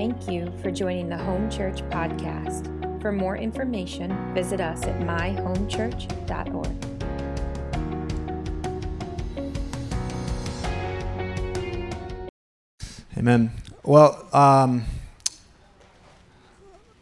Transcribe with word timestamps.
Thank 0.00 0.30
you 0.30 0.50
for 0.62 0.70
joining 0.70 1.10
the 1.10 1.18
Home 1.18 1.50
Church 1.50 1.82
podcast. 1.90 3.02
For 3.02 3.12
more 3.12 3.36
information, 3.36 4.32
visit 4.32 4.58
us 4.58 4.84
at 4.84 4.98
myhomechurch.org. 5.00 6.66
Amen. 13.18 13.50
Well, 13.84 14.26
um, 14.32 14.86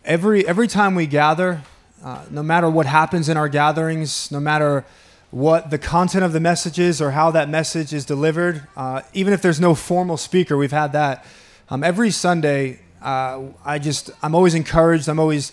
every 0.04 0.44
every 0.48 0.66
time 0.66 0.96
we 0.96 1.06
gather, 1.06 1.62
uh, 2.02 2.24
no 2.32 2.42
matter 2.42 2.68
what 2.68 2.86
happens 2.86 3.28
in 3.28 3.36
our 3.36 3.48
gatherings, 3.48 4.32
no 4.32 4.40
matter 4.40 4.84
what 5.30 5.70
the 5.70 5.78
content 5.78 6.24
of 6.24 6.32
the 6.32 6.40
message 6.40 6.80
is 6.80 7.00
or 7.00 7.12
how 7.12 7.30
that 7.30 7.48
message 7.48 7.92
is 7.92 8.04
delivered, 8.04 8.66
uh, 8.76 9.02
even 9.12 9.32
if 9.32 9.40
there's 9.40 9.60
no 9.60 9.76
formal 9.76 10.16
speaker, 10.16 10.56
we've 10.56 10.72
had 10.72 10.90
that. 10.94 11.24
Um, 11.70 11.84
every 11.84 12.10
Sunday, 12.10 12.80
uh, 13.02 13.40
I 13.64 13.78
just 13.78 14.10
I'm 14.22 14.34
always 14.34 14.54
encouraged. 14.54 15.08
I'm 15.08 15.18
always 15.18 15.52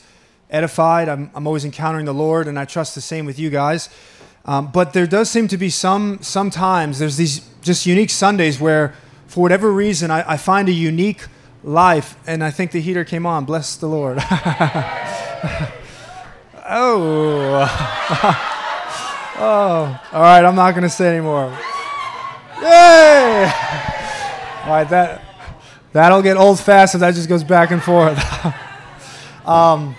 edified. 0.50 1.10
I'm, 1.10 1.32
I'm 1.34 1.48
always 1.48 1.66
encountering 1.66 2.06
the 2.06 2.14
Lord, 2.14 2.48
and 2.48 2.58
I 2.60 2.66
trust 2.66 2.96
the 2.96 3.02
same 3.02 3.26
with 3.26 3.40
you 3.40 3.50
guys. 3.50 3.90
Um, 4.46 4.72
but 4.72 4.94
there 4.94 5.08
does 5.08 5.30
seem 5.30 5.48
to 5.48 5.58
be 5.58 5.70
some 5.70 6.20
sometimes 6.22 7.00
there's 7.00 7.18
these 7.18 7.42
just 7.62 7.86
unique 7.86 8.12
Sundays 8.12 8.60
where, 8.60 8.94
for 9.28 9.42
whatever 9.42 9.72
reason, 9.72 10.12
I, 10.12 10.34
I 10.34 10.38
find 10.38 10.70
a 10.70 10.74
unique 10.74 11.26
life, 11.64 12.16
and 12.28 12.44
I 12.44 12.52
think 12.52 12.72
the 12.72 12.82
heater 12.82 13.04
came 13.04 13.26
on. 13.26 13.46
Bless 13.46 13.76
the 13.76 13.88
Lord. 13.88 14.20
oh. 16.68 18.52
Oh, 19.38 20.02
all 20.14 20.22
right. 20.22 20.46
I'm 20.46 20.56
not 20.56 20.72
going 20.72 20.84
to 20.84 20.90
say 20.90 21.10
anymore. 21.10 21.52
Yay! 22.62 23.52
All 24.64 24.72
right, 24.72 24.88
that 24.90 25.25
that'll 25.96 26.22
get 26.22 26.36
old 26.36 26.60
fast 26.60 26.94
if 26.94 27.00
that 27.00 27.16
just 27.16 27.30
goes 27.30 27.46
back 27.46 27.72
and 27.72 27.82
forth. 27.82 28.20
um, 29.48 29.96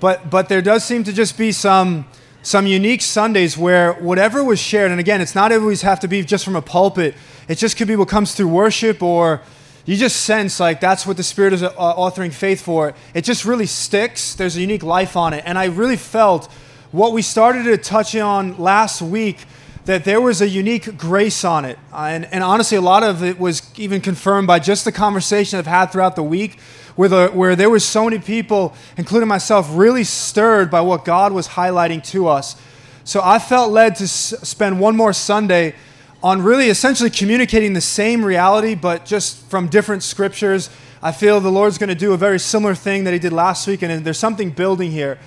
but 0.00 0.28
but 0.28 0.48
there 0.48 0.60
does 0.60 0.84
seem 0.84 1.04
to 1.04 1.12
just 1.12 1.38
be 1.38 1.52
some 1.52 2.04
some 2.42 2.66
unique 2.66 3.00
Sundays 3.00 3.56
where 3.56 3.92
whatever 3.92 4.42
was 4.42 4.58
shared, 4.58 4.90
and 4.90 4.98
again, 4.98 5.20
it's 5.20 5.36
not 5.36 5.52
always 5.52 5.82
have 5.82 6.00
to 6.00 6.08
be 6.08 6.24
just 6.24 6.44
from 6.44 6.56
a 6.56 6.62
pulpit. 6.62 7.14
It 7.46 7.58
just 7.58 7.76
could 7.76 7.86
be 7.86 7.94
what 7.94 8.08
comes 8.08 8.34
through 8.34 8.48
worship, 8.48 9.04
or 9.04 9.40
you 9.86 9.96
just 9.96 10.16
sense 10.24 10.58
like 10.58 10.80
that's 10.80 11.06
what 11.06 11.16
the 11.16 11.22
Spirit 11.22 11.52
is 11.52 11.62
uh, 11.62 11.70
authoring 11.78 12.32
faith 12.32 12.60
for. 12.60 12.92
It 13.14 13.22
just 13.22 13.44
really 13.44 13.66
sticks. 13.66 14.34
There's 14.34 14.56
a 14.56 14.60
unique 14.60 14.82
life 14.82 15.16
on 15.16 15.32
it, 15.32 15.44
and 15.46 15.56
I 15.56 15.66
really 15.66 15.96
felt 15.96 16.50
what 16.90 17.12
we 17.12 17.22
started 17.22 17.64
to 17.64 17.78
touch 17.78 18.16
on 18.16 18.58
last 18.58 19.00
week 19.00 19.46
that 19.84 20.04
there 20.04 20.20
was 20.20 20.40
a 20.40 20.48
unique 20.48 20.96
grace 20.98 21.44
on 21.44 21.64
it. 21.64 21.78
Uh, 21.92 22.08
and, 22.10 22.26
and 22.26 22.44
honestly, 22.44 22.76
a 22.76 22.82
lot 22.82 23.02
of 23.02 23.22
it 23.24 23.38
was 23.38 23.62
even 23.78 24.00
confirmed 24.00 24.46
by 24.46 24.58
just 24.58 24.84
the 24.84 24.92
conversation 24.92 25.58
I've 25.58 25.66
had 25.66 25.86
throughout 25.86 26.16
the 26.16 26.22
week, 26.22 26.60
where, 26.96 27.08
the, 27.08 27.28
where 27.28 27.56
there 27.56 27.70
was 27.70 27.84
so 27.84 28.04
many 28.04 28.18
people, 28.18 28.74
including 28.96 29.28
myself, 29.28 29.68
really 29.72 30.04
stirred 30.04 30.70
by 30.70 30.80
what 30.82 31.04
God 31.04 31.32
was 31.32 31.48
highlighting 31.48 32.04
to 32.10 32.28
us. 32.28 32.60
So 33.04 33.20
I 33.24 33.38
felt 33.38 33.72
led 33.72 33.96
to 33.96 34.04
s- 34.04 34.34
spend 34.42 34.78
one 34.78 34.96
more 34.96 35.12
Sunday 35.12 35.74
on 36.22 36.42
really 36.42 36.68
essentially 36.68 37.08
communicating 37.08 37.72
the 37.72 37.80
same 37.80 38.22
reality, 38.22 38.74
but 38.74 39.06
just 39.06 39.38
from 39.46 39.68
different 39.68 40.02
scriptures. 40.02 40.68
I 41.02 41.12
feel 41.12 41.40
the 41.40 41.50
Lord's 41.50 41.78
going 41.78 41.88
to 41.88 41.94
do 41.94 42.12
a 42.12 42.18
very 42.18 42.38
similar 42.38 42.74
thing 42.74 43.04
that 43.04 43.14
He 43.14 43.18
did 43.18 43.32
last 43.32 43.66
week, 43.66 43.80
and 43.80 44.04
there's 44.04 44.18
something 44.18 44.50
building 44.50 44.90
here. 44.90 45.18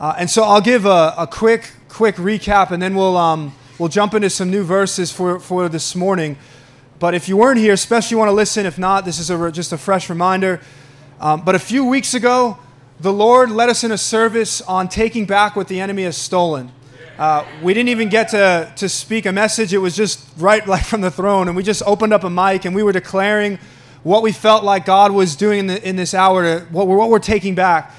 Uh, 0.00 0.14
and 0.18 0.28
so 0.28 0.42
I'll 0.42 0.60
give 0.60 0.86
a, 0.86 1.14
a, 1.16 1.28
quick, 1.30 1.70
quick 1.88 2.16
recap, 2.16 2.72
and 2.72 2.82
then 2.82 2.96
we'll, 2.96 3.16
um, 3.16 3.54
we'll 3.80 3.88
jump 3.88 4.12
into 4.12 4.28
some 4.28 4.50
new 4.50 4.62
verses 4.62 5.10
for, 5.10 5.40
for 5.40 5.66
this 5.70 5.96
morning. 5.96 6.36
But 6.98 7.14
if 7.14 7.30
you 7.30 7.38
weren't 7.38 7.58
here, 7.58 7.72
especially 7.72 8.16
you 8.16 8.18
want 8.18 8.28
to 8.28 8.34
listen, 8.34 8.66
if 8.66 8.78
not, 8.78 9.06
this 9.06 9.18
is 9.18 9.30
a, 9.30 9.50
just 9.50 9.72
a 9.72 9.78
fresh 9.78 10.10
reminder. 10.10 10.60
Um, 11.18 11.46
but 11.46 11.54
a 11.54 11.58
few 11.58 11.86
weeks 11.86 12.12
ago, 12.12 12.58
the 13.00 13.10
Lord 13.10 13.50
led 13.50 13.70
us 13.70 13.82
in 13.82 13.90
a 13.90 13.96
service 13.96 14.60
on 14.60 14.90
taking 14.90 15.24
back 15.24 15.56
what 15.56 15.66
the 15.66 15.80
enemy 15.80 16.02
has 16.02 16.18
stolen. 16.18 16.70
Uh, 17.16 17.46
we 17.62 17.72
didn't 17.72 17.88
even 17.88 18.10
get 18.10 18.28
to, 18.28 18.70
to 18.76 18.86
speak 18.86 19.24
a 19.24 19.32
message. 19.32 19.72
It 19.72 19.78
was 19.78 19.96
just 19.96 20.28
right 20.36 20.66
like 20.66 20.84
from 20.84 21.00
the 21.00 21.10
throne. 21.10 21.48
And 21.48 21.56
we 21.56 21.62
just 21.62 21.82
opened 21.86 22.12
up 22.12 22.22
a 22.22 22.30
mic 22.30 22.66
and 22.66 22.74
we 22.74 22.82
were 22.82 22.92
declaring 22.92 23.58
what 24.02 24.22
we 24.22 24.32
felt 24.32 24.62
like 24.62 24.84
God 24.84 25.10
was 25.10 25.36
doing 25.36 25.60
in, 25.60 25.66
the, 25.68 25.88
in 25.88 25.96
this 25.96 26.12
hour, 26.12 26.42
to, 26.42 26.66
what, 26.66 26.86
we're, 26.86 26.98
what 26.98 27.08
we're 27.08 27.18
taking 27.18 27.54
back. 27.54 27.94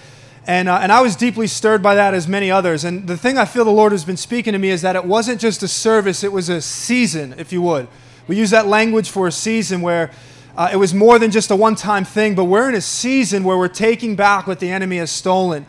And, 0.48 0.68
uh, 0.68 0.80
and 0.82 0.92
I 0.92 1.02
was 1.02 1.16
deeply 1.16 1.46
stirred 1.48 1.84
by 1.84 1.96
that, 1.96 2.14
as 2.14 2.28
many 2.28 2.50
others. 2.50 2.84
And 2.84 3.08
the 3.08 3.18
thing 3.18 3.38
I 3.38 3.46
feel 3.46 3.64
the 3.64 3.72
Lord 3.72 3.92
has 3.92 4.04
been 4.04 4.18
speaking 4.18 4.54
to 4.54 4.60
me 4.60 4.70
is 4.70 4.82
that 4.82 4.96
it 4.96 5.06
wasn't 5.06 5.40
just 5.40 5.62
a 5.62 5.68
service, 5.68 6.24
it 6.24 6.32
was 6.32 6.50
a 6.50 6.62
season, 6.62 7.36
if 7.38 7.54
you 7.54 7.62
would. 7.62 7.88
We 8.28 8.38
use 8.38 8.50
that 8.50 8.68
language 8.68 9.10
for 9.10 9.28
a 9.28 9.32
season 9.32 9.82
where 9.82 10.12
uh, 10.58 10.70
it 10.72 10.78
was 10.78 10.94
more 10.94 11.20
than 11.20 11.32
just 11.32 11.52
a 11.52 11.56
one 11.56 11.76
time 11.76 12.06
thing, 12.06 12.34
but 12.36 12.46
we're 12.46 12.70
in 12.70 12.76
a 12.76 12.82
season 12.82 13.44
where 13.44 13.58
we're 13.58 13.68
taking 13.68 14.16
back 14.16 14.48
what 14.48 14.60
the 14.60 14.70
enemy 14.70 14.98
has 14.98 15.12
stolen. 15.12 15.66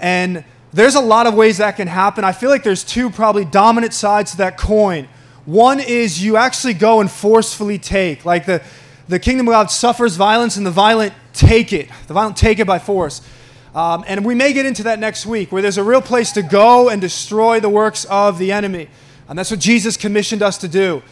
And 0.00 0.44
there's 0.72 0.96
a 0.96 1.00
lot 1.00 1.26
of 1.26 1.34
ways 1.34 1.58
that 1.58 1.76
can 1.76 1.88
happen. 1.88 2.24
I 2.24 2.32
feel 2.32 2.50
like 2.50 2.62
there's 2.62 2.84
two 2.84 3.10
probably 3.10 3.44
dominant 3.44 3.94
sides 3.94 4.32
to 4.32 4.36
that 4.38 4.58
coin. 4.58 5.08
One 5.46 5.80
is 5.80 6.22
you 6.22 6.36
actually 6.36 6.74
go 6.74 7.00
and 7.00 7.10
forcefully 7.10 7.78
take, 7.78 8.24
like 8.24 8.44
the, 8.44 8.62
the 9.08 9.18
kingdom 9.18 9.48
of 9.48 9.52
God 9.52 9.70
suffers 9.70 10.16
violence, 10.16 10.56
and 10.56 10.66
the 10.66 10.70
violent 10.70 11.14
take 11.32 11.72
it. 11.72 11.88
The 12.06 12.14
violent 12.14 12.36
take 12.36 12.58
it 12.58 12.66
by 12.66 12.78
force. 12.78 13.22
Um, 13.74 14.04
and 14.06 14.24
we 14.24 14.34
may 14.34 14.52
get 14.52 14.66
into 14.66 14.82
that 14.84 14.98
next 14.98 15.26
week, 15.26 15.52
where 15.52 15.62
there's 15.62 15.78
a 15.78 15.84
real 15.84 16.00
place 16.00 16.32
to 16.32 16.42
go 16.42 16.88
and 16.88 17.00
destroy 17.00 17.60
the 17.60 17.68
works 17.68 18.04
of 18.06 18.38
the 18.38 18.52
enemy. 18.52 18.88
And 19.28 19.38
that's 19.38 19.50
what 19.50 19.60
Jesus 19.60 19.96
commissioned 19.96 20.42
us 20.42 20.58
to 20.58 20.68
do. 20.68 21.02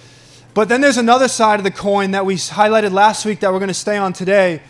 But 0.55 0.71
then 0.71 0.81
there's 0.81 0.97
another 0.97 1.29
side 1.29 1.61
of 1.61 1.65
the 1.65 1.71
coin 1.71 2.13
that 2.13 2.25
we 2.25 2.37
highlighted 2.37 2.93
last 2.93 3.27
week 3.27 3.41
that 3.41 3.53
we're 3.53 3.59
going 3.59 3.69
to 3.69 3.75
stay 3.75 3.99
on 3.99 4.15
today, 4.15 4.63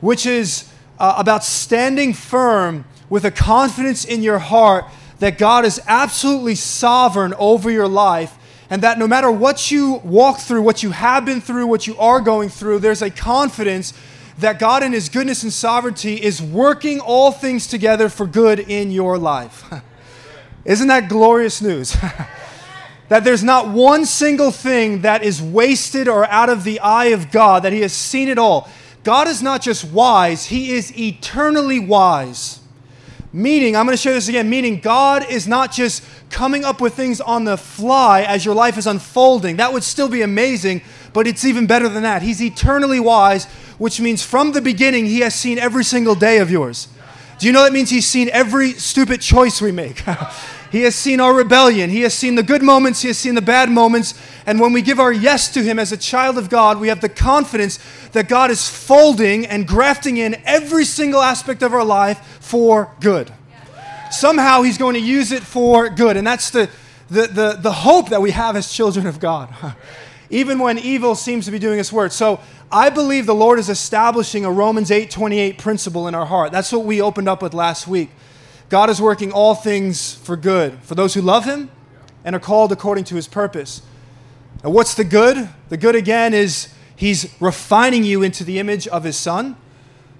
which 0.00 0.26
is 0.26 0.70
uh, 0.98 1.14
about 1.16 1.42
standing 1.42 2.12
firm 2.12 2.84
with 3.08 3.24
a 3.24 3.30
confidence 3.30 4.04
in 4.04 4.22
your 4.22 4.38
heart 4.38 4.84
that 5.18 5.38
God 5.38 5.64
is 5.64 5.80
absolutely 5.86 6.54
sovereign 6.54 7.34
over 7.38 7.70
your 7.70 7.88
life 7.88 8.36
and 8.70 8.82
that 8.82 8.98
no 8.98 9.08
matter 9.08 9.30
what 9.30 9.70
you 9.70 9.94
walk 10.04 10.38
through, 10.38 10.62
what 10.62 10.82
you 10.82 10.92
have 10.92 11.24
been 11.24 11.40
through, 11.40 11.66
what 11.66 11.86
you 11.86 11.96
are 11.98 12.20
going 12.20 12.48
through, 12.48 12.78
there's 12.78 13.02
a 13.02 13.10
confidence 13.10 13.92
that 14.40 14.58
God, 14.58 14.82
in 14.82 14.92
His 14.92 15.08
goodness 15.08 15.42
and 15.42 15.52
sovereignty, 15.52 16.14
is 16.14 16.42
working 16.42 17.00
all 17.00 17.32
things 17.32 17.66
together 17.66 18.08
for 18.08 18.26
good 18.26 18.60
in 18.60 18.90
your 18.90 19.18
life. 19.18 19.64
Isn't 20.64 20.88
that 20.88 21.08
glorious 21.08 21.62
news? 21.62 21.96
that 23.08 23.24
there's 23.24 23.42
not 23.42 23.68
one 23.68 24.04
single 24.06 24.50
thing 24.50 25.02
that 25.02 25.22
is 25.22 25.40
wasted 25.40 26.08
or 26.08 26.26
out 26.26 26.48
of 26.48 26.64
the 26.64 26.80
eye 26.80 27.06
of 27.06 27.30
God, 27.30 27.62
that 27.62 27.72
He 27.72 27.80
has 27.80 27.92
seen 27.92 28.28
it 28.28 28.38
all. 28.38 28.68
God 29.02 29.28
is 29.28 29.42
not 29.42 29.62
just 29.62 29.84
wise, 29.84 30.46
He 30.46 30.72
is 30.72 30.96
eternally 30.98 31.80
wise. 31.80 32.60
Meaning, 33.32 33.76
I'm 33.76 33.86
going 33.86 33.96
to 33.96 34.02
share 34.02 34.12
this 34.12 34.28
again, 34.28 34.50
meaning 34.50 34.80
God 34.80 35.24
is 35.30 35.46
not 35.46 35.70
just 35.70 36.02
coming 36.30 36.64
up 36.64 36.80
with 36.80 36.94
things 36.94 37.20
on 37.20 37.44
the 37.44 37.56
fly 37.56 38.22
as 38.22 38.44
your 38.44 38.56
life 38.56 38.76
is 38.76 38.88
unfolding. 38.88 39.56
That 39.56 39.72
would 39.72 39.84
still 39.84 40.08
be 40.08 40.22
amazing, 40.22 40.82
but 41.12 41.28
it's 41.28 41.44
even 41.44 41.66
better 41.66 41.88
than 41.88 42.02
that. 42.02 42.22
He's 42.22 42.42
eternally 42.42 42.98
wise, 42.98 43.46
which 43.80 43.98
means 43.98 44.22
from 44.22 44.52
the 44.52 44.60
beginning, 44.60 45.06
He 45.06 45.20
has 45.20 45.34
seen 45.34 45.58
every 45.58 45.84
single 45.84 46.14
day 46.14 46.36
of 46.36 46.50
yours. 46.50 46.86
Do 47.38 47.46
you 47.46 47.52
know 47.52 47.64
that 47.64 47.72
means 47.72 47.88
He's 47.88 48.06
seen 48.06 48.28
every 48.28 48.72
stupid 48.74 49.22
choice 49.22 49.62
we 49.62 49.72
make? 49.72 50.00
he 50.70 50.82
has 50.82 50.94
seen 50.94 51.18
our 51.18 51.34
rebellion. 51.34 51.88
He 51.88 52.02
has 52.02 52.12
seen 52.12 52.34
the 52.34 52.42
good 52.42 52.62
moments. 52.62 53.00
He 53.00 53.08
has 53.08 53.16
seen 53.16 53.36
the 53.36 53.40
bad 53.40 53.70
moments. 53.70 54.12
And 54.44 54.60
when 54.60 54.74
we 54.74 54.82
give 54.82 55.00
our 55.00 55.10
yes 55.10 55.48
to 55.54 55.62
Him 55.62 55.78
as 55.78 55.92
a 55.92 55.96
child 55.96 56.36
of 56.36 56.50
God, 56.50 56.78
we 56.78 56.88
have 56.88 57.00
the 57.00 57.08
confidence 57.08 57.78
that 58.12 58.28
God 58.28 58.50
is 58.50 58.68
folding 58.68 59.46
and 59.46 59.66
grafting 59.66 60.18
in 60.18 60.42
every 60.44 60.84
single 60.84 61.22
aspect 61.22 61.62
of 61.62 61.72
our 61.72 61.84
life 61.84 62.18
for 62.38 62.94
good. 63.00 63.32
Somehow 64.10 64.60
He's 64.60 64.76
going 64.76 64.94
to 64.94 65.00
use 65.00 65.32
it 65.32 65.42
for 65.42 65.88
good. 65.88 66.18
And 66.18 66.26
that's 66.26 66.50
the, 66.50 66.68
the, 67.08 67.28
the, 67.28 67.58
the 67.58 67.72
hope 67.72 68.10
that 68.10 68.20
we 68.20 68.32
have 68.32 68.56
as 68.56 68.70
children 68.70 69.06
of 69.06 69.20
God. 69.20 69.48
Even 70.30 70.60
when 70.60 70.78
evil 70.78 71.16
seems 71.16 71.44
to 71.46 71.50
be 71.50 71.58
doing 71.58 71.80
its 71.80 71.92
work. 71.92 72.12
So 72.12 72.40
I 72.70 72.88
believe 72.88 73.26
the 73.26 73.34
Lord 73.34 73.58
is 73.58 73.68
establishing 73.68 74.44
a 74.44 74.50
Romans 74.50 74.90
8:28 74.90 75.58
principle 75.58 76.06
in 76.06 76.14
our 76.14 76.26
heart. 76.26 76.52
That's 76.52 76.70
what 76.70 76.84
we 76.84 77.02
opened 77.02 77.28
up 77.28 77.42
with 77.42 77.52
last 77.52 77.88
week. 77.88 78.10
God 78.68 78.88
is 78.88 79.00
working 79.00 79.32
all 79.32 79.56
things 79.56 80.14
for 80.14 80.36
good 80.36 80.78
for 80.82 80.94
those 80.94 81.14
who 81.14 81.20
love 81.20 81.44
him 81.44 81.70
and 82.24 82.36
are 82.36 82.40
called 82.40 82.70
according 82.70 83.04
to 83.04 83.16
his 83.16 83.26
purpose. 83.26 83.82
And 84.62 84.72
what's 84.72 84.94
the 84.94 85.04
good? 85.04 85.48
The 85.68 85.76
good 85.76 85.96
again 85.96 86.32
is 86.32 86.68
he's 86.94 87.34
refining 87.40 88.04
you 88.04 88.22
into 88.22 88.44
the 88.44 88.60
image 88.60 88.86
of 88.86 89.02
his 89.02 89.16
son. 89.16 89.56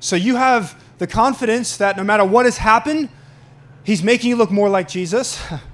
So 0.01 0.17
you 0.17 0.37
have 0.37 0.83
the 0.99 1.07
confidence 1.07 1.77
that 1.77 1.97
no 1.97 2.03
matter 2.03 2.25
what 2.25 2.47
has 2.47 2.57
happened, 2.57 3.11
he's 3.85 4.03
making 4.03 4.31
you 4.31 4.37
look 4.37 4.51
more 4.51 4.69
like 4.69 4.89
Jesus. 4.89 5.41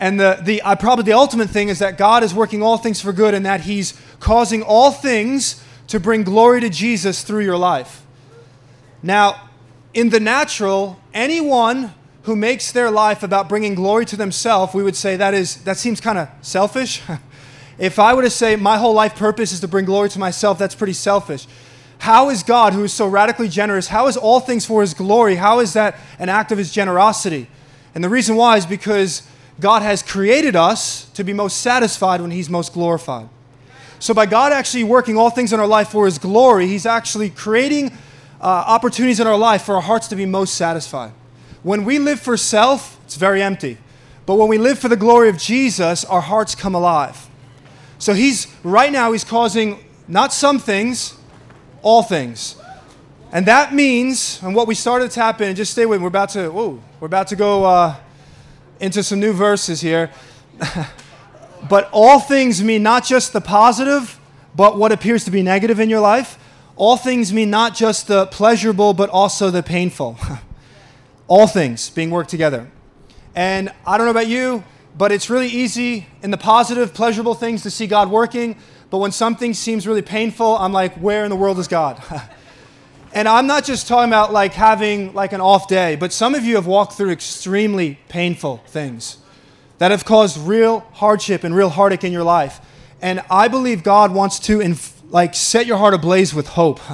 And 0.00 0.18
the, 0.18 0.38
the 0.40 0.62
uh, 0.62 0.76
probably 0.76 1.04
the 1.04 1.12
ultimate 1.12 1.50
thing 1.50 1.68
is 1.68 1.80
that 1.80 1.98
God 1.98 2.22
is 2.22 2.32
working 2.32 2.62
all 2.62 2.78
things 2.78 3.00
for 3.00 3.12
good 3.12 3.34
and 3.34 3.44
that 3.44 3.62
he's 3.62 4.00
causing 4.20 4.62
all 4.62 4.90
things 4.90 5.62
to 5.88 5.98
bring 5.98 6.22
glory 6.22 6.60
to 6.60 6.70
Jesus 6.70 7.22
through 7.22 7.44
your 7.44 7.56
life. 7.56 8.04
Now, 9.02 9.48
in 9.94 10.10
the 10.10 10.20
natural, 10.20 11.00
anyone 11.12 11.94
who 12.22 12.36
makes 12.36 12.72
their 12.72 12.90
life 12.90 13.22
about 13.22 13.48
bringing 13.48 13.74
glory 13.74 14.04
to 14.06 14.16
themselves, 14.16 14.74
we 14.74 14.82
would 14.82 14.96
say 14.96 15.16
that 15.16 15.34
is 15.34 15.64
that 15.64 15.78
seems 15.78 16.00
kind 16.00 16.18
of 16.18 16.28
selfish. 16.42 17.02
if 17.78 17.98
I 17.98 18.14
were 18.14 18.22
to 18.22 18.30
say 18.30 18.54
my 18.54 18.76
whole 18.76 18.92
life 18.92 19.16
purpose 19.16 19.52
is 19.52 19.60
to 19.60 19.68
bring 19.68 19.84
glory 19.84 20.10
to 20.10 20.18
myself, 20.18 20.58
that's 20.58 20.74
pretty 20.74 20.92
selfish. 20.92 21.46
How 21.98 22.30
is 22.30 22.44
God, 22.44 22.74
who 22.74 22.84
is 22.84 22.92
so 22.92 23.08
radically 23.08 23.48
generous, 23.48 23.88
how 23.88 24.06
is 24.06 24.16
all 24.16 24.38
things 24.38 24.64
for 24.64 24.82
his 24.82 24.94
glory? 24.94 25.34
How 25.34 25.58
is 25.58 25.72
that 25.72 25.96
an 26.18 26.28
act 26.28 26.52
of 26.52 26.58
his 26.58 26.70
generosity? 26.70 27.48
And 27.94 28.04
the 28.04 28.08
reason 28.08 28.36
why 28.36 28.56
is 28.56 28.66
because 28.66 29.22
God 29.60 29.82
has 29.82 30.02
created 30.02 30.54
us 30.54 31.06
to 31.10 31.24
be 31.24 31.32
most 31.32 31.58
satisfied 31.58 32.20
when 32.20 32.30
he's 32.30 32.48
most 32.48 32.72
glorified. 32.72 33.28
So, 33.98 34.14
by 34.14 34.26
God 34.26 34.52
actually 34.52 34.84
working 34.84 35.16
all 35.16 35.30
things 35.30 35.52
in 35.52 35.58
our 35.58 35.66
life 35.66 35.88
for 35.88 36.04
his 36.04 36.18
glory, 36.18 36.68
he's 36.68 36.86
actually 36.86 37.30
creating 37.30 37.90
uh, 38.40 38.46
opportunities 38.66 39.18
in 39.18 39.26
our 39.26 39.36
life 39.36 39.62
for 39.62 39.74
our 39.74 39.80
hearts 39.80 40.06
to 40.08 40.16
be 40.16 40.26
most 40.26 40.54
satisfied. 40.54 41.12
When 41.64 41.84
we 41.84 41.98
live 41.98 42.20
for 42.20 42.36
self, 42.36 43.00
it's 43.04 43.16
very 43.16 43.42
empty. 43.42 43.78
But 44.26 44.36
when 44.36 44.48
we 44.48 44.58
live 44.58 44.78
for 44.78 44.88
the 44.88 44.96
glory 44.96 45.28
of 45.28 45.38
Jesus, 45.38 46.04
our 46.04 46.20
hearts 46.20 46.54
come 46.54 46.74
alive. 46.74 47.28
So 47.98 48.14
he's 48.14 48.46
right 48.62 48.92
now 48.92 49.10
he's 49.10 49.24
causing 49.24 49.84
not 50.06 50.32
some 50.32 50.58
things, 50.58 51.16
all 51.82 52.02
things. 52.02 52.56
And 53.32 53.46
that 53.46 53.74
means, 53.74 54.40
and 54.42 54.54
what 54.54 54.68
we 54.68 54.74
started 54.74 55.10
to 55.10 55.14
tap 55.14 55.40
in, 55.40 55.56
just 55.56 55.72
stay 55.72 55.84
with 55.84 56.00
me, 56.00 56.04
we're 56.04 56.08
about 56.08 56.30
to, 56.30 56.50
whoa, 56.50 56.80
we're 57.00 57.06
about 57.06 57.28
to 57.28 57.36
go 57.36 57.64
uh, 57.64 57.96
into 58.80 59.02
some 59.02 59.20
new 59.20 59.32
verses 59.32 59.80
here. 59.80 60.10
but 61.68 61.88
all 61.92 62.20
things 62.20 62.62
mean 62.62 62.82
not 62.82 63.04
just 63.04 63.32
the 63.32 63.40
positive, 63.40 64.18
but 64.54 64.76
what 64.76 64.92
appears 64.92 65.24
to 65.24 65.30
be 65.30 65.42
negative 65.42 65.80
in 65.80 65.90
your 65.90 66.00
life. 66.00 66.38
All 66.76 66.96
things 66.96 67.32
mean 67.32 67.50
not 67.50 67.74
just 67.74 68.06
the 68.06 68.26
pleasurable, 68.26 68.94
but 68.94 69.10
also 69.10 69.50
the 69.50 69.62
painful. 69.62 70.16
all 71.28 71.46
things 71.46 71.90
being 71.90 72.10
worked 72.10 72.30
together. 72.30 72.70
And 73.34 73.72
I 73.86 73.98
don't 73.98 74.06
know 74.06 74.10
about 74.10 74.28
you, 74.28 74.64
but 74.96 75.12
it's 75.12 75.30
really 75.30 75.48
easy 75.48 76.06
in 76.22 76.30
the 76.30 76.36
positive, 76.36 76.94
pleasurable 76.94 77.34
things 77.34 77.62
to 77.62 77.70
see 77.70 77.86
God 77.86 78.10
working. 78.10 78.56
But 78.90 78.98
when 78.98 79.12
something 79.12 79.54
seems 79.54 79.86
really 79.86 80.02
painful, 80.02 80.56
I'm 80.56 80.72
like, 80.72 80.94
where 80.94 81.24
in 81.24 81.30
the 81.30 81.36
world 81.36 81.58
is 81.58 81.68
God? 81.68 82.02
and 83.12 83.28
I'm 83.28 83.46
not 83.46 83.64
just 83.64 83.88
talking 83.88 84.08
about 84.08 84.32
like 84.32 84.52
having 84.52 85.14
like 85.14 85.32
an 85.32 85.40
off 85.40 85.68
day, 85.68 85.96
but 85.96 86.12
some 86.12 86.34
of 86.34 86.44
you 86.44 86.56
have 86.56 86.66
walked 86.66 86.94
through 86.94 87.10
extremely 87.10 87.98
painful 88.08 88.58
things 88.66 89.18
that 89.78 89.90
have 89.90 90.04
caused 90.04 90.36
real 90.38 90.80
hardship 90.92 91.44
and 91.44 91.54
real 91.54 91.70
heartache 91.70 92.04
in 92.04 92.12
your 92.12 92.24
life. 92.24 92.60
And 93.00 93.22
I 93.30 93.48
believe 93.48 93.82
God 93.82 94.12
wants 94.12 94.38
to 94.40 94.60
inf- 94.60 95.00
like 95.10 95.34
set 95.34 95.66
your 95.66 95.78
heart 95.78 95.94
ablaze 95.94 96.34
with 96.34 96.48
hope. 96.48 96.80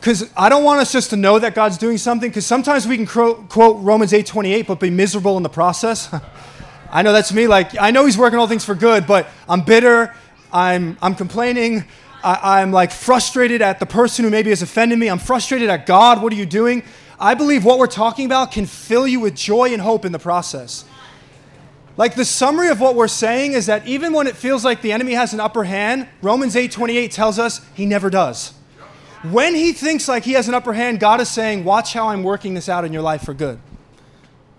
because 0.00 0.28
I 0.36 0.48
don't 0.48 0.64
want 0.64 0.80
us 0.80 0.90
just 0.90 1.10
to 1.10 1.16
know 1.16 1.38
that 1.38 1.54
God's 1.54 1.78
doing 1.78 1.96
something, 1.96 2.28
because 2.28 2.44
sometimes 2.44 2.88
we 2.88 2.96
can 2.96 3.06
quote 3.06 3.78
Romans 3.80 4.12
8:28, 4.12 4.66
but 4.66 4.80
be 4.80 4.90
miserable 4.90 5.36
in 5.36 5.44
the 5.44 5.48
process. 5.48 6.12
I 6.90 7.02
know 7.02 7.12
that's 7.12 7.32
me. 7.32 7.46
Like 7.46 7.80
I 7.80 7.90
know 7.92 8.04
He's 8.04 8.18
working 8.18 8.38
all 8.38 8.48
things 8.48 8.64
for 8.64 8.74
good, 8.74 9.06
but 9.06 9.28
I'm 9.48 9.62
bitter. 9.62 10.12
I'm 10.52 10.98
I'm 11.00 11.14
complaining. 11.14 11.84
I, 12.22 12.60
I'm 12.60 12.72
like 12.72 12.92
frustrated 12.92 13.62
at 13.62 13.80
the 13.80 13.86
person 13.86 14.24
who 14.24 14.30
maybe 14.30 14.50
has 14.50 14.62
offended 14.62 14.98
me. 14.98 15.08
I'm 15.08 15.18
frustrated 15.18 15.68
at 15.68 15.86
God. 15.86 16.22
What 16.22 16.32
are 16.32 16.36
you 16.36 16.46
doing? 16.46 16.82
I 17.18 17.34
believe 17.34 17.64
what 17.64 17.78
we're 17.78 17.86
talking 17.86 18.26
about 18.26 18.52
can 18.52 18.66
fill 18.66 19.06
you 19.06 19.20
with 19.20 19.34
joy 19.34 19.72
and 19.72 19.80
hope 19.80 20.04
in 20.04 20.12
the 20.12 20.18
process. 20.18 20.84
Like 21.96 22.14
the 22.14 22.24
summary 22.24 22.68
of 22.68 22.80
what 22.80 22.94
we're 22.94 23.08
saying 23.08 23.52
is 23.52 23.66
that 23.66 23.86
even 23.86 24.12
when 24.12 24.26
it 24.26 24.36
feels 24.36 24.64
like 24.64 24.82
the 24.82 24.92
enemy 24.92 25.12
has 25.12 25.34
an 25.34 25.40
upper 25.40 25.64
hand, 25.64 26.08
Romans 26.22 26.56
8:28 26.56 27.10
tells 27.10 27.38
us 27.38 27.60
he 27.74 27.86
never 27.86 28.08
does. 28.10 28.54
When 29.22 29.54
he 29.54 29.72
thinks 29.72 30.08
like 30.08 30.24
he 30.24 30.32
has 30.32 30.48
an 30.48 30.54
upper 30.54 30.72
hand, 30.72 30.98
God 30.98 31.20
is 31.20 31.28
saying, 31.28 31.64
Watch 31.64 31.92
how 31.92 32.08
I'm 32.08 32.24
working 32.24 32.54
this 32.54 32.68
out 32.68 32.84
in 32.84 32.92
your 32.92 33.02
life 33.02 33.24
for 33.24 33.34
good. 33.34 33.60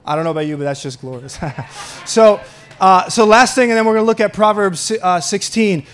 I 0.06 0.16
don't 0.16 0.24
know 0.24 0.32
about 0.32 0.46
you, 0.48 0.58
but 0.58 0.64
that's 0.64 0.82
just 0.82 1.02
glorious. 1.02 1.38
so, 2.06 2.40
uh, 2.80 3.10
so 3.10 3.26
last 3.26 3.56
thing, 3.56 3.72
and 3.72 3.78
then 3.78 3.86
we're 3.86 3.94
going 3.94 4.04
to 4.04 4.08
look 4.08 4.20
at 4.20 4.34
Proverbs 4.34 4.92
uh, 5.02 5.20
16, 5.20 5.86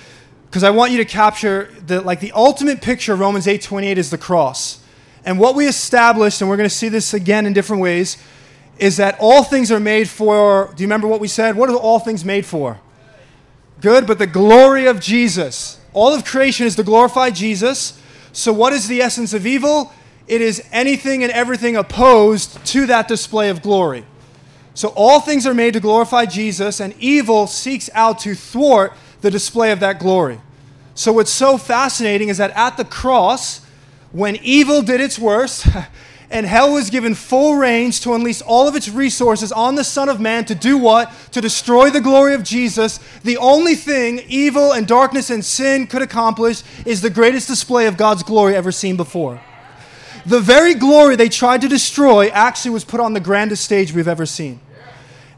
because 0.50 0.63
I 0.63 0.72
want 0.72 0.92
you 0.92 0.98
to 0.98 1.06
capture 1.06 1.69
the 1.86 2.01
like 2.01 2.19
the 2.19 2.31
ultimate 2.31 2.81
picture 2.81 3.13
of 3.13 3.19
Romans 3.19 3.46
8:28 3.46 3.98
is 3.98 4.10
the 4.10 4.18
cross. 4.18 4.80
And 5.25 5.38
what 5.38 5.54
we 5.56 5.68
established, 5.68 6.42
and 6.42 6.50
we're 6.50 6.57
going 6.57 6.69
to 6.69 6.75
see 6.75 6.90
this 6.90 7.13
again 7.13 7.46
in 7.46 7.54
different 7.54 7.81
ways, 7.81 8.18
is 8.80 8.98
that 8.98 9.18
all 9.19 9.44
things 9.44 9.72
are 9.72 9.80
made 9.80 10.10
for. 10.10 10.72
Do 10.75 10.81
you 10.81 10.88
remember 10.88 11.07
what 11.07 11.19
we 11.19 11.28
said? 11.28 11.56
What 11.56 11.69
are 11.69 11.75
all 11.75 12.00
things 12.00 12.25
made 12.25 12.46
for? 12.46 12.80
Good, 13.81 14.07
but 14.07 14.18
the 14.18 14.28
glory 14.28 14.88
of 14.88 15.00
Jesus. 15.00 15.80
All 15.94 16.13
of 16.13 16.25
creation 16.25 16.66
is 16.66 16.75
to 16.78 16.84
glorify 16.84 17.30
Jesus. 17.30 18.00
So, 18.31 18.51
what 18.51 18.74
is 18.74 18.88
the 18.88 19.01
essence 19.01 19.34
of 19.34 19.46
evil? 19.46 19.92
It 20.28 20.42
is 20.42 20.63
anything 20.72 21.24
and 21.24 21.31
everything 21.31 21.75
opposed 21.75 22.63
to 22.68 22.86
that 22.88 23.07
display 23.07 23.50
of 23.50 23.62
glory. 23.62 24.06
So, 24.74 24.90
all 24.96 25.19
things 25.19 25.46
are 25.46 25.54
made 25.54 25.74
to 25.74 25.80
glorify 25.80 26.25
Jesus, 26.25 26.80
and 26.80 26.94
evil 27.00 27.48
seeks 27.48 27.90
out 27.94 28.19
to 28.19 28.36
thwart 28.36 28.94
the 29.21 29.31
display 29.31 29.71
of 29.71 29.80
that 29.80 30.00
glory. 30.00 30.39
So, 30.95 31.13
what's 31.13 31.31
so 31.31 31.57
fascinating 31.57 32.30
is 32.30 32.38
that 32.38 32.51
at 32.51 32.77
the 32.77 32.86
cross, 32.86 33.62
when 34.12 34.38
evil 34.38 34.81
did 34.81 35.00
its 35.01 35.18
worst, 35.18 35.68
and 36.31 36.45
hell 36.45 36.74
was 36.74 36.89
given 36.89 37.16
full 37.16 37.56
range 37.56 38.01
to 38.01 38.13
unleash 38.13 38.42
all 38.42 38.68
of 38.68 38.75
its 38.75 38.88
resources 38.88 39.51
on 39.51 39.75
the 39.75 39.83
Son 39.83 40.10
of 40.10 40.19
Man 40.19 40.45
to 40.45 40.56
do 40.56 40.77
what? 40.77 41.12
To 41.31 41.42
destroy 41.42 41.89
the 41.89 42.01
glory 42.01 42.33
of 42.33 42.44
Jesus. 42.44 43.00
The 43.24 43.38
only 43.38 43.75
thing 43.75 44.21
evil 44.27 44.71
and 44.71 44.88
darkness 44.88 45.30
and 45.30 45.44
sin 45.44 45.88
could 45.88 46.01
accomplish 46.01 46.63
is 46.86 47.01
the 47.01 47.10
greatest 47.10 47.48
display 47.48 47.88
of 47.88 47.98
God's 47.98 48.24
glory 48.24 48.56
ever 48.56 48.72
seen 48.72 48.95
before. 48.95 49.42
The 50.25 50.39
very 50.39 50.75
glory 50.75 51.15
they 51.15 51.30
tried 51.30 51.62
to 51.62 51.68
destroy 51.68 52.27
actually 52.30 52.72
was 52.72 52.83
put 52.83 53.00
on 53.00 53.13
the 53.13 53.19
grandest 53.19 53.63
stage 53.63 53.94
we've 53.94 54.07
ever 54.07 54.25
seen. 54.25 54.60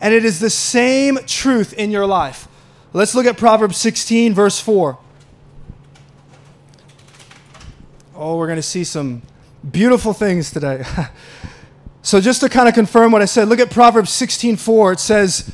And 0.02 0.14
it 0.14 0.26
is 0.26 0.40
the 0.40 0.50
same 0.50 1.20
truth 1.28 1.74
in 1.74 1.92
your 1.92 2.06
life. 2.06 2.48
Let's 2.94 3.16
look 3.16 3.26
at 3.26 3.38
Proverbs 3.38 3.78
16, 3.78 4.34
verse 4.34 4.60
4. 4.60 4.98
Oh, 8.14 8.38
we're 8.38 8.48
going 8.48 8.58
to 8.58 8.62
see 8.62 8.84
some 8.84 9.22
beautiful 9.72 10.12
things 10.14 10.52
today. 10.52 10.84
so 12.02 12.20
just 12.20 12.42
to 12.42 12.50
kind 12.50 12.68
of 12.68 12.76
confirm 12.76 13.12
what 13.12 13.22
I 13.22 13.26
said, 13.26 13.48
look 13.48 13.60
at 13.60 13.72
Proverbs 13.72 14.12
16:4. 14.12 14.94
It 14.94 15.00
says, 15.00 15.52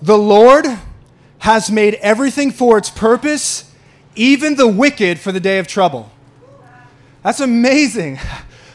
"The 0.00 0.16
Lord 0.16 0.66
has 1.40 1.70
made 1.70 1.94
everything 1.94 2.50
for 2.50 2.78
its 2.78 2.88
purpose, 2.88 3.64
even 4.14 4.54
the 4.54 4.68
wicked 4.68 5.18
for 5.18 5.32
the 5.32 5.40
day 5.40 5.58
of 5.58 5.66
trouble." 5.66 6.10
That's 7.22 7.40
amazing. 7.40 8.18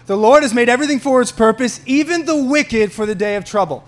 The 0.05 0.15
Lord 0.15 0.41
has 0.41 0.53
made 0.53 0.69
everything 0.69 0.99
for 0.99 1.19
its 1.19 1.33
purpose, 1.33 1.81
even 1.85 2.23
the 2.23 2.41
wicked 2.41 2.93
for 2.93 3.05
the 3.05 3.13
day 3.13 3.35
of 3.35 3.43
trouble. 3.43 3.83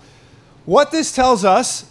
What 0.66 0.90
this 0.90 1.12
tells 1.12 1.46
us 1.46 1.86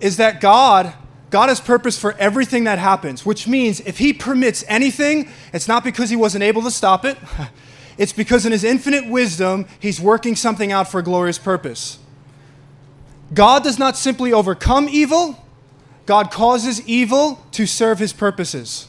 is 0.00 0.18
that 0.18 0.42
God 0.42 0.92
God 1.30 1.48
has 1.48 1.60
purpose 1.60 1.98
for 1.98 2.12
everything 2.14 2.64
that 2.64 2.78
happens, 2.78 3.26
which 3.26 3.46
means 3.46 3.80
if 3.80 3.98
He 3.98 4.12
permits 4.12 4.64
anything, 4.68 5.30
it's 5.52 5.68
not 5.68 5.84
because 5.84 6.10
He 6.10 6.16
wasn't 6.16 6.44
able 6.44 6.62
to 6.62 6.70
stop 6.70 7.04
it. 7.04 7.18
It's 7.98 8.12
because 8.12 8.46
in 8.46 8.52
his 8.52 8.62
infinite 8.62 9.08
wisdom, 9.08 9.66
he's 9.80 10.00
working 10.00 10.36
something 10.36 10.70
out 10.70 10.88
for 10.88 11.00
a 11.00 11.02
glorious 11.02 11.36
purpose. 11.36 11.98
God 13.34 13.64
does 13.64 13.78
not 13.78 13.96
simply 13.96 14.32
overcome 14.32 14.88
evil, 14.88 15.44
God 16.06 16.30
causes 16.30 16.80
evil 16.88 17.44
to 17.52 17.66
serve 17.66 17.98
his 17.98 18.12
purposes. 18.12 18.86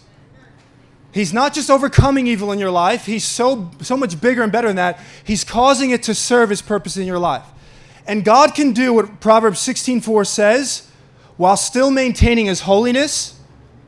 He's 1.12 1.34
not 1.34 1.56
just 1.56 1.72
overcoming 1.72 2.28
evil 2.28 2.52
in 2.52 2.60
your 2.60 2.70
life, 2.70 3.08
he's 3.08 3.26
so, 3.26 3.72
so 3.82 3.98
much 3.98 4.22
bigger 4.22 4.44
and 4.44 4.52
better 4.52 4.68
than 4.68 4.76
that. 4.76 5.00
He's 5.24 5.44
causing 5.44 5.90
it 5.90 6.04
to 6.04 6.14
serve 6.14 6.52
his 6.52 6.62
purpose 6.62 6.96
in 6.96 7.08
your 7.08 7.18
life. 7.18 7.46
And 8.06 8.24
God 8.24 8.54
can 8.54 8.74
do 8.74 8.94
what 8.94 9.20
Proverbs 9.20 9.60
16:4 9.60 10.26
says 10.26 10.88
while 11.40 11.56
still 11.56 11.90
maintaining 11.90 12.48
his 12.48 12.60
holiness. 12.60 13.40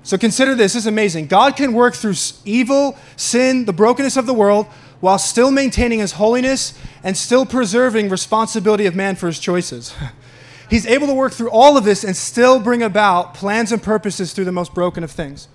So 0.04 0.18
consider 0.18 0.56
this, 0.56 0.72
this 0.72 0.84
is 0.84 0.88
amazing. 0.88 1.28
God 1.28 1.58
can 1.58 1.74
work 1.74 1.96
through 1.96 2.14
evil, 2.46 2.98
sin, 3.18 3.66
the 3.66 3.74
brokenness 3.74 4.16
of 4.16 4.26
the 4.26 4.34
world 4.34 4.68
while 5.02 5.20
still 5.20 5.52
maintaining 5.52 6.00
his 6.00 6.14
holiness 6.14 6.80
and 7.04 7.18
still 7.18 7.46
preserving 7.46 8.08
responsibility 8.08 8.86
of 8.86 8.96
man 8.96 9.18
for 9.18 9.28
his 9.28 9.38
choices. 9.38 9.94
He's 10.70 10.86
able 10.86 11.08
to 11.08 11.14
work 11.14 11.34
through 11.34 11.50
all 11.50 11.76
of 11.76 11.84
this 11.84 12.06
and 12.06 12.16
still 12.16 12.58
bring 12.58 12.82
about 12.82 13.34
plans 13.34 13.74
and 13.74 13.84
purposes 13.84 14.32
through 14.32 14.46
the 14.46 14.54
most 14.54 14.74
broken 14.74 15.04
of 15.04 15.12
things. 15.12 15.50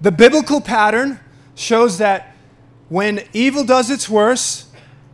The 0.00 0.12
biblical 0.12 0.60
pattern 0.60 1.18
shows 1.56 1.98
that 1.98 2.36
when 2.90 3.24
evil 3.32 3.64
does 3.64 3.90
its 3.90 4.08
worst 4.08 4.68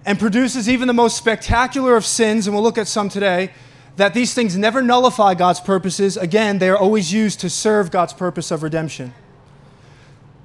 and 0.04 0.18
produces 0.18 0.68
even 0.68 0.86
the 0.86 0.92
most 0.92 1.16
spectacular 1.16 1.96
of 1.96 2.04
sins, 2.04 2.46
and 2.46 2.54
we'll 2.54 2.62
look 2.62 2.76
at 2.76 2.88
some 2.88 3.08
today, 3.08 3.52
that 3.96 4.14
these 4.14 4.34
things 4.34 4.56
never 4.56 4.82
nullify 4.82 5.34
God's 5.34 5.60
purposes. 5.60 6.16
Again, 6.16 6.58
they 6.58 6.68
are 6.68 6.76
always 6.76 7.12
used 7.12 7.40
to 7.40 7.50
serve 7.50 7.90
God's 7.90 8.12
purpose 8.12 8.50
of 8.50 8.62
redemption. 8.62 9.14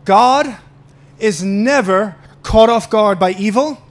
God 0.06 0.58
is 1.20 1.44
never 1.44 2.16
caught 2.44 2.70
off 2.70 2.90
guard 2.90 3.20
by 3.20 3.32
evil. 3.32 3.82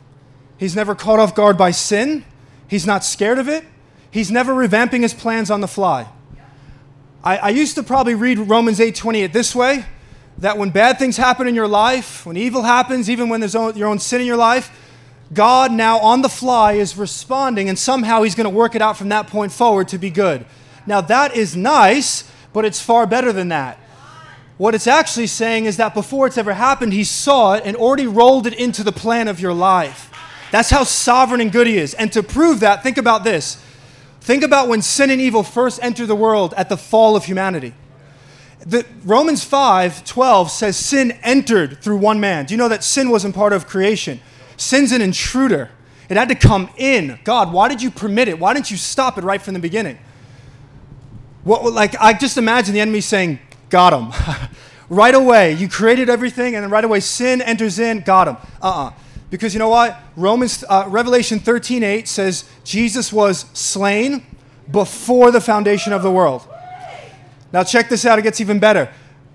He's 0.57 0.75
never 0.75 0.95
caught 0.95 1.19
off 1.19 1.35
guard 1.35 1.57
by 1.59 1.71
sin. 1.71 2.25
He's 2.69 2.87
not 2.87 3.05
scared 3.05 3.39
of 3.39 3.49
it. 3.49 3.65
He's 4.11 4.31
never 4.31 4.55
revamping 4.55 5.03
his 5.03 5.15
plans 5.15 5.51
on 5.51 5.61
the 5.61 5.69
fly. 5.69 6.09
I, 7.23 7.37
I 7.39 7.49
used 7.51 7.75
to 7.75 7.83
probably 7.83 8.15
read 8.15 8.39
Romans 8.39 8.81
8 8.81 8.95
28 8.95 9.33
this 9.33 9.55
way 9.55 9.85
that 10.39 10.57
when 10.57 10.71
bad 10.71 10.99
things 10.99 11.17
happen 11.17 11.49
in 11.49 11.55
your 11.55 11.69
life, 11.69 12.25
when 12.25 12.37
evil 12.37 12.63
happens, 12.63 13.11
even 13.11 13.29
when 13.29 13.41
there's 13.41 13.55
your 13.55 13.87
own 13.87 13.99
sin 13.99 14.21
in 14.21 14.27
your 14.27 14.37
life, 14.37 14.71
God 15.33 15.73
now 15.73 15.99
on 15.99 16.23
the 16.23 16.29
fly 16.29 16.75
is 16.75 16.97
responding, 16.97 17.69
and 17.69 17.79
somehow 17.79 18.23
He's 18.23 18.35
going 18.35 18.45
to 18.45 18.51
work 18.51 18.75
it 18.75 18.83
out 18.83 18.97
from 18.97 19.11
that 19.11 19.27
point 19.27 19.53
forward 19.53 19.89
to 19.89 19.99
be 19.99 20.11
good. 20.11 20.47
Now, 20.87 21.01
that 21.03 21.37
is 21.37 21.55
nice, 21.55 22.31
but 22.53 22.65
it's 22.65 22.81
far 22.81 23.07
better 23.07 23.33
than 23.33 23.49
that. 23.49 23.79
What 24.57 24.75
it's 24.75 24.87
actually 24.87 25.29
saying 25.29 25.67
is 25.67 25.77
that 25.77 25.95
before 25.95 26.27
it's 26.27 26.39
ever 26.39 26.55
happened, 26.55 26.93
he 26.93 27.05
saw 27.05 27.55
it 27.55 27.63
and 27.65 27.77
already 27.77 28.07
rolled 28.07 28.47
it 28.47 28.55
into 28.55 28.83
the 28.83 28.91
plan 28.91 29.29
of 29.29 29.39
your 29.39 29.53
life. 29.53 30.11
That's 30.51 30.71
how 30.71 30.85
sovereign 30.85 31.41
and 31.41 31.53
good 31.53 31.67
he 31.67 31.77
is. 31.77 31.95
And 31.95 32.13
to 32.13 32.23
prove 32.23 32.61
that, 32.61 32.83
think 32.83 32.99
about 32.99 33.23
this. 33.23 33.63
Think 34.21 34.43
about 34.43 34.69
when 34.69 34.83
sin 34.83 35.11
and 35.11 35.21
evil 35.21 35.43
first 35.43 35.83
entered 35.83 36.07
the 36.07 36.17
world 36.17 36.55
at 36.57 36.69
the 36.69 36.77
fall 36.77 37.17
of 37.17 37.27
humanity. 37.27 37.75
The, 38.67 38.85
Romans 39.05 39.45
5 39.45 40.05
12 40.05 40.51
says 40.51 40.77
sin 40.77 41.13
entered 41.23 41.81
through 41.81 41.99
one 41.99 42.19
man. 42.19 42.47
Do 42.47 42.55
you 42.55 42.59
know 42.59 42.69
that 42.69 42.83
sin 42.83 43.11
wasn't 43.11 43.35
part 43.35 43.53
of 43.53 43.69
creation? 43.69 44.21
Sin's 44.59 44.93
an 44.93 45.01
intruder. 45.01 45.71
It 46.11 46.17
had 46.17 46.29
to 46.29 46.35
come 46.35 46.69
in. 46.77 47.19
God, 47.25 47.53
why 47.53 47.69
did 47.69 47.81
you 47.81 47.91
permit 47.91 48.29
it? 48.29 48.39
Why 48.39 48.53
didn't 48.53 48.71
you 48.71 48.77
stop 48.77 49.17
it 49.17 49.25
right 49.25 49.41
from 49.41 49.55
the 49.55 49.61
beginning? 49.61 49.99
What, 51.45 51.73
like, 51.73 51.95
I 51.99 52.13
just 52.13 52.37
imagine 52.37 52.75
the 52.75 52.81
enemy 52.81 53.01
saying, 53.01 53.39
Got 53.71 53.93
him. 53.93 54.13
right 54.89 55.15
away, 55.15 55.53
you 55.53 55.69
created 55.69 56.09
everything, 56.09 56.55
and 56.55 56.65
then 56.65 56.71
right 56.71 56.85
away, 56.85 57.01
sin 57.01 57.41
enters 57.41 57.79
in, 57.79 58.01
got 58.01 58.29
him. 58.29 58.37
Uh 58.61 58.69
uh-uh. 58.69 58.87
uh 58.87 58.93
Because 59.31 59.55
you 59.55 59.59
know 59.59 59.69
what? 59.69 59.99
Romans, 60.17 60.65
uh, 60.69 60.85
Revelation 60.89 61.39
13 61.39 61.83
8 61.83 62.09
says 62.09 62.45
Jesus 62.65 63.13
was 63.13 63.45
slain 63.53 64.25
before 64.71 65.31
the 65.31 65.41
foundation 65.41 65.93
of 65.93 66.03
the 66.03 66.11
world. 66.11 66.47
Now, 67.53 67.63
check 67.63 67.89
this 67.89 68.05
out, 68.05 68.19
it 68.19 68.23
gets 68.23 68.41
even 68.41 68.59
better. 68.59 68.93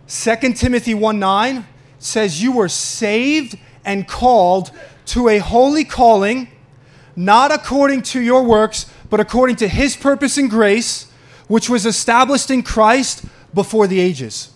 2 0.08 0.53
Timothy 0.53 0.94
1 0.94 1.20
9 1.20 1.65
says, 2.00 2.42
You 2.42 2.51
were 2.51 2.70
saved 2.70 3.58
and 3.85 4.07
called 4.07 4.71
to 5.07 5.29
a 5.29 5.39
holy 5.39 5.83
calling, 5.83 6.49
not 7.15 7.51
according 7.51 8.01
to 8.01 8.21
your 8.21 8.43
works, 8.43 8.91
but 9.09 9.19
according 9.19 9.55
to 9.57 9.67
his 9.67 9.95
purpose 9.95 10.37
and 10.37 10.49
grace, 10.49 11.11
which 11.47 11.69
was 11.69 11.85
established 11.85 12.49
in 12.49 12.63
Christ 12.63 13.25
before 13.53 13.87
the 13.87 13.99
ages. 13.99 14.49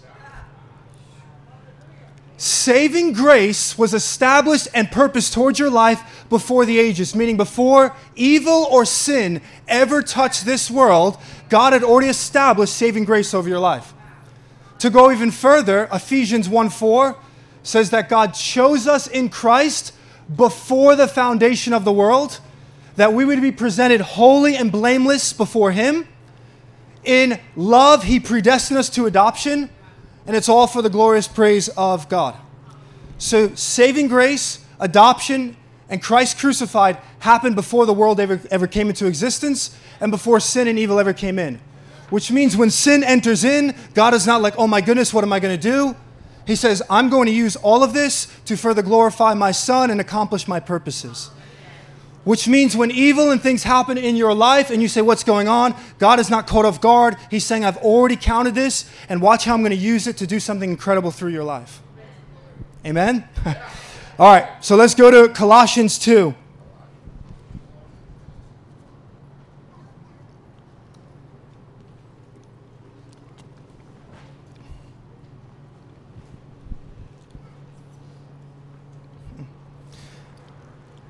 Saving 2.37 3.13
grace 3.13 3.77
was 3.79 3.95
established 3.95 4.67
and 4.73 4.91
purposed 4.91 5.33
towards 5.33 5.57
your 5.57 5.71
life 5.71 6.25
before 6.29 6.65
the 6.65 6.77
ages, 6.77 7.15
meaning 7.15 7.35
before 7.35 7.95
evil 8.15 8.67
or 8.69 8.85
sin 8.85 9.41
ever 9.67 10.03
touched 10.03 10.45
this 10.45 10.69
world, 10.69 11.17
God 11.49 11.73
had 11.73 11.83
already 11.83 12.09
established 12.09 12.75
saving 12.75 13.05
grace 13.05 13.33
over 13.33 13.49
your 13.49 13.59
life. 13.59 13.93
To 14.79 14.91
go 14.91 15.11
even 15.11 15.31
further, 15.31 15.89
Ephesians 15.91 16.47
1 16.47 16.69
4 16.69 17.17
says 17.67 17.89
that 17.89 18.09
God 18.09 18.33
chose 18.33 18.87
us 18.87 19.07
in 19.07 19.29
Christ 19.29 19.93
before 20.33 20.95
the 20.95 21.07
foundation 21.07 21.73
of 21.73 21.85
the 21.85 21.91
world, 21.91 22.39
that 22.95 23.13
we 23.13 23.25
would 23.25 23.41
be 23.41 23.51
presented 23.51 24.01
holy 24.01 24.55
and 24.55 24.71
blameless 24.71 25.33
before 25.33 25.71
Him 25.71 26.07
in 27.03 27.39
love, 27.55 28.03
He 28.03 28.19
predestined 28.19 28.77
us 28.77 28.89
to 28.91 29.05
adoption, 29.05 29.69
and 30.25 30.35
it's 30.35 30.49
all 30.49 30.67
for 30.67 30.81
the 30.81 30.89
glorious 30.89 31.27
praise 31.27 31.69
of 31.69 32.09
God. 32.09 32.35
So, 33.17 33.55
saving 33.55 34.09
grace, 34.09 34.63
adoption, 34.79 35.55
and 35.89 36.01
Christ 36.01 36.37
crucified 36.37 36.97
happened 37.19 37.55
before 37.55 37.85
the 37.85 37.93
world 37.93 38.19
ever, 38.19 38.41
ever 38.51 38.67
came 38.67 38.89
into 38.89 39.07
existence 39.07 39.75
and 40.01 40.11
before 40.11 40.39
sin 40.39 40.67
and 40.67 40.77
evil 40.77 40.99
ever 40.99 41.13
came 41.13 41.39
in. 41.39 41.59
Which 42.09 42.29
means 42.29 42.55
when 42.55 42.69
sin 42.69 43.03
enters 43.03 43.43
in, 43.43 43.73
God 43.93 44.13
is 44.13 44.27
not 44.27 44.41
like, 44.41 44.55
oh 44.57 44.67
my 44.67 44.81
goodness, 44.81 45.13
what 45.13 45.23
am 45.23 45.33
I 45.33 45.39
going 45.39 45.57
to 45.57 45.61
do? 45.61 45.95
He 46.47 46.55
says, 46.55 46.81
I'm 46.89 47.09
going 47.09 47.25
to 47.25 47.33
use 47.33 47.57
all 47.57 47.83
of 47.83 47.93
this 47.93 48.27
to 48.45 48.55
further 48.55 48.81
glorify 48.81 49.33
my 49.33 49.51
Son 49.51 49.91
and 49.91 49.99
accomplish 49.99 50.47
my 50.47 50.61
purposes. 50.61 51.29
Which 52.23 52.47
means 52.47 52.75
when 52.75 52.89
evil 52.89 53.31
and 53.31 53.41
things 53.41 53.63
happen 53.63 53.97
in 53.97 54.15
your 54.15 54.33
life 54.33 54.69
and 54.69 54.81
you 54.81 54.87
say, 54.87 55.01
What's 55.01 55.23
going 55.23 55.47
on? 55.49 55.75
God 55.99 56.19
is 56.19 56.29
not 56.29 56.47
caught 56.47 56.65
off 56.65 56.79
guard. 56.79 57.17
He's 57.29 57.45
saying, 57.45 57.65
I've 57.65 57.77
already 57.77 58.15
counted 58.15 58.55
this, 58.55 58.89
and 59.09 59.21
watch 59.21 59.45
how 59.45 59.53
I'm 59.53 59.61
going 59.61 59.71
to 59.71 59.75
use 59.75 60.07
it 60.07 60.17
to 60.17 60.27
do 60.27 60.39
something 60.39 60.69
incredible 60.69 61.11
through 61.11 61.31
your 61.31 61.43
life. 61.43 61.81
Amen? 62.85 63.27
All 64.19 64.33
right, 64.33 64.47
so 64.63 64.75
let's 64.75 64.95
go 64.95 65.11
to 65.11 65.31
Colossians 65.33 65.99
2. 65.99 66.33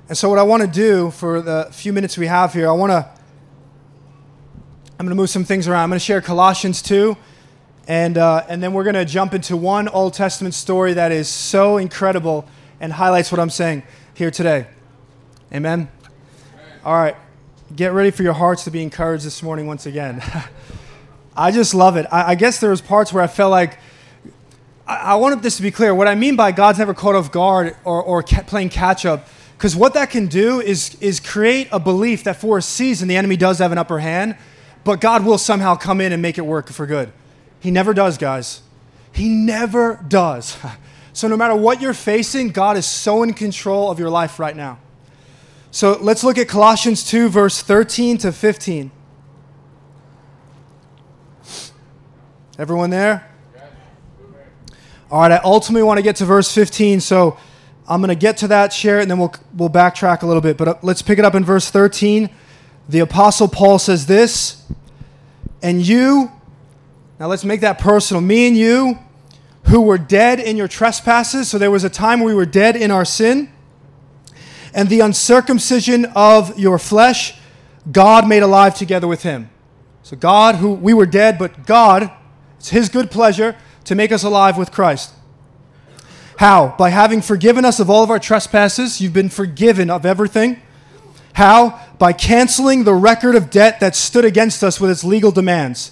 And 0.08 0.16
so, 0.16 0.30
what 0.30 0.38
I 0.38 0.42
want 0.42 0.62
to 0.62 0.66
do 0.66 1.10
for 1.10 1.42
the 1.42 1.68
few 1.70 1.92
minutes 1.92 2.16
we 2.16 2.28
have 2.28 2.54
here, 2.54 2.66
I 2.66 2.72
want 2.72 2.90
to, 2.92 3.06
I'm 4.98 5.04
going 5.04 5.10
to 5.10 5.14
move 5.14 5.28
some 5.28 5.44
things 5.44 5.68
around. 5.68 5.82
I'm 5.82 5.90
going 5.90 5.98
to 5.98 6.04
share 6.04 6.22
Colossians 6.22 6.80
2, 6.80 7.14
and, 7.86 8.16
uh, 8.16 8.42
and 8.48 8.62
then 8.62 8.72
we're 8.72 8.84
going 8.84 8.94
to 8.94 9.04
jump 9.04 9.34
into 9.34 9.54
one 9.54 9.86
Old 9.86 10.14
Testament 10.14 10.54
story 10.54 10.94
that 10.94 11.12
is 11.12 11.28
so 11.28 11.76
incredible 11.76 12.46
and 12.80 12.90
highlights 12.90 13.30
what 13.30 13.38
I'm 13.38 13.50
saying 13.50 13.82
here 14.14 14.30
today. 14.30 14.66
Amen? 15.52 15.90
All 16.86 16.94
right, 16.94 17.16
get 17.76 17.92
ready 17.92 18.10
for 18.10 18.22
your 18.22 18.32
hearts 18.32 18.64
to 18.64 18.70
be 18.70 18.82
encouraged 18.82 19.26
this 19.26 19.42
morning 19.42 19.66
once 19.66 19.84
again. 19.84 20.22
I 21.36 21.50
just 21.50 21.74
love 21.74 21.98
it. 21.98 22.06
I, 22.10 22.30
I, 22.30 22.34
guess 22.34 22.60
there 22.60 22.70
was 22.70 22.80
parts 22.80 23.12
where 23.12 23.22
I 23.22 23.26
felt 23.26 23.50
like, 23.50 23.78
I, 24.86 24.96
I 24.96 25.14
wanted 25.16 25.42
this 25.42 25.58
to 25.58 25.62
be 25.62 25.70
clear. 25.70 25.94
What 25.94 26.08
I 26.08 26.14
mean 26.14 26.34
by 26.34 26.50
God's 26.50 26.78
never 26.78 26.94
caught 26.94 27.14
off 27.14 27.30
guard 27.30 27.76
or, 27.84 28.02
or 28.02 28.22
playing 28.22 28.70
catch 28.70 29.04
up 29.04 29.28
because 29.58 29.74
what 29.74 29.94
that 29.94 30.10
can 30.10 30.28
do 30.28 30.60
is, 30.60 30.96
is 31.00 31.18
create 31.18 31.66
a 31.72 31.80
belief 31.80 32.22
that 32.22 32.36
for 32.36 32.58
a 32.58 32.62
season 32.62 33.08
the 33.08 33.16
enemy 33.16 33.36
does 33.36 33.58
have 33.58 33.72
an 33.72 33.78
upper 33.78 33.98
hand, 33.98 34.36
but 34.84 35.00
God 35.00 35.26
will 35.26 35.36
somehow 35.36 35.74
come 35.74 36.00
in 36.00 36.12
and 36.12 36.22
make 36.22 36.38
it 36.38 36.42
work 36.42 36.68
for 36.68 36.86
good. 36.86 37.12
He 37.58 37.72
never 37.72 37.92
does, 37.92 38.18
guys. 38.18 38.62
He 39.12 39.28
never 39.28 40.02
does. 40.06 40.56
So, 41.14 41.26
no 41.26 41.36
matter 41.36 41.56
what 41.56 41.80
you're 41.80 41.94
facing, 41.94 42.50
God 42.50 42.76
is 42.76 42.86
so 42.86 43.24
in 43.24 43.34
control 43.34 43.90
of 43.90 43.98
your 43.98 44.08
life 44.08 44.38
right 44.38 44.54
now. 44.54 44.78
So, 45.72 45.98
let's 46.00 46.22
look 46.22 46.38
at 46.38 46.46
Colossians 46.46 47.02
2, 47.02 47.28
verse 47.28 47.60
13 47.60 48.18
to 48.18 48.30
15. 48.30 48.92
Everyone 52.56 52.90
there? 52.90 53.28
All 55.10 55.22
right, 55.22 55.32
I 55.32 55.40
ultimately 55.42 55.82
want 55.82 55.98
to 55.98 56.02
get 56.02 56.14
to 56.16 56.24
verse 56.24 56.54
15. 56.54 57.00
So, 57.00 57.36
I'm 57.88 58.00
going 58.02 58.08
to 58.10 58.14
get 58.14 58.36
to 58.38 58.48
that, 58.48 58.72
share 58.72 58.98
it, 58.98 59.02
and 59.02 59.10
then 59.10 59.18
we'll, 59.18 59.34
we'll 59.54 59.70
backtrack 59.70 60.22
a 60.22 60.26
little 60.26 60.42
bit. 60.42 60.58
But 60.58 60.68
uh, 60.68 60.74
let's 60.82 61.00
pick 61.00 61.18
it 61.18 61.24
up 61.24 61.34
in 61.34 61.42
verse 61.42 61.70
13. 61.70 62.28
The 62.88 62.98
Apostle 62.98 63.48
Paul 63.48 63.78
says 63.78 64.06
this, 64.06 64.62
and 65.62 65.84
you, 65.84 66.30
now 67.18 67.26
let's 67.26 67.44
make 67.44 67.62
that 67.62 67.78
personal. 67.78 68.20
Me 68.20 68.46
and 68.46 68.56
you, 68.56 68.98
who 69.64 69.80
were 69.80 69.98
dead 69.98 70.38
in 70.38 70.56
your 70.56 70.68
trespasses, 70.68 71.48
so 71.48 71.58
there 71.58 71.70
was 71.70 71.82
a 71.82 71.90
time 71.90 72.20
we 72.20 72.34
were 72.34 72.46
dead 72.46 72.76
in 72.76 72.90
our 72.90 73.04
sin, 73.04 73.50
and 74.74 74.90
the 74.90 75.00
uncircumcision 75.00 76.04
of 76.14 76.58
your 76.58 76.78
flesh, 76.78 77.38
God 77.90 78.28
made 78.28 78.42
alive 78.42 78.74
together 78.74 79.08
with 79.08 79.22
him. 79.22 79.50
So 80.02 80.16
God, 80.16 80.56
who 80.56 80.72
we 80.72 80.92
were 80.92 81.06
dead, 81.06 81.38
but 81.38 81.66
God, 81.66 82.10
it's 82.58 82.68
his 82.68 82.88
good 82.88 83.10
pleasure 83.10 83.56
to 83.84 83.94
make 83.94 84.12
us 84.12 84.22
alive 84.24 84.58
with 84.58 84.72
Christ. 84.72 85.14
How? 86.38 86.76
By 86.78 86.90
having 86.90 87.20
forgiven 87.20 87.64
us 87.64 87.80
of 87.80 87.90
all 87.90 88.04
of 88.04 88.10
our 88.10 88.20
trespasses, 88.20 89.00
you've 89.00 89.12
been 89.12 89.28
forgiven 89.28 89.90
of 89.90 90.06
everything. 90.06 90.62
How? 91.32 91.80
By 91.98 92.12
canceling 92.12 92.84
the 92.84 92.94
record 92.94 93.34
of 93.34 93.50
debt 93.50 93.80
that 93.80 93.96
stood 93.96 94.24
against 94.24 94.62
us 94.62 94.80
with 94.80 94.88
its 94.88 95.02
legal 95.02 95.32
demands. 95.32 95.90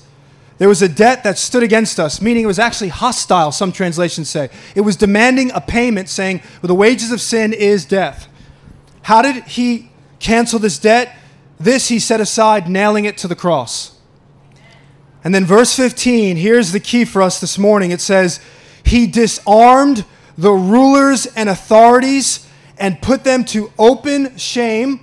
There 0.58 0.68
was 0.68 0.82
a 0.82 0.88
debt 0.88 1.24
that 1.24 1.36
stood 1.36 1.64
against 1.64 1.98
us, 1.98 2.22
meaning 2.22 2.44
it 2.44 2.46
was 2.46 2.60
actually 2.60 2.90
hostile, 2.90 3.50
some 3.50 3.72
translations 3.72 4.30
say. 4.30 4.48
It 4.76 4.82
was 4.82 4.94
demanding 4.94 5.50
a 5.50 5.60
payment, 5.60 6.08
saying, 6.08 6.42
well, 6.62 6.68
the 6.68 6.76
wages 6.76 7.10
of 7.10 7.20
sin 7.20 7.52
is 7.52 7.84
death. 7.84 8.28
How 9.02 9.22
did 9.22 9.42
he 9.46 9.90
cancel 10.20 10.60
this 10.60 10.78
debt? 10.78 11.12
This 11.58 11.88
he 11.88 11.98
set 11.98 12.20
aside, 12.20 12.70
nailing 12.70 13.04
it 13.04 13.18
to 13.18 13.26
the 13.26 13.34
cross. 13.34 13.98
And 15.24 15.34
then, 15.34 15.44
verse 15.44 15.74
15, 15.74 16.36
here's 16.36 16.70
the 16.70 16.78
key 16.78 17.04
for 17.04 17.20
us 17.20 17.40
this 17.40 17.58
morning. 17.58 17.90
It 17.90 18.00
says, 18.00 18.38
He 18.84 19.08
disarmed 19.08 20.04
the 20.38 20.52
rulers 20.52 21.26
and 21.26 21.48
authorities 21.48 22.46
and 22.78 23.00
put 23.00 23.24
them 23.24 23.44
to 23.44 23.72
open 23.78 24.36
shame 24.36 25.00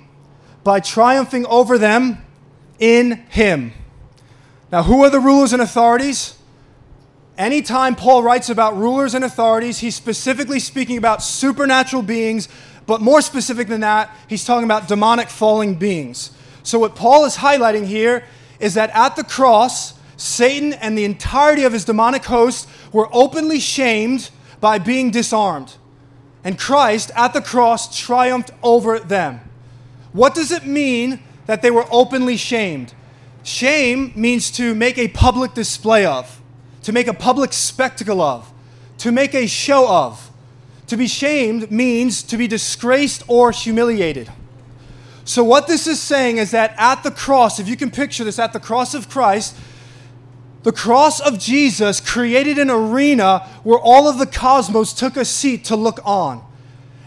by 0.62 0.80
triumphing 0.80 1.44
over 1.46 1.76
them 1.76 2.24
in 2.78 3.12
him. 3.28 3.72
Now, 4.70 4.82
who 4.82 5.02
are 5.04 5.10
the 5.10 5.20
rulers 5.20 5.52
and 5.52 5.60
authorities? 5.60 6.36
Anytime 7.36 7.96
Paul 7.96 8.22
writes 8.22 8.48
about 8.48 8.76
rulers 8.76 9.14
and 9.14 9.24
authorities, 9.24 9.78
he's 9.78 9.96
specifically 9.96 10.60
speaking 10.60 10.98
about 10.98 11.22
supernatural 11.22 12.02
beings, 12.02 12.48
but 12.86 13.00
more 13.00 13.20
specific 13.20 13.66
than 13.68 13.80
that, 13.80 14.14
he's 14.28 14.44
talking 14.44 14.64
about 14.64 14.88
demonic 14.88 15.28
falling 15.28 15.74
beings. 15.74 16.30
So, 16.62 16.78
what 16.78 16.94
Paul 16.94 17.24
is 17.24 17.36
highlighting 17.36 17.86
here 17.86 18.24
is 18.60 18.74
that 18.74 18.90
at 18.90 19.16
the 19.16 19.24
cross, 19.24 19.94
Satan 20.16 20.72
and 20.74 20.96
the 20.96 21.04
entirety 21.04 21.64
of 21.64 21.72
his 21.72 21.84
demonic 21.84 22.24
host 22.24 22.68
were 22.92 23.08
openly 23.12 23.58
shamed 23.58 24.30
by 24.64 24.78
being 24.78 25.10
disarmed. 25.10 25.76
And 26.42 26.58
Christ 26.58 27.10
at 27.14 27.34
the 27.34 27.42
cross 27.42 27.94
triumphed 27.94 28.50
over 28.62 28.98
them. 28.98 29.40
What 30.14 30.34
does 30.34 30.50
it 30.50 30.64
mean 30.64 31.20
that 31.44 31.60
they 31.60 31.70
were 31.70 31.84
openly 31.90 32.38
shamed? 32.38 32.94
Shame 33.42 34.14
means 34.16 34.50
to 34.52 34.74
make 34.74 34.96
a 34.96 35.08
public 35.08 35.52
display 35.52 36.06
of, 36.06 36.40
to 36.82 36.92
make 36.92 37.08
a 37.08 37.12
public 37.12 37.52
spectacle 37.52 38.22
of. 38.22 38.50
to 38.96 39.12
make 39.12 39.34
a 39.34 39.46
show 39.46 39.86
of. 39.86 40.30
To 40.86 40.96
be 40.96 41.08
shamed 41.08 41.70
means 41.70 42.22
to 42.22 42.38
be 42.38 42.48
disgraced 42.48 43.22
or 43.28 43.50
humiliated. 43.50 44.30
So, 45.26 45.44
what 45.44 45.66
this 45.66 45.86
is 45.86 46.00
saying 46.00 46.38
is 46.38 46.52
that 46.52 46.74
at 46.78 47.02
the 47.02 47.10
cross, 47.10 47.60
if 47.60 47.68
you 47.68 47.76
can 47.76 47.90
picture 47.90 48.24
this, 48.24 48.38
at 48.38 48.54
the 48.54 48.60
cross 48.60 48.94
of 48.94 49.10
Christ, 49.10 49.56
the 50.64 50.72
cross 50.72 51.20
of 51.20 51.38
Jesus 51.38 52.00
created 52.00 52.58
an 52.58 52.70
arena 52.70 53.40
where 53.62 53.78
all 53.78 54.08
of 54.08 54.18
the 54.18 54.26
cosmos 54.26 54.94
took 54.94 55.16
a 55.16 55.24
seat 55.24 55.64
to 55.66 55.76
look 55.76 56.00
on. 56.04 56.42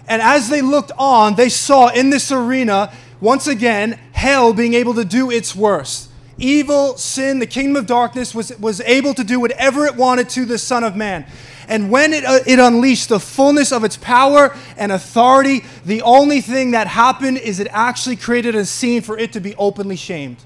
And 0.08 0.22
as 0.22 0.48
they 0.48 0.62
looked 0.62 0.92
on, 0.98 1.36
they 1.36 1.50
saw 1.50 1.90
in 1.90 2.12
this 2.12 2.32
arena, 2.32 2.94
once 3.20 3.48
again, 3.48 4.00
hell 4.14 4.54
being 4.54 4.76
able 4.76 4.94
to 4.94 5.04
do 5.04 5.32
its 5.32 5.56
worst. 5.56 6.10
Evil, 6.38 6.98
sin, 6.98 7.40
the 7.40 7.48
kingdom 7.48 7.76
of 7.78 7.88
darkness 7.88 8.36
was, 8.36 8.56
was 8.60 8.80
able 8.82 9.16
to 9.16 9.24
do 9.24 9.40
whatever 9.40 9.86
it 9.86 9.96
wanted 9.96 10.30
to 10.30 10.46
the 10.46 10.60
Son 10.60 10.84
of 10.84 10.96
Man. 10.96 11.26
And 11.68 11.90
when 11.90 12.14
it, 12.14 12.24
uh, 12.24 12.40
it 12.46 12.60
unleashed 12.60 13.10
the 13.10 13.20
fullness 13.20 13.72
of 13.72 13.84
its 13.84 13.98
power 13.98 14.56
and 14.78 14.92
authority, 14.92 15.66
the 15.84 16.04
only 16.04 16.42
thing 16.42 16.72
that 16.72 16.86
happened 16.86 17.40
is 17.40 17.60
it 17.60 17.68
actually 17.72 18.18
created 18.18 18.54
a 18.54 18.66
scene 18.66 19.02
for 19.02 19.18
it 19.18 19.34
to 19.34 19.40
be 19.40 19.56
openly 19.56 19.96
shamed. 19.96 20.38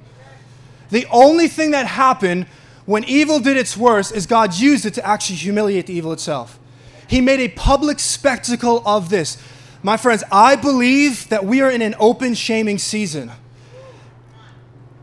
The 0.89 1.06
only 1.12 1.50
thing 1.50 1.72
that 1.72 1.88
happened 1.88 2.48
when 2.85 3.03
evil 3.03 3.39
did 3.39 3.57
its 3.57 3.77
worst 3.77 4.13
is 4.13 4.25
God 4.25 4.55
used 4.55 4.85
it 4.85 4.93
to 4.95 5.05
actually 5.05 5.38
humiliate 5.38 5.88
the 5.88 5.93
evil 5.93 6.11
itself. 6.13 6.59
He 7.07 7.21
made 7.21 7.39
a 7.39 7.50
public 7.50 8.00
spectacle 8.00 8.81
of 8.85 9.09
this. 9.09 9.38
My 9.83 9.97
friends, 9.97 10.23
I 10.31 10.55
believe 10.55 11.27
that 11.29 11.45
we 11.45 11.61
are 11.61 11.69
in 11.69 11.81
an 11.81 11.95
open 12.00 12.33
shaming 12.33 12.77
season. 12.77 13.31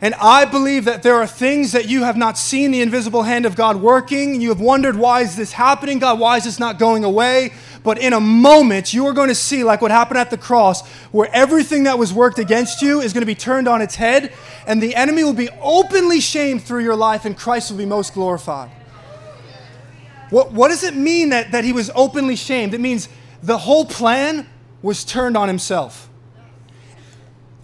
And 0.01 0.15
I 0.15 0.45
believe 0.45 0.85
that 0.85 1.03
there 1.03 1.17
are 1.17 1.27
things 1.27 1.73
that 1.73 1.89
you 1.89 2.05
have 2.05 2.17
not 2.17 2.39
seen 2.39 2.71
the 2.71 2.81
invisible 2.81 3.25
hand 3.25 3.45
of 3.47 3.57
God 3.57 3.77
working. 3.77 4.41
You 4.41 4.51
have 4.51 4.61
wondered, 4.61 4.95
why 4.95 5.23
is 5.23 5.35
this 5.35 5.51
happening? 5.53 5.99
God, 5.99 6.21
why 6.21 6.37
is 6.37 6.45
this 6.45 6.61
not 6.61 6.79
going 6.79 7.03
away? 7.03 7.53
But 7.83 7.99
in 7.99 8.13
a 8.13 8.21
moment, 8.21 8.95
you 8.95 9.07
are 9.07 9.13
going 9.13 9.29
to 9.29 9.35
see, 9.35 9.65
like 9.65 9.83
what 9.83 9.91
happened 9.91 10.19
at 10.19 10.31
the 10.31 10.39
cross, 10.39 10.87
where 11.11 11.29
everything 11.33 11.83
that 11.85 11.99
was 11.99 12.13
worked 12.13 12.39
against 12.39 12.81
you 12.81 13.01
is 13.01 13.13
going 13.13 13.23
to 13.23 13.27
be 13.27 13.35
turned 13.35 13.67
on 13.67 13.83
its 13.83 13.97
head, 13.97 14.33
and 14.69 14.81
the 14.81 14.95
enemy 14.95 15.25
will 15.25 15.33
be 15.33 15.49
openly 15.61 16.21
shamed 16.21 16.63
through 16.63 16.85
your 16.85 16.97
life, 16.97 17.25
and 17.25 17.37
Christ 17.37 17.71
will 17.73 17.79
be 17.79 17.87
most 17.87 18.15
glorified. 18.15 18.71
What, 20.31 20.53
what 20.53 20.69
does 20.69 20.85
it 20.85 20.95
mean 20.95 21.31
that, 21.31 21.51
that 21.51 21.65
he 21.65 21.73
was 21.73 21.91
openly 21.95 22.37
shamed? 22.37 22.73
It 22.73 22.81
means 22.81 23.09
the 23.43 23.59
whole 23.59 23.85
plan 23.85 24.47
was 24.81 25.05
turned 25.05 25.37
on 25.37 25.49
himself 25.49 26.08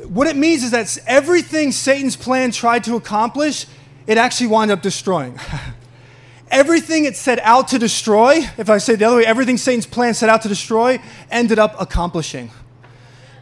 what 0.09 0.27
it 0.27 0.37
means 0.37 0.63
is 0.63 0.71
that 0.73 0.97
everything 1.07 1.73
Satan's 1.73 2.17
plan 2.17 2.51
tried 2.51 2.85
to 2.85 2.97
accomplish, 2.97 3.67
it 4.07 4.19
actually 4.19 4.49
wound 4.49 4.71
up 4.71 4.83
destroying. 4.83 5.39
everything 6.51 7.05
it 7.05 7.17
set 7.17 7.39
out 7.41 7.69
to 7.69 7.79
destroy, 7.79 8.49
if 8.59 8.71
I 8.71 8.79
say 8.79 8.95
the 8.95 9.05
other 9.05 9.17
way, 9.17 9.27
everything 9.27 9.57
Satan's 9.57 9.87
plan 9.87 10.15
set 10.15 10.29
out 10.29 10.43
to 10.43 10.49
destroy, 10.49 11.01
ended 11.31 11.59
up 11.59 11.81
accomplishing. 11.81 12.51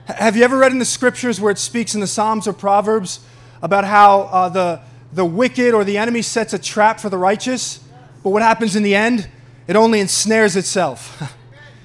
Have 0.07 0.37
you 0.37 0.45
ever 0.45 0.59
read 0.59 0.73
in 0.73 0.78
the 0.78 0.85
scriptures 0.85 1.40
where 1.40 1.52
it 1.52 1.59
speaks 1.59 1.95
in 1.95 2.00
the 2.00 2.07
Psalms 2.07 2.49
or 2.49 2.52
Proverbs 2.52 3.21
about 3.61 3.85
how 3.85 4.23
uh, 4.23 4.49
the, 4.49 4.81
the 5.12 5.25
wicked 5.25 5.75
or 5.75 5.85
the 5.85 5.99
enemy 5.99 6.23
sets 6.23 6.52
a 6.52 6.59
trap 6.59 6.99
for 6.99 7.09
the 7.09 7.19
righteous, 7.19 7.81
but 8.23 8.31
what 8.31 8.42
happens 8.42 8.76
in 8.76 8.83
the 8.83 8.95
end? 8.95 9.28
It 9.69 9.76
only 9.76 10.00
ensnares 10.00 10.57
itself. 10.57 11.33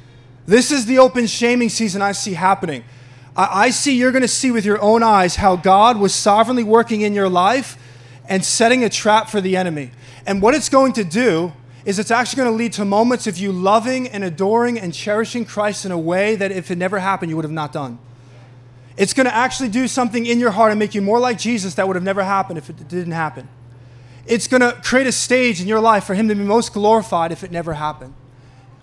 this 0.46 0.72
is 0.72 0.86
the 0.86 0.98
open 0.98 1.27
shaming 1.27 1.69
season 1.69 2.01
I 2.01 2.13
see 2.13 2.34
happening. 2.34 2.84
I, 3.38 3.70
see 3.70 3.96
you're 3.96 4.12
going 4.12 4.24
to 4.24 4.27
see 4.27 4.50
with 4.50 4.65
your 4.65 4.82
own 4.82 5.03
eyes 5.03 5.36
how 5.36 5.56
God 5.56 5.98
was 5.98 6.13
sovereignly 6.15 6.63
working 6.63 7.01
in 7.01 7.13
your 7.13 7.29
life 7.29 7.77
and 8.27 8.44
setting 8.44 8.84
a 8.84 8.89
trap 8.89 9.29
for 9.29 9.39
the 9.41 9.56
enemy. 9.56 9.91
And 10.25 10.41
what 10.41 10.56
it's 10.56 10.70
going 10.70 10.94
to 10.94 11.03
do 11.03 11.53
is 11.86 12.00
it's 12.00 12.10
actually 12.10 12.38
going 12.44 12.51
to 12.51 12.58
lead 12.58 12.74
to 12.74 12.84
moments 12.84 13.27
of 13.27 13.38
you 13.38 13.51
loving 13.51 14.08
and 14.08 14.24
adoring 14.24 14.79
and 14.79 14.91
cherishing 14.91 15.46
Christ 15.46 15.86
in 15.86 15.91
a 15.91 15.98
way 15.98 16.36
that 16.36 16.51
if 16.51 16.72
it 16.72 16.77
never 16.77 16.98
happened, 16.98 17.29
you 17.29 17.36
would 17.36 17.46
have 17.46 17.51
not 17.51 17.72
done. 17.72 18.00
It's 18.98 19.13
going 19.13 19.27
to 19.27 19.36
actually 19.36 19.70
do 19.70 19.88
something 19.88 20.25
in 20.25 20.40
your 20.40 20.51
heart 20.51 20.72
and 20.72 20.79
make 20.79 20.96
you 20.96 21.01
more 21.03 21.20
like 21.20 21.38
Jesus 21.38 21.75
that 21.75 21.85
would 21.85 21.96
have 21.96 22.03
never 22.03 22.24
happened 22.24 22.57
if 22.57 22.72
it 22.72 22.88
didn't 22.88 23.14
happen. 23.14 23.48
It's 24.25 24.48
going 24.48 24.62
to 24.62 24.74
create 24.83 25.05
a 25.05 25.12
stage 25.12 25.62
in 25.62 25.68
your 25.68 25.79
life 25.79 26.03
for 26.03 26.16
Him 26.16 26.27
to 26.27 26.35
be 26.35 26.44
most 26.44 26.74
glorified 26.74 27.31
if 27.31 27.44
it 27.44 27.51
never 27.51 27.75
happened, 27.75 28.16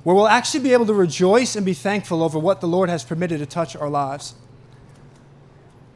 where 0.04 0.14
we'll 0.14 0.28
actually 0.28 0.60
be 0.60 0.72
able 0.72 0.86
to 0.86 0.94
rejoice 0.94 1.56
and 1.56 1.66
be 1.66 1.74
thankful 1.74 2.22
over 2.22 2.38
what 2.38 2.60
the 2.60 2.68
Lord 2.68 2.88
has 2.88 3.04
permitted 3.04 3.40
to 3.40 3.46
touch 3.46 3.74
our 3.74 3.90
lives. 3.90 4.34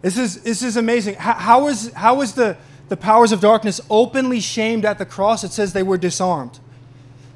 This 0.03 0.17
is, 0.17 0.43
this 0.43 0.63
is 0.63 0.77
amazing. 0.77 1.15
How, 1.15 1.35
how, 1.35 1.69
is, 1.69 1.93
how 1.93 2.21
is 2.21 2.35
the, 2.35 2.57
the 2.89 2.97
powers 2.97 3.33
of 3.33 3.41
darkness 3.41 3.81
openly 3.91 4.41
shamed 4.41 4.85
at 4.85 4.99
the 4.99 5.07
cross? 5.07 5.45
It 5.45 5.53
says 5.53 5.73
they 5.73 5.83
were 5.83 5.99
disarmed, 5.99 6.59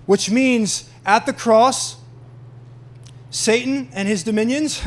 which 0.07 0.31
means 0.31 0.88
at 1.05 1.27
the 1.27 1.33
cross, 1.33 1.96
Satan 3.31 3.88
and 3.92 4.07
his 4.07 4.22
dominions, 4.22 4.83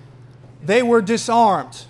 they 0.62 0.82
were 0.82 1.02
disarmed, 1.02 1.84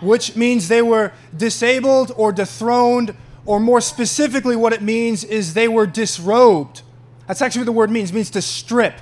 which 0.00 0.36
means 0.36 0.68
they 0.68 0.82
were 0.82 1.12
disabled 1.36 2.12
or 2.16 2.30
dethroned, 2.30 3.16
or 3.44 3.60
more 3.60 3.80
specifically, 3.80 4.56
what 4.56 4.72
it 4.72 4.82
means 4.82 5.22
is 5.24 5.54
they 5.54 5.68
were 5.68 5.86
disrobed. 5.86 6.82
That's 7.26 7.40
actually 7.40 7.60
what 7.60 7.66
the 7.66 7.72
word 7.72 7.90
means. 7.90 8.10
It 8.10 8.14
means 8.14 8.30
to 8.30 8.42
strip. 8.42 8.94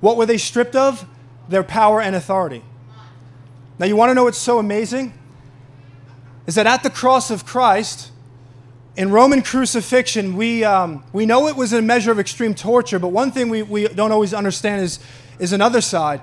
What 0.00 0.16
were 0.16 0.26
they 0.26 0.38
stripped 0.38 0.76
of? 0.76 1.06
Their 1.48 1.62
power 1.62 2.00
and 2.00 2.14
authority. 2.14 2.62
Now, 3.80 3.86
you 3.86 3.96
want 3.96 4.10
to 4.10 4.14
know 4.14 4.24
what's 4.24 4.36
so 4.36 4.58
amazing? 4.58 5.14
Is 6.46 6.54
that 6.56 6.66
at 6.66 6.82
the 6.82 6.90
cross 6.90 7.30
of 7.30 7.46
Christ, 7.46 8.12
in 8.94 9.10
Roman 9.10 9.40
crucifixion, 9.40 10.36
we, 10.36 10.62
um, 10.64 11.02
we 11.14 11.24
know 11.24 11.48
it 11.48 11.56
was 11.56 11.72
a 11.72 11.80
measure 11.80 12.12
of 12.12 12.20
extreme 12.20 12.54
torture, 12.54 12.98
but 12.98 13.08
one 13.08 13.32
thing 13.32 13.48
we, 13.48 13.62
we 13.62 13.88
don't 13.88 14.12
always 14.12 14.34
understand 14.34 14.82
is, 14.82 14.98
is 15.38 15.54
another 15.54 15.80
side. 15.80 16.20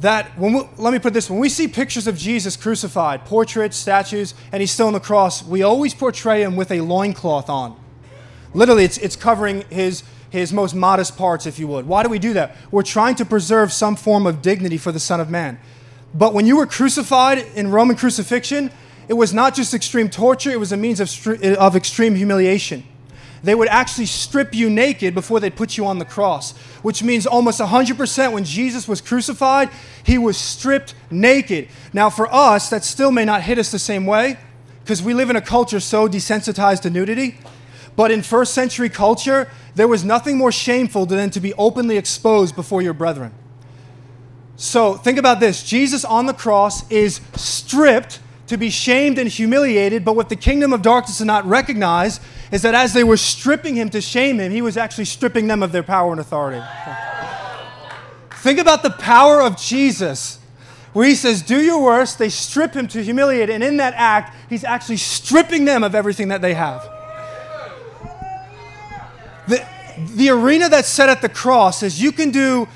That 0.00 0.38
when 0.38 0.54
we, 0.54 0.62
let 0.78 0.94
me 0.94 0.98
put 0.98 1.12
this 1.12 1.28
when 1.28 1.40
we 1.40 1.50
see 1.50 1.68
pictures 1.68 2.06
of 2.06 2.16
Jesus 2.16 2.56
crucified, 2.56 3.26
portraits, 3.26 3.76
statues, 3.76 4.32
and 4.50 4.62
he's 4.62 4.70
still 4.70 4.86
on 4.86 4.94
the 4.94 5.00
cross, 5.00 5.44
we 5.44 5.62
always 5.62 5.92
portray 5.92 6.42
him 6.42 6.56
with 6.56 6.70
a 6.70 6.80
loincloth 6.80 7.50
on. 7.50 7.78
Literally, 8.54 8.84
it's, 8.84 8.96
it's 8.96 9.14
covering 9.14 9.66
his, 9.68 10.04
his 10.30 10.54
most 10.54 10.74
modest 10.74 11.18
parts, 11.18 11.44
if 11.44 11.58
you 11.58 11.68
would. 11.68 11.86
Why 11.86 12.02
do 12.02 12.08
we 12.08 12.18
do 12.18 12.32
that? 12.32 12.56
We're 12.70 12.82
trying 12.82 13.16
to 13.16 13.26
preserve 13.26 13.74
some 13.74 13.94
form 13.94 14.26
of 14.26 14.40
dignity 14.40 14.78
for 14.78 14.90
the 14.90 15.00
Son 15.00 15.20
of 15.20 15.28
Man. 15.28 15.60
But 16.14 16.34
when 16.34 16.46
you 16.46 16.56
were 16.56 16.66
crucified 16.66 17.38
in 17.54 17.70
Roman 17.70 17.96
crucifixion, 17.96 18.70
it 19.08 19.14
was 19.14 19.32
not 19.32 19.54
just 19.54 19.74
extreme 19.74 20.08
torture, 20.08 20.50
it 20.50 20.60
was 20.60 20.72
a 20.72 20.76
means 20.76 21.00
of, 21.00 21.44
of 21.58 21.76
extreme 21.76 22.14
humiliation. 22.14 22.84
They 23.42 23.54
would 23.54 23.68
actually 23.68 24.06
strip 24.06 24.54
you 24.54 24.70
naked 24.70 25.14
before 25.14 25.40
they 25.40 25.50
put 25.50 25.76
you 25.76 25.84
on 25.84 25.98
the 25.98 26.04
cross, 26.04 26.56
which 26.82 27.02
means 27.02 27.26
almost 27.26 27.60
100% 27.60 28.32
when 28.32 28.44
Jesus 28.44 28.86
was 28.86 29.00
crucified, 29.00 29.68
he 30.04 30.16
was 30.16 30.36
stripped 30.36 30.94
naked. 31.10 31.68
Now, 31.92 32.08
for 32.08 32.32
us, 32.32 32.70
that 32.70 32.84
still 32.84 33.10
may 33.10 33.24
not 33.24 33.42
hit 33.42 33.58
us 33.58 33.72
the 33.72 33.80
same 33.80 34.06
way 34.06 34.38
because 34.84 35.02
we 35.02 35.12
live 35.12 35.28
in 35.28 35.36
a 35.36 35.40
culture 35.40 35.80
so 35.80 36.08
desensitized 36.08 36.82
to 36.82 36.90
nudity. 36.90 37.38
But 37.96 38.10
in 38.10 38.22
first 38.22 38.54
century 38.54 38.88
culture, 38.88 39.50
there 39.74 39.88
was 39.88 40.04
nothing 40.04 40.38
more 40.38 40.52
shameful 40.52 41.04
than 41.06 41.30
to 41.30 41.40
be 41.40 41.52
openly 41.54 41.96
exposed 41.96 42.54
before 42.54 42.80
your 42.80 42.94
brethren. 42.94 43.32
So 44.56 44.94
think 44.94 45.18
about 45.18 45.40
this 45.40 45.62
Jesus 45.62 46.04
on 46.04 46.26
the 46.26 46.34
cross 46.34 46.88
is 46.90 47.20
stripped 47.34 48.20
to 48.52 48.58
be 48.58 48.70
shamed 48.70 49.18
and 49.18 49.30
humiliated, 49.30 50.04
but 50.04 50.14
what 50.14 50.28
the 50.28 50.36
kingdom 50.36 50.72
of 50.72 50.82
darkness 50.82 51.18
did 51.18 51.26
not 51.26 51.46
recognize 51.46 52.20
is 52.50 52.60
that 52.62 52.74
as 52.74 52.92
they 52.92 53.02
were 53.02 53.16
stripping 53.16 53.76
him 53.76 53.88
to 53.88 54.00
shame 54.00 54.38
him, 54.38 54.52
he 54.52 54.60
was 54.60 54.76
actually 54.76 55.06
stripping 55.06 55.46
them 55.46 55.62
of 55.62 55.72
their 55.72 55.82
power 55.82 56.12
and 56.12 56.20
authority. 56.20 56.62
Think 58.42 58.58
about 58.58 58.82
the 58.82 58.90
power 58.90 59.40
of 59.40 59.56
Jesus, 59.56 60.38
where 60.92 61.06
he 61.06 61.14
says, 61.14 61.40
Do 61.40 61.62
your 61.62 61.82
worst. 61.82 62.18
They 62.18 62.28
strip 62.28 62.74
him 62.74 62.88
to 62.88 63.02
humiliate, 63.02 63.48
and 63.48 63.64
in 63.64 63.78
that 63.78 63.94
act, 63.96 64.36
he's 64.50 64.64
actually 64.64 64.98
stripping 64.98 65.64
them 65.64 65.82
of 65.82 65.94
everything 65.94 66.28
that 66.28 66.42
they 66.42 66.52
have. 66.52 66.82
The, 69.48 69.66
the 70.16 70.28
arena 70.28 70.68
that's 70.68 70.88
set 70.88 71.08
at 71.08 71.22
the 71.22 71.28
cross 71.28 71.82
is 71.82 72.02
you 72.02 72.12
can 72.12 72.30
do 72.30 72.68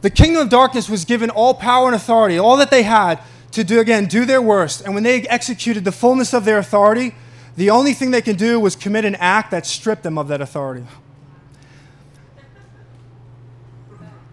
the 0.00 0.10
kingdom 0.10 0.42
of 0.42 0.48
darkness 0.48 0.88
was 0.88 1.04
given 1.04 1.30
all 1.30 1.54
power 1.54 1.86
and 1.86 1.96
authority, 1.96 2.38
all 2.38 2.56
that 2.58 2.70
they 2.70 2.82
had 2.82 3.20
to 3.52 3.64
do, 3.64 3.80
again, 3.80 4.06
do 4.06 4.24
their 4.24 4.42
worst. 4.42 4.82
And 4.82 4.94
when 4.94 5.02
they 5.02 5.22
executed 5.22 5.84
the 5.84 5.92
fullness 5.92 6.32
of 6.32 6.44
their 6.44 6.58
authority, 6.58 7.14
the 7.56 7.70
only 7.70 7.92
thing 7.92 8.10
they 8.10 8.22
can 8.22 8.36
do 8.36 8.60
was 8.60 8.76
commit 8.76 9.04
an 9.04 9.16
act 9.16 9.50
that 9.50 9.66
stripped 9.66 10.04
them 10.04 10.18
of 10.18 10.28
that 10.28 10.40
authority. 10.40 10.86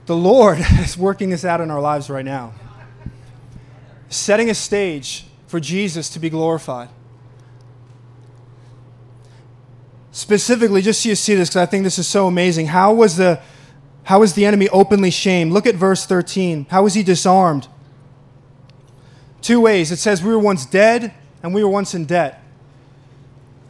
The 0.06 0.15
Lord 0.15 0.60
is 0.80 0.97
working 0.97 1.32
this 1.32 1.43
out 1.43 1.62
in 1.62 1.71
our 1.71 1.82
lives 1.82 2.10
right 2.10 2.25
now, 2.25 2.54
setting 4.10 4.49
a 4.49 4.54
stage 4.54 5.25
for 5.47 5.60
Jesus 5.60 6.10
to 6.10 6.19
be 6.19 6.30
glorified. 6.30 6.89
Specifically, 10.12 10.82
just 10.82 11.01
so 11.01 11.10
you 11.10 11.15
see 11.15 11.36
this, 11.36 11.49
because 11.49 11.62
I 11.62 11.65
think 11.65 11.84
this 11.84 11.99
is 11.99 12.08
so 12.08 12.28
amazing. 12.28 12.67
How 12.67 12.93
was 12.93 13.17
the 13.17 13.41
how 14.05 14.21
is 14.21 14.33
the 14.33 14.45
enemy 14.45 14.69
openly 14.69 15.09
shamed? 15.09 15.51
Look 15.51 15.65
at 15.65 15.75
verse 15.75 16.05
13. 16.05 16.67
How 16.69 16.85
is 16.85 16.93
he 16.93 17.01
disarmed? 17.01 17.67
Two 19.41 19.59
ways. 19.61 19.91
It 19.91 19.97
says, 19.97 20.23
We 20.23 20.31
were 20.31 20.39
once 20.39 20.65
dead 20.65 21.13
and 21.41 21.53
we 21.53 21.63
were 21.63 21.69
once 21.69 21.95
in 21.95 22.05
debt. 22.05 22.41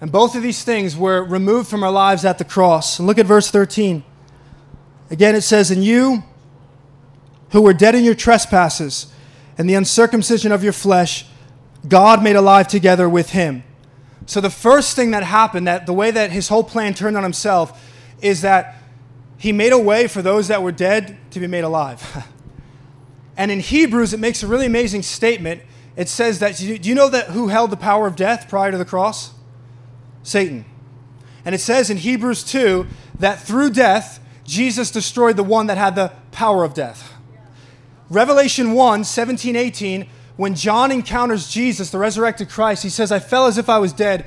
And 0.01 0.11
both 0.11 0.35
of 0.35 0.43
these 0.43 0.63
things 0.63 0.95
were 0.95 1.23
removed 1.23 1.69
from 1.69 1.83
our 1.83 1.91
lives 1.91 2.25
at 2.25 2.37
the 2.37 2.43
cross. 2.43 2.99
And 2.99 3.07
look 3.07 3.17
at 3.17 3.25
verse 3.25 3.49
13. 3.49 4.03
Again, 5.09 5.35
it 5.35 5.41
says, 5.41 5.71
And 5.71 5.83
you 5.83 6.23
who 7.51 7.61
were 7.61 7.73
dead 7.73 7.95
in 7.95 8.03
your 8.03 8.13
trespasses 8.13 9.07
and 9.57 9.69
the 9.69 9.75
uncircumcision 9.75 10.51
of 10.51 10.65
your 10.65 10.73
flesh, 10.73 11.25
God 11.87 12.21
made 12.21 12.35
alive 12.35 12.67
together 12.67 13.07
with 13.07 13.29
him. 13.29 13.63
So 14.25 14.41
the 14.41 14.49
first 14.49 14.97
thing 14.97 15.11
that 15.11 15.23
happened, 15.23 15.67
that 15.67 15.85
the 15.85 15.93
way 15.93 16.11
that 16.11 16.31
his 16.31 16.49
whole 16.49 16.63
plan 16.63 16.93
turned 16.93 17.15
on 17.15 17.23
himself, 17.23 17.81
is 18.21 18.41
that 18.41 18.75
he 19.45 19.51
made 19.51 19.71
a 19.71 19.77
way 19.77 20.07
for 20.07 20.23
those 20.23 20.47
that 20.47 20.63
were 20.63 20.71
dead 20.71 21.19
to 21.29 21.39
be 21.39 21.45
made 21.45 21.63
alive. 21.63 22.27
and 23.37 23.51
in 23.51 23.59
Hebrews, 23.59 24.11
it 24.11 24.19
makes 24.19 24.41
a 24.41 24.47
really 24.47 24.65
amazing 24.65 25.03
statement. 25.03 25.61
It 25.95 26.09
says 26.09 26.39
that, 26.39 26.57
do 26.57 26.65
you 26.65 26.95
know 26.95 27.09
that 27.09 27.27
who 27.27 27.49
held 27.49 27.69
the 27.69 27.77
power 27.77 28.07
of 28.07 28.15
death 28.15 28.49
prior 28.49 28.71
to 28.71 28.77
the 28.79 28.85
cross? 28.85 29.35
Satan. 30.23 30.65
And 31.45 31.53
it 31.53 31.59
says 31.59 31.91
in 31.91 31.97
Hebrews 31.97 32.43
2 32.43 32.87
that 33.19 33.39
through 33.39 33.69
death, 33.69 34.19
Jesus 34.45 34.89
destroyed 34.89 35.37
the 35.37 35.43
one 35.43 35.67
that 35.67 35.77
had 35.77 35.93
the 35.93 36.11
power 36.31 36.63
of 36.63 36.73
death. 36.73 37.13
Revelation 38.09 38.71
1 38.71 39.03
17, 39.03 39.55
18, 39.55 40.07
when 40.37 40.55
John 40.55 40.91
encounters 40.91 41.51
Jesus, 41.51 41.91
the 41.91 41.99
resurrected 41.99 42.49
Christ, 42.49 42.81
he 42.81 42.89
says, 42.89 43.11
I 43.11 43.19
fell 43.19 43.45
as 43.45 43.59
if 43.59 43.69
I 43.69 43.77
was 43.77 43.93
dead. 43.93 44.25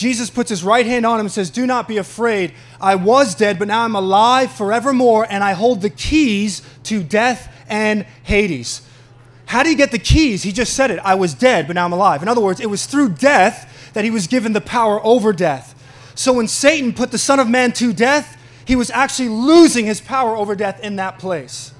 Jesus 0.00 0.30
puts 0.30 0.48
his 0.48 0.64
right 0.64 0.86
hand 0.86 1.04
on 1.04 1.20
him 1.20 1.26
and 1.26 1.32
says, 1.32 1.50
Do 1.50 1.66
not 1.66 1.86
be 1.86 1.98
afraid. 1.98 2.54
I 2.80 2.94
was 2.94 3.34
dead, 3.34 3.58
but 3.58 3.68
now 3.68 3.84
I'm 3.84 3.94
alive 3.94 4.50
forevermore, 4.50 5.26
and 5.28 5.44
I 5.44 5.52
hold 5.52 5.82
the 5.82 5.90
keys 5.90 6.62
to 6.84 7.02
death 7.02 7.54
and 7.68 8.06
Hades. 8.22 8.80
How 9.44 9.62
did 9.62 9.68
he 9.68 9.74
get 9.74 9.90
the 9.90 9.98
keys? 9.98 10.42
He 10.42 10.52
just 10.52 10.72
said 10.72 10.90
it. 10.90 11.00
I 11.00 11.16
was 11.16 11.34
dead, 11.34 11.66
but 11.66 11.74
now 11.74 11.84
I'm 11.84 11.92
alive. 11.92 12.22
In 12.22 12.28
other 12.28 12.40
words, 12.40 12.60
it 12.60 12.70
was 12.70 12.86
through 12.86 13.10
death 13.10 13.90
that 13.92 14.02
he 14.02 14.10
was 14.10 14.26
given 14.26 14.54
the 14.54 14.62
power 14.62 15.04
over 15.04 15.34
death. 15.34 15.74
So 16.14 16.32
when 16.32 16.48
Satan 16.48 16.94
put 16.94 17.10
the 17.10 17.18
Son 17.18 17.38
of 17.38 17.46
Man 17.46 17.72
to 17.72 17.92
death, 17.92 18.38
he 18.64 18.76
was 18.76 18.90
actually 18.90 19.28
losing 19.28 19.84
his 19.84 20.00
power 20.00 20.34
over 20.34 20.56
death 20.56 20.80
in 20.80 20.96
that 20.96 21.18
place. 21.18 21.74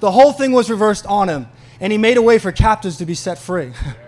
The 0.00 0.10
whole 0.10 0.34
thing 0.34 0.52
was 0.52 0.68
reversed 0.68 1.06
on 1.06 1.30
him, 1.30 1.46
and 1.80 1.92
he 1.92 1.98
made 1.98 2.18
a 2.18 2.22
way 2.22 2.38
for 2.38 2.52
captives 2.52 2.98
to 2.98 3.06
be 3.06 3.14
set 3.14 3.38
free. 3.38 3.72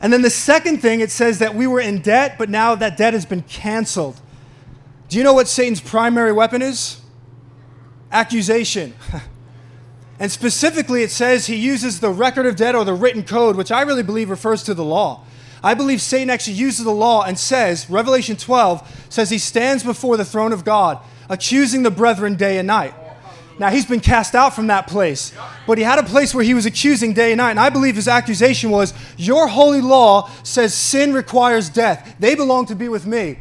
and 0.00 0.12
then 0.12 0.22
the 0.22 0.30
second 0.30 0.78
thing, 0.78 1.00
it 1.00 1.10
says 1.10 1.40
that 1.40 1.54
we 1.54 1.66
were 1.66 1.80
in 1.80 2.00
debt, 2.00 2.36
but 2.38 2.48
now 2.48 2.74
that 2.74 2.96
debt 2.96 3.14
has 3.14 3.26
been 3.26 3.42
canceled. 3.42 4.20
Do 5.08 5.18
you 5.18 5.24
know 5.24 5.32
what 5.32 5.48
Satan's 5.48 5.80
primary 5.80 6.32
weapon 6.32 6.62
is? 6.62 7.00
Accusation. 8.12 8.94
and 10.20 10.30
specifically, 10.30 11.02
it 11.02 11.10
says 11.10 11.46
he 11.46 11.56
uses 11.56 12.00
the 12.00 12.10
record 12.10 12.46
of 12.46 12.56
debt 12.56 12.76
or 12.76 12.84
the 12.84 12.94
written 12.94 13.24
code, 13.24 13.56
which 13.56 13.72
I 13.72 13.82
really 13.82 14.02
believe 14.02 14.30
refers 14.30 14.62
to 14.64 14.74
the 14.74 14.84
law. 14.84 15.24
I 15.62 15.74
believe 15.74 16.00
Satan 16.00 16.30
actually 16.30 16.54
uses 16.54 16.84
the 16.84 16.92
law 16.92 17.24
and 17.24 17.36
says, 17.36 17.90
Revelation 17.90 18.36
12 18.36 19.06
says 19.08 19.30
he 19.30 19.38
stands 19.38 19.82
before 19.82 20.16
the 20.16 20.24
throne 20.24 20.52
of 20.52 20.64
God, 20.64 21.00
accusing 21.28 21.82
the 21.82 21.90
brethren 21.90 22.36
day 22.36 22.58
and 22.58 22.68
night. 22.68 22.94
Now, 23.58 23.70
he's 23.70 23.86
been 23.86 24.00
cast 24.00 24.34
out 24.36 24.54
from 24.54 24.68
that 24.68 24.86
place, 24.86 25.32
but 25.66 25.78
he 25.78 25.84
had 25.84 25.98
a 25.98 26.04
place 26.04 26.32
where 26.32 26.44
he 26.44 26.54
was 26.54 26.64
accusing 26.64 27.12
day 27.12 27.32
and 27.32 27.38
night. 27.38 27.50
And 27.50 27.60
I 27.60 27.70
believe 27.70 27.96
his 27.96 28.06
accusation 28.06 28.70
was, 28.70 28.94
Your 29.16 29.48
holy 29.48 29.80
law 29.80 30.30
says 30.44 30.74
sin 30.74 31.12
requires 31.12 31.68
death. 31.68 32.14
They 32.20 32.36
belong 32.36 32.66
to 32.66 32.76
be 32.76 32.88
with 32.88 33.04
me. 33.04 33.38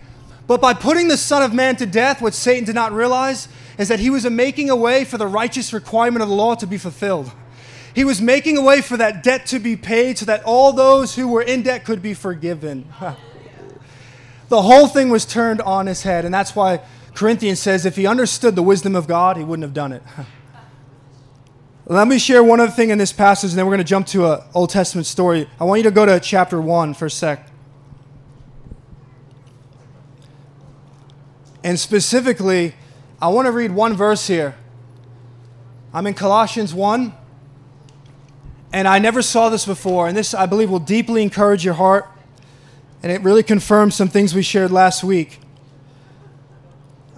But 0.48 0.62
by 0.62 0.74
putting 0.74 1.08
the 1.08 1.18
Son 1.18 1.44
of 1.44 1.54
Man 1.54 1.76
to 1.76 1.86
death, 1.86 2.22
what 2.22 2.34
Satan 2.34 2.64
did 2.64 2.74
not 2.74 2.94
realize 2.94 3.48
is 3.78 3.90
that 3.90 4.00
he 4.00 4.10
was 4.10 4.28
making 4.28 4.70
a 4.70 4.76
way 4.76 5.06
for 5.06 5.18
the 5.18 5.28
righteous 5.28 5.72
requirement 5.74 6.24
of 6.24 6.30
the 6.30 6.36
law 6.36 6.56
to 6.56 6.66
be 6.66 6.78
fulfilled. 6.78 7.32
He 7.94 8.06
was 8.06 8.22
making 8.22 8.58
a 8.58 8.62
way 8.62 8.82
for 8.82 8.98
that 8.98 9.24
debt 9.24 9.46
to 9.48 9.60
be 9.60 9.76
paid 9.76 10.18
so 10.18 10.26
that 10.26 10.44
all 10.44 10.72
those 10.72 11.16
who 11.16 11.28
were 11.28 11.42
in 11.42 11.64
debt 11.64 11.84
could 11.84 12.02
be 12.02 12.14
forgiven. 12.14 12.88
the 14.50 14.62
whole 14.62 14.88
thing 14.88 15.10
was 15.10 15.26
turned 15.26 15.62
on 15.62 15.88
his 15.88 16.04
head, 16.04 16.24
and 16.24 16.34
that's 16.34 16.56
why 16.56 16.82
Corinthians 17.18 17.60
says 17.60 17.84
if 17.84 17.96
he 17.96 18.06
understood 18.06 18.56
the 18.56 18.62
wisdom 18.62 18.96
of 18.96 19.08
God, 19.08 19.38
he 19.38 19.44
wouldn't 19.44 19.64
have 19.64 19.74
done 19.74 19.92
it. 19.92 20.04
Let 21.88 22.08
me 22.08 22.20
share 22.20 22.44
one 22.44 22.60
other 22.60 22.72
thing 22.72 22.92
in 22.92 23.00
this 23.00 23.12
passage, 23.12 23.50
and 23.50 23.58
then 23.58 23.66
we're 23.66 23.72
going 23.72 23.80
to 23.80 23.84
jump 23.84 24.06
to 24.08 24.34
an 24.34 24.42
Old 24.54 24.70
Testament 24.70 25.08
story. 25.08 25.50
I 25.60 25.64
want 25.64 25.80
you 25.80 25.84
to 25.86 25.92
go 25.92 26.06
to 26.06 26.20
chapter 26.20 26.62
1 26.62 26.94
for 26.94 27.08
a 27.08 27.10
sec. 27.10 27.50
And 31.64 31.80
specifically, 31.80 32.76
I 33.20 33.30
want 33.30 33.48
to 33.48 33.52
read 33.52 33.72
one 33.72 33.96
verse 33.96 34.28
here. 34.28 34.56
I'm 35.96 36.06
in 36.06 36.14
Colossians 36.14 36.72
1, 36.72 37.14
and 38.74 38.88
I 38.88 39.00
never 39.00 39.24
saw 39.24 39.50
this 39.50 39.66
before, 39.66 40.08
and 40.08 40.16
this, 40.16 40.36
I 40.36 40.46
believe, 40.46 40.70
will 40.70 40.78
deeply 40.78 41.24
encourage 41.24 41.66
your 41.66 41.74
heart, 41.74 42.08
and 43.02 43.12
it 43.12 43.24
really 43.24 43.42
confirms 43.42 43.96
some 43.96 44.08
things 44.08 44.36
we 44.36 44.44
shared 44.44 44.70
last 44.70 45.04
week. 45.04 45.40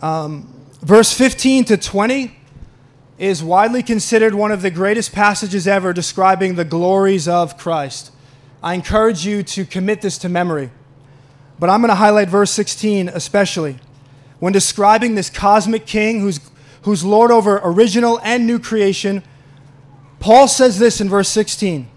Um, 0.01 0.47
verse 0.81 1.13
15 1.13 1.65
to 1.65 1.77
20 1.77 2.35
is 3.17 3.43
widely 3.43 3.83
considered 3.83 4.33
one 4.33 4.51
of 4.51 4.61
the 4.61 4.71
greatest 4.71 5.11
passages 5.11 5.67
ever 5.67 5.91
describing 5.91 6.55
the 6.55 6.63
glories 6.63 7.27
of 7.27 7.57
Christ. 7.57 8.11
I 8.63 8.75
encourage 8.75 9.25
you 9.25 9.43
to 9.43 9.65
commit 9.65 10.01
this 10.01 10.17
to 10.19 10.29
memory. 10.29 10.71
But 11.59 11.69
I'm 11.69 11.81
going 11.81 11.89
to 11.89 11.95
highlight 11.95 12.29
verse 12.29 12.51
16 12.51 13.09
especially. 13.09 13.77
When 14.39 14.53
describing 14.53 15.15
this 15.15 15.29
cosmic 15.29 15.85
king 15.85 16.21
who's, 16.21 16.39
who's 16.83 17.03
Lord 17.03 17.29
over 17.29 17.59
original 17.61 18.21
and 18.23 18.47
new 18.47 18.57
creation, 18.57 19.21
Paul 20.21 20.47
says 20.47 20.79
this 20.79 21.01
in 21.01 21.09
verse 21.09 21.27
16 21.27 21.89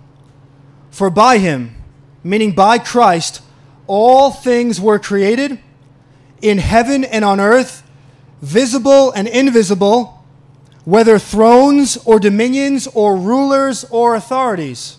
For 0.91 1.09
by 1.09 1.38
him, 1.38 1.77
meaning 2.25 2.51
by 2.53 2.79
Christ, 2.79 3.43
all 3.87 4.33
things 4.33 4.81
were 4.81 4.99
created 4.99 5.61
in 6.41 6.59
heaven 6.59 7.05
and 7.05 7.25
on 7.25 7.38
earth 7.38 7.82
visible 8.43 9.13
and 9.13 9.29
invisible, 9.29 10.23
whether 10.85 11.19
thrones 11.19 11.97
or 12.05 12.19
dominions 12.19 12.89
or 12.89 13.17
rulers 13.17 13.85
or 13.85 14.15
authorities. 14.17 14.99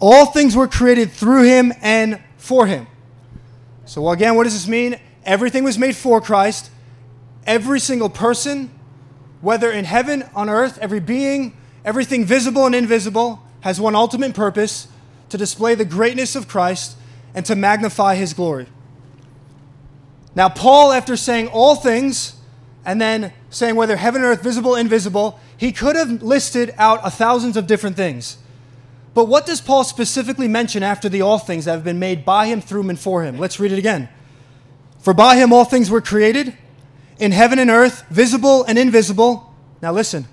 All 0.00 0.26
things 0.26 0.56
were 0.56 0.66
created 0.66 1.12
through 1.12 1.44
him 1.44 1.72
and 1.80 2.20
for 2.36 2.66
him. 2.66 2.88
So, 3.84 4.10
again, 4.10 4.34
what 4.34 4.44
does 4.44 4.54
this 4.54 4.66
mean? 4.66 4.98
Everything 5.24 5.62
was 5.62 5.78
made 5.78 5.94
for 5.94 6.20
Christ. 6.20 6.70
Every 7.46 7.78
single 7.78 8.08
person, 8.08 8.70
whether 9.40 9.70
in 9.70 9.84
heaven, 9.84 10.24
on 10.34 10.50
earth, 10.50 10.78
every 10.78 11.00
being, 11.00 11.56
everything 11.84 12.24
visible 12.24 12.66
and 12.66 12.74
invisible, 12.74 13.40
has 13.60 13.80
one 13.80 13.94
ultimate 13.94 14.34
purpose 14.34 14.88
to 15.28 15.38
display 15.38 15.76
the 15.76 15.84
greatness 15.84 16.34
of 16.34 16.48
Christ 16.48 16.96
and 17.34 17.46
to 17.46 17.54
magnify 17.54 18.16
his 18.16 18.34
glory. 18.34 18.66
Now, 20.34 20.48
Paul, 20.48 20.92
after 20.92 21.16
saying 21.16 21.48
all 21.48 21.74
things, 21.74 22.36
and 22.84 23.00
then 23.00 23.32
saying 23.50 23.76
whether 23.76 23.96
heaven 23.96 24.22
and 24.22 24.30
earth, 24.30 24.42
visible, 24.42 24.74
invisible, 24.74 25.38
he 25.56 25.72
could 25.72 25.94
have 25.94 26.22
listed 26.22 26.74
out 26.78 27.00
a 27.04 27.10
thousands 27.10 27.56
of 27.56 27.66
different 27.66 27.96
things. 27.96 28.38
But 29.14 29.26
what 29.26 29.46
does 29.46 29.60
Paul 29.60 29.84
specifically 29.84 30.48
mention 30.48 30.82
after 30.82 31.08
the 31.08 31.22
all 31.22 31.38
things 31.38 31.66
that 31.66 31.72
have 31.72 31.84
been 31.84 31.98
made 31.98 32.24
by 32.24 32.46
him, 32.46 32.60
through 32.60 32.80
him, 32.80 32.90
and 32.90 32.98
for 32.98 33.22
him? 33.22 33.38
Let's 33.38 33.60
read 33.60 33.72
it 33.72 33.78
again. 33.78 34.08
For 34.98 35.12
by 35.12 35.36
him 35.36 35.52
all 35.52 35.64
things 35.64 35.90
were 35.90 36.00
created, 36.00 36.56
in 37.18 37.32
heaven 37.32 37.58
and 37.58 37.70
earth, 37.70 38.04
visible 38.08 38.64
and 38.64 38.78
invisible. 38.78 39.54
Now 39.80 39.92
listen, 39.92 40.26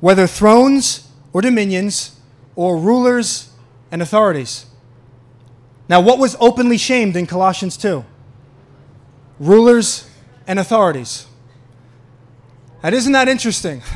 whether 0.00 0.26
thrones 0.26 1.08
or 1.32 1.40
dominions, 1.40 2.16
or 2.56 2.76
rulers 2.76 3.50
and 3.90 4.02
authorities. 4.02 4.66
Now, 5.88 6.00
what 6.00 6.18
was 6.18 6.36
openly 6.40 6.76
shamed 6.76 7.16
in 7.16 7.26
Colossians 7.26 7.76
2? 7.76 8.04
Rulers 9.40 10.08
and 10.46 10.60
authorities. 10.60 11.26
And 12.82 12.94
isn't 12.94 13.12
that 13.12 13.28
interesting? 13.28 13.82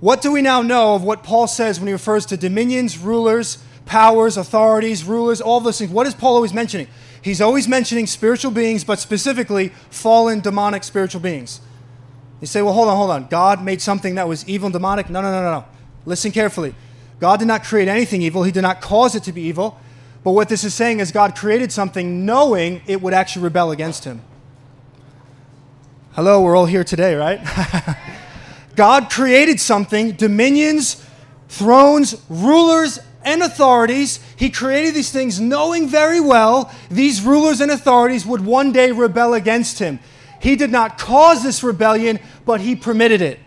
What 0.00 0.22
do 0.22 0.32
we 0.32 0.40
now 0.40 0.62
know 0.62 0.94
of 0.94 1.04
what 1.04 1.22
Paul 1.22 1.46
says 1.46 1.78
when 1.78 1.86
he 1.86 1.92
refers 1.92 2.24
to 2.26 2.36
dominions, 2.36 2.96
rulers, 2.96 3.58
powers, 3.84 4.38
authorities, 4.38 5.04
rulers, 5.04 5.42
all 5.42 5.60
those 5.60 5.78
things? 5.78 5.90
What 5.90 6.06
is 6.06 6.14
Paul 6.14 6.36
always 6.36 6.54
mentioning? 6.54 6.88
He's 7.20 7.42
always 7.42 7.68
mentioning 7.68 8.06
spiritual 8.06 8.50
beings, 8.50 8.82
but 8.82 8.98
specifically 8.98 9.68
fallen 9.90 10.40
demonic 10.40 10.84
spiritual 10.84 11.20
beings. 11.20 11.60
You 12.40 12.46
say, 12.46 12.62
well, 12.62 12.72
hold 12.72 12.88
on, 12.88 12.96
hold 12.96 13.10
on. 13.10 13.28
God 13.28 13.62
made 13.62 13.82
something 13.82 14.14
that 14.14 14.26
was 14.26 14.48
evil 14.48 14.66
and 14.66 14.72
demonic? 14.72 15.10
No, 15.10 15.20
no, 15.20 15.30
no, 15.30 15.42
no, 15.42 15.50
no. 15.60 15.64
Listen 16.06 16.32
carefully. 16.32 16.74
God 17.18 17.38
did 17.38 17.48
not 17.48 17.62
create 17.62 17.86
anything 17.86 18.22
evil, 18.22 18.42
He 18.42 18.52
did 18.52 18.62
not 18.62 18.80
cause 18.80 19.14
it 19.14 19.22
to 19.24 19.32
be 19.32 19.42
evil. 19.42 19.78
But 20.24 20.30
what 20.30 20.48
this 20.48 20.64
is 20.64 20.72
saying 20.72 21.00
is 21.00 21.12
God 21.12 21.36
created 21.36 21.72
something 21.72 22.24
knowing 22.24 22.80
it 22.86 23.02
would 23.02 23.12
actually 23.12 23.42
rebel 23.42 23.70
against 23.70 24.04
Him. 24.04 24.22
Hello, 26.14 26.42
we're 26.42 26.56
all 26.56 26.66
here 26.66 26.82
today, 26.82 27.14
right? 27.14 27.40
God 28.76 29.10
created 29.10 29.60
something, 29.60 30.10
dominions, 30.10 31.06
thrones, 31.48 32.20
rulers, 32.28 32.98
and 33.24 33.44
authorities. 33.44 34.18
He 34.34 34.50
created 34.50 34.92
these 34.92 35.12
things 35.12 35.38
knowing 35.38 35.86
very 35.86 36.18
well 36.18 36.72
these 36.90 37.22
rulers 37.22 37.60
and 37.60 37.70
authorities 37.70 38.26
would 38.26 38.44
one 38.44 38.72
day 38.72 38.90
rebel 38.90 39.34
against 39.34 39.78
him. 39.78 40.00
He 40.42 40.56
did 40.56 40.72
not 40.72 40.98
cause 40.98 41.44
this 41.44 41.62
rebellion, 41.62 42.18
but 42.44 42.60
he 42.60 42.74
permitted 42.74 43.22
it. 43.22 43.38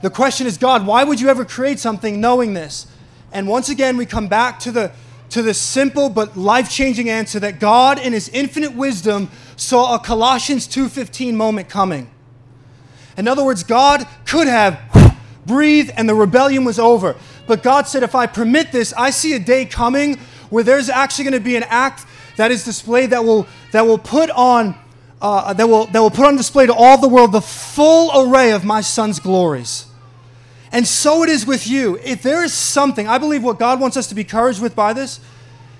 The 0.00 0.08
question 0.08 0.46
is, 0.46 0.56
God, 0.56 0.86
why 0.86 1.04
would 1.04 1.20
you 1.20 1.28
ever 1.28 1.44
create 1.44 1.80
something 1.80 2.18
knowing 2.18 2.54
this? 2.54 2.86
And 3.30 3.46
once 3.46 3.68
again, 3.68 3.98
we 3.98 4.06
come 4.06 4.26
back 4.26 4.58
to 4.60 4.72
the 4.72 4.92
to 5.30 5.42
the 5.42 5.54
simple 5.54 6.08
but 6.08 6.36
life-changing 6.36 7.08
answer 7.08 7.40
that 7.40 7.60
God 7.60 7.98
in 7.98 8.12
his 8.12 8.28
infinite 8.28 8.74
wisdom 8.74 9.30
saw 9.56 9.94
a 9.94 9.98
Colossians 9.98 10.66
2:15 10.66 11.36
moment 11.36 11.68
coming. 11.68 12.10
In 13.16 13.28
other 13.28 13.44
words, 13.44 13.62
God 13.62 14.06
could 14.24 14.48
have 14.48 14.78
breathed 15.46 15.92
and 15.96 16.08
the 16.08 16.14
rebellion 16.14 16.64
was 16.64 16.78
over. 16.78 17.16
But 17.46 17.62
God 17.62 17.88
said, 17.88 18.02
if 18.02 18.14
I 18.14 18.26
permit 18.26 18.72
this, 18.72 18.94
I 18.96 19.10
see 19.10 19.34
a 19.34 19.38
day 19.38 19.64
coming 19.64 20.18
where 20.50 20.64
there's 20.64 20.88
actually 20.88 21.24
going 21.24 21.34
to 21.34 21.40
be 21.40 21.56
an 21.56 21.64
act 21.64 22.06
that 22.36 22.50
is 22.50 22.64
displayed 22.64 23.10
that 23.10 23.24
will, 23.24 23.46
that 23.72 23.86
will 23.86 23.98
put 23.98 24.30
on. 24.30 24.76
Uh, 25.22 25.52
that, 25.52 25.68
will, 25.68 25.84
that 25.84 26.00
will 26.00 26.10
put 26.10 26.24
on 26.24 26.34
display 26.34 26.64
to 26.64 26.72
all 26.72 26.96
the 26.96 27.06
world 27.06 27.30
the 27.30 27.42
full 27.42 28.10
array 28.22 28.52
of 28.52 28.64
my 28.64 28.80
son's 28.80 29.20
glories. 29.20 29.84
And 30.72 30.86
so 30.86 31.22
it 31.22 31.28
is 31.28 31.46
with 31.46 31.66
you. 31.66 31.98
If 32.04 32.22
there 32.22 32.44
is 32.44 32.54
something, 32.54 33.08
I 33.08 33.18
believe 33.18 33.42
what 33.42 33.58
God 33.58 33.80
wants 33.80 33.96
us 33.96 34.06
to 34.08 34.14
be 34.14 34.22
encouraged 34.22 34.62
with 34.62 34.76
by 34.76 34.92
this 34.92 35.20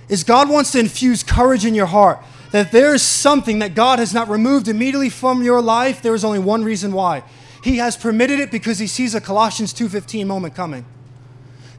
is 0.08 0.24
God 0.24 0.48
wants 0.48 0.72
to 0.72 0.80
infuse 0.80 1.22
courage 1.22 1.64
in 1.64 1.74
your 1.74 1.86
heart. 1.86 2.18
That 2.50 2.72
there 2.72 2.92
is 2.94 3.02
something 3.02 3.60
that 3.60 3.76
God 3.76 4.00
has 4.00 4.12
not 4.12 4.28
removed 4.28 4.66
immediately 4.66 5.08
from 5.08 5.42
your 5.42 5.60
life. 5.60 6.02
There 6.02 6.14
is 6.14 6.24
only 6.24 6.40
one 6.40 6.64
reason 6.64 6.92
why. 6.92 7.22
He 7.62 7.76
has 7.76 7.96
permitted 7.96 8.40
it 8.40 8.50
because 8.50 8.80
he 8.80 8.88
sees 8.88 9.14
a 9.14 9.20
Colossians 9.20 9.72
2:15 9.72 10.26
moment 10.26 10.54
coming. 10.54 10.84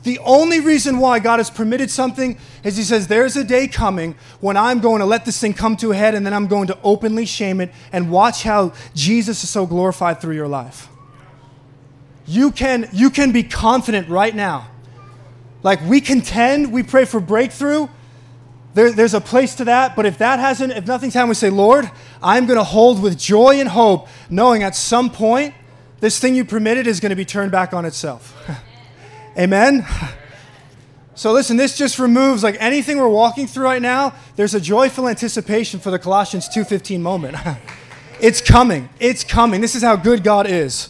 The 0.04 0.20
only 0.20 0.60
reason 0.60 0.98
why 0.98 1.20
God 1.20 1.40
has 1.40 1.50
permitted 1.50 1.92
something 1.92 2.38
is 2.64 2.78
He 2.78 2.84
says, 2.84 3.08
There's 3.08 3.36
a 3.36 3.44
day 3.44 3.68
coming 3.68 4.16
when 4.40 4.58
I'm 4.58 4.80
going 4.80 5.00
to 5.00 5.06
let 5.06 5.26
this 5.26 5.40
thing 5.40 5.54
come 5.54 5.76
to 5.78 5.92
a 5.92 5.96
head 5.96 6.16
and 6.16 6.26
then 6.26 6.34
I'm 6.34 6.48
going 6.48 6.68
to 6.68 6.78
openly 6.84 7.26
shame 7.26 7.62
it 7.62 7.72
and 7.92 8.10
watch 8.10 8.44
how 8.44 8.74
Jesus 8.96 9.44
is 9.44 9.50
so 9.50 9.66
glorified 9.66 10.20
through 10.20 10.36
your 10.36 10.48
life. 10.48 10.91
You 12.32 12.54
can, 12.54 12.88
you 12.94 13.10
can 13.10 13.34
be 13.34 13.44
confident 13.44 14.08
right 14.08 14.34
now. 14.34 14.70
Like 15.64 15.84
we 15.84 16.00
contend, 16.00 16.72
we 16.72 16.82
pray 16.82 17.04
for 17.04 17.20
breakthrough. 17.20 17.90
There, 18.74 18.90
there's 18.90 19.14
a 19.14 19.20
place 19.20 19.54
to 19.56 19.66
that, 19.66 19.98
but 19.98 20.06
if 20.06 20.18
that 20.20 20.40
hasn't, 20.40 20.72
if 20.72 20.88
nothing's 20.88 21.14
happened, 21.14 21.32
we 21.32 21.36
say, 21.36 21.50
Lord, 21.50 21.92
I'm 22.24 22.46
going 22.46 22.58
to 22.58 22.64
hold 22.64 23.02
with 23.02 23.20
joy 23.20 23.60
and 23.60 23.68
hope, 23.68 24.08
knowing 24.30 24.64
at 24.64 24.78
some 24.78 25.10
point 25.10 25.54
this 26.00 26.20
thing 26.20 26.34
you 26.34 26.46
permitted 26.46 26.88
is 26.88 27.02
going 27.02 27.10
to 27.10 27.18
be 27.18 27.26
turned 27.26 27.52
back 27.52 27.74
on 27.74 27.84
itself. 27.84 28.34
Amen? 29.38 29.86
So 31.14 31.34
listen, 31.34 31.56
this 31.56 31.78
just 31.78 32.00
removes 32.00 32.42
like 32.42 32.56
anything 32.60 32.98
we're 32.98 33.08
walking 33.08 33.46
through 33.46 33.66
right 33.66 33.82
now, 33.82 34.16
there's 34.38 34.56
a 34.56 34.62
joyful 34.62 35.08
anticipation 35.08 35.80
for 35.80 35.92
the 35.92 36.00
Colossians 36.00 36.50
2:15 36.50 37.00
moment. 37.02 37.38
it's 38.20 38.42
coming. 38.42 38.90
It's 39.00 39.24
coming. 39.24 39.62
This 39.62 39.76
is 39.76 39.84
how 39.84 39.98
good 39.98 40.24
God 40.24 40.48
is. 40.50 40.90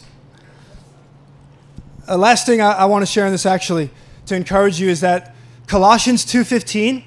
A 2.08 2.16
last 2.16 2.46
thing 2.46 2.60
I, 2.60 2.72
I 2.72 2.84
want 2.86 3.02
to 3.02 3.10
share 3.10 3.26
in 3.26 3.32
this 3.32 3.46
actually 3.46 3.90
to 4.26 4.34
encourage 4.34 4.80
you 4.80 4.88
is 4.88 5.00
that 5.00 5.34
Colossians 5.66 6.24
2:15, 6.24 7.04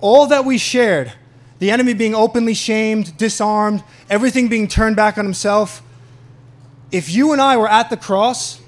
all 0.00 0.26
that 0.26 0.44
we 0.44 0.58
shared, 0.58 1.12
the 1.58 1.70
enemy 1.70 1.94
being 1.94 2.14
openly 2.14 2.54
shamed, 2.54 3.16
disarmed, 3.16 3.82
everything 4.10 4.48
being 4.48 4.68
turned 4.68 4.96
back 4.96 5.18
on 5.18 5.24
himself, 5.24 5.82
if 6.90 7.10
you 7.10 7.32
and 7.32 7.40
I 7.40 7.56
were 7.56 7.68
at 7.68 7.90
the 7.90 7.96
cross, 7.96 8.60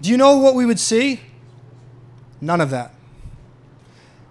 do 0.00 0.10
you 0.10 0.16
know 0.16 0.36
what 0.36 0.54
we 0.54 0.66
would 0.66 0.78
see? 0.78 1.20
None 2.40 2.60
of 2.60 2.70
that. 2.70 2.92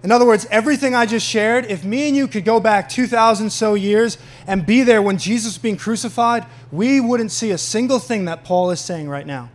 In 0.03 0.11
other 0.11 0.25
words, 0.25 0.45
everything 0.51 0.93
I 0.93 1.07
just 1.07 1.25
shared, 1.27 1.65
if 1.65 1.83
me 1.83 2.07
and 2.07 2.15
you 2.15 2.27
could 2.27 2.45
go 2.45 2.59
back 2.59 2.87
2,000 2.89 3.49
so 3.49 3.73
years 3.73 4.19
and 4.45 4.63
be 4.63 4.83
there 4.83 5.01
when 5.01 5.17
Jesus 5.17 5.53
was 5.53 5.57
being 5.57 5.77
crucified, 5.77 6.45
we 6.71 7.01
wouldn't 7.01 7.31
see 7.31 7.49
a 7.49 7.57
single 7.57 7.97
thing 7.97 8.25
that 8.25 8.43
Paul 8.43 8.69
is 8.69 8.79
saying 8.79 9.09
right 9.09 9.25
now. 9.25 9.49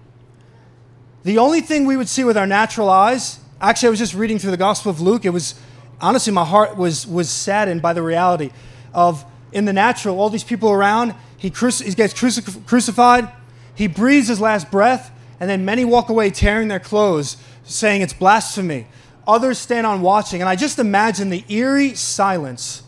The 1.23 1.37
only 1.37 1.61
thing 1.61 1.85
we 1.85 1.97
would 1.99 2.09
see 2.09 2.25
with 2.25 2.39
our 2.39 2.47
natural 2.47 2.89
eyes, 2.89 3.41
actually, 3.61 3.89
I 3.89 3.91
was 3.91 3.99
just 3.99 4.15
reading 4.15 4.39
through 4.39 4.53
the 4.53 4.57
Gospel 4.57 4.91
of 4.91 5.01
Luke. 5.03 5.27
It 5.27 5.31
was, 5.31 5.55
honestly, 6.01 6.33
my 6.33 6.47
heart 6.47 6.79
was, 6.79 7.07
was 7.07 7.29
saddened 7.29 7.83
by 7.83 7.93
the 7.93 8.03
reality 8.03 8.51
of, 8.95 9.25
in 9.53 9.67
the 9.67 9.73
natural, 9.73 10.19
all 10.19 10.31
these 10.31 10.45
people 10.45 10.71
around, 10.71 11.15
he, 11.37 11.51
cruci- 11.51 11.85
he 11.85 11.95
gets 11.95 12.15
cruci- 12.15 12.67
crucified, 12.67 13.31
he 13.75 13.87
breathes 13.87 14.29
his 14.29 14.41
last 14.41 14.71
breath, 14.71 15.11
and 15.39 15.49
then 15.51 15.65
many 15.65 15.85
walk 15.85 16.09
away 16.09 16.31
tearing 16.31 16.69
their 16.69 16.81
clothes, 16.81 17.37
saying 17.65 18.01
it's 18.01 18.15
blasphemy. 18.15 18.87
Others 19.27 19.59
stand 19.59 19.87
on 19.87 20.01
watching, 20.01 20.41
and 20.41 20.49
I 20.49 20.57
just 20.57 20.79
imagine 20.79 21.29
the 21.29 21.45
eerie 21.49 21.95
silence 21.95 22.83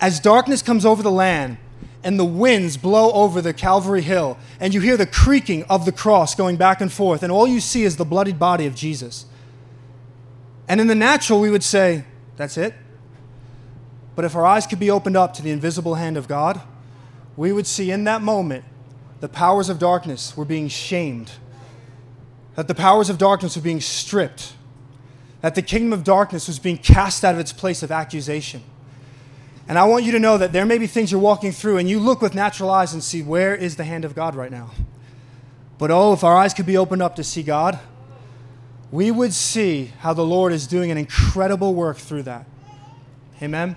as 0.00 0.20
darkness 0.20 0.62
comes 0.62 0.84
over 0.84 1.02
the 1.02 1.10
land 1.10 1.58
and 2.06 2.20
the 2.20 2.24
winds 2.24 2.76
blow 2.76 3.10
over 3.10 3.42
the 3.42 3.52
Calvary 3.52 4.00
Hill, 4.00 4.38
and 4.60 4.72
you 4.72 4.80
hear 4.80 4.96
the 4.96 5.06
creaking 5.06 5.64
of 5.64 5.84
the 5.84 5.90
cross 5.90 6.36
going 6.36 6.56
back 6.56 6.80
and 6.80 6.92
forth, 6.92 7.24
and 7.24 7.32
all 7.32 7.48
you 7.48 7.58
see 7.58 7.82
is 7.82 7.96
the 7.96 8.04
bloodied 8.04 8.38
body 8.38 8.64
of 8.64 8.76
Jesus. 8.76 9.26
And 10.68 10.80
in 10.80 10.86
the 10.86 10.94
natural, 10.94 11.40
we 11.40 11.50
would 11.50 11.64
say, 11.64 12.04
That's 12.36 12.56
it. 12.56 12.74
But 14.14 14.24
if 14.24 14.36
our 14.36 14.46
eyes 14.46 14.68
could 14.68 14.78
be 14.78 14.88
opened 14.88 15.16
up 15.16 15.34
to 15.34 15.42
the 15.42 15.50
invisible 15.50 15.96
hand 15.96 16.16
of 16.16 16.28
God, 16.28 16.60
we 17.36 17.50
would 17.50 17.66
see 17.66 17.90
in 17.90 18.04
that 18.04 18.22
moment 18.22 18.64
the 19.18 19.28
powers 19.28 19.68
of 19.68 19.80
darkness 19.80 20.36
were 20.36 20.44
being 20.44 20.68
shamed, 20.68 21.32
that 22.54 22.68
the 22.68 22.74
powers 22.74 23.10
of 23.10 23.18
darkness 23.18 23.56
were 23.56 23.62
being 23.62 23.80
stripped, 23.80 24.52
that 25.40 25.56
the 25.56 25.62
kingdom 25.62 25.92
of 25.92 26.04
darkness 26.04 26.46
was 26.46 26.60
being 26.60 26.78
cast 26.78 27.24
out 27.24 27.34
of 27.34 27.40
its 27.40 27.52
place 27.52 27.82
of 27.82 27.90
accusation. 27.90 28.62
And 29.68 29.78
I 29.78 29.84
want 29.84 30.04
you 30.04 30.12
to 30.12 30.18
know 30.18 30.38
that 30.38 30.52
there 30.52 30.64
may 30.64 30.78
be 30.78 30.86
things 30.86 31.10
you're 31.10 31.20
walking 31.20 31.52
through, 31.52 31.78
and 31.78 31.88
you 31.88 31.98
look 31.98 32.20
with 32.22 32.34
natural 32.34 32.70
eyes 32.70 32.92
and 32.92 33.02
see, 33.02 33.22
where 33.22 33.54
is 33.54 33.76
the 33.76 33.84
hand 33.84 34.04
of 34.04 34.14
God 34.14 34.34
right 34.34 34.50
now? 34.50 34.70
But 35.78 35.90
oh, 35.90 36.12
if 36.12 36.22
our 36.22 36.36
eyes 36.36 36.54
could 36.54 36.66
be 36.66 36.76
opened 36.76 37.02
up 37.02 37.16
to 37.16 37.24
see 37.24 37.42
God, 37.42 37.78
we 38.92 39.10
would 39.10 39.34
see 39.34 39.92
how 39.98 40.14
the 40.14 40.24
Lord 40.24 40.52
is 40.52 40.66
doing 40.66 40.90
an 40.90 40.96
incredible 40.96 41.74
work 41.74 41.96
through 41.96 42.22
that. 42.22 42.46
Amen. 43.42 43.76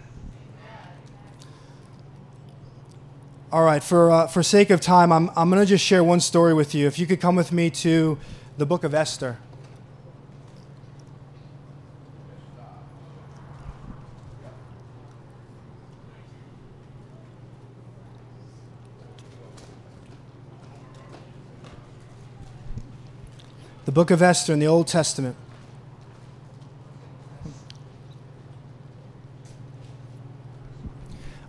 All 3.51 3.63
right, 3.63 3.83
for, 3.83 4.11
uh, 4.11 4.27
for 4.27 4.43
sake 4.43 4.69
of 4.69 4.79
time, 4.79 5.11
I'm, 5.11 5.31
I'm 5.35 5.49
going 5.49 5.59
to 5.59 5.65
just 5.65 5.83
share 5.83 6.03
one 6.03 6.19
story 6.19 6.53
with 6.53 6.75
you. 6.75 6.85
If 6.85 6.99
you 6.99 7.07
could 7.07 7.19
come 7.19 7.35
with 7.35 7.51
me 7.51 7.71
to 7.71 8.19
the 8.59 8.65
book 8.65 8.83
of 8.83 8.93
Esther. 8.93 9.37
The 23.89 23.93
book 23.93 24.11
of 24.11 24.21
Esther 24.21 24.53
in 24.53 24.59
the 24.59 24.67
Old 24.67 24.85
Testament. 24.85 25.35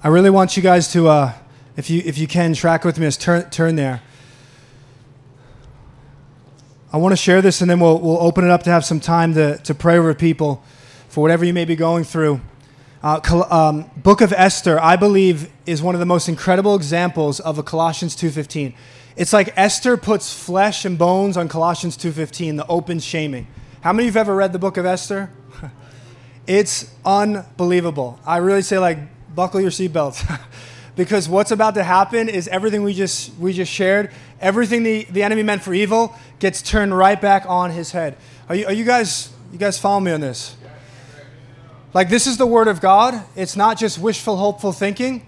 I 0.02 0.08
really 0.08 0.30
want 0.30 0.56
you 0.56 0.62
guys 0.62 0.90
to. 0.94 1.08
Uh, 1.08 1.34
if 1.76 1.90
you, 1.90 2.00
if 2.02 2.16
you 2.16 2.26
can, 2.26 2.54
track 2.54 2.82
with 2.82 2.98
me 2.98 3.04
as 3.04 3.18
turn, 3.18 3.50
turn 3.50 3.76
there. 3.76 4.00
I 6.90 6.96
want 6.96 7.12
to 7.12 7.16
share 7.16 7.42
this 7.42 7.60
and 7.60 7.70
then 7.70 7.78
we'll, 7.78 7.98
we'll 8.00 8.22
open 8.22 8.44
it 8.44 8.50
up 8.50 8.62
to 8.62 8.70
have 8.70 8.86
some 8.86 9.00
time 9.00 9.34
to, 9.34 9.58
to 9.58 9.74
pray 9.74 9.98
over 9.98 10.14
people 10.14 10.64
for 11.10 11.20
whatever 11.20 11.44
you 11.44 11.52
may 11.52 11.66
be 11.66 11.76
going 11.76 12.04
through. 12.04 12.40
Uh, 13.02 13.20
um, 13.50 13.90
Book 13.98 14.22
of 14.22 14.32
Esther, 14.32 14.80
I 14.80 14.96
believe, 14.96 15.52
is 15.66 15.82
one 15.82 15.94
of 15.94 15.98
the 15.98 16.06
most 16.06 16.26
incredible 16.26 16.74
examples 16.74 17.38
of 17.38 17.58
a 17.58 17.62
Colossians 17.62 18.16
2.15. 18.16 18.72
It's 19.20 19.34
like 19.34 19.52
Esther 19.54 19.98
puts 19.98 20.32
flesh 20.32 20.86
and 20.86 20.96
bones 20.96 21.36
on 21.36 21.46
Colossians 21.46 21.94
2.15, 21.98 22.56
the 22.56 22.66
open 22.68 23.00
shaming. 23.00 23.46
How 23.82 23.92
many 23.92 24.08
of 24.08 24.14
you 24.14 24.18
have 24.18 24.28
ever 24.28 24.34
read 24.34 24.54
the 24.54 24.58
book 24.58 24.78
of 24.78 24.86
Esther? 24.86 25.28
it's 26.46 26.90
unbelievable. 27.04 28.18
I 28.24 28.38
really 28.38 28.62
say, 28.62 28.78
like, 28.78 28.96
buckle 29.34 29.60
your 29.60 29.72
seatbelts. 29.72 30.24
because 30.96 31.28
what's 31.28 31.50
about 31.50 31.74
to 31.74 31.84
happen 31.84 32.30
is 32.30 32.48
everything 32.48 32.82
we 32.82 32.94
just 32.94 33.36
we 33.38 33.52
just 33.52 33.70
shared 33.70 34.10
everything 34.40 34.84
the, 34.84 35.04
the 35.10 35.22
enemy 35.22 35.42
meant 35.42 35.62
for 35.62 35.74
evil 35.74 36.16
gets 36.38 36.62
turned 36.62 36.96
right 36.96 37.20
back 37.20 37.44
on 37.46 37.70
his 37.70 37.92
head 37.92 38.16
are 38.48 38.56
you, 38.56 38.66
are 38.66 38.72
you 38.72 38.84
guys 38.84 39.30
you 39.52 39.58
guys 39.58 39.78
follow 39.78 40.00
me 40.00 40.10
on 40.10 40.20
this 40.20 40.56
like 41.94 42.08
this 42.08 42.26
is 42.26 42.38
the 42.38 42.46
word 42.46 42.66
of 42.66 42.80
god 42.80 43.22
it's 43.36 43.54
not 43.54 43.78
just 43.78 43.98
wishful 43.98 44.36
hopeful 44.36 44.72
thinking 44.72 45.24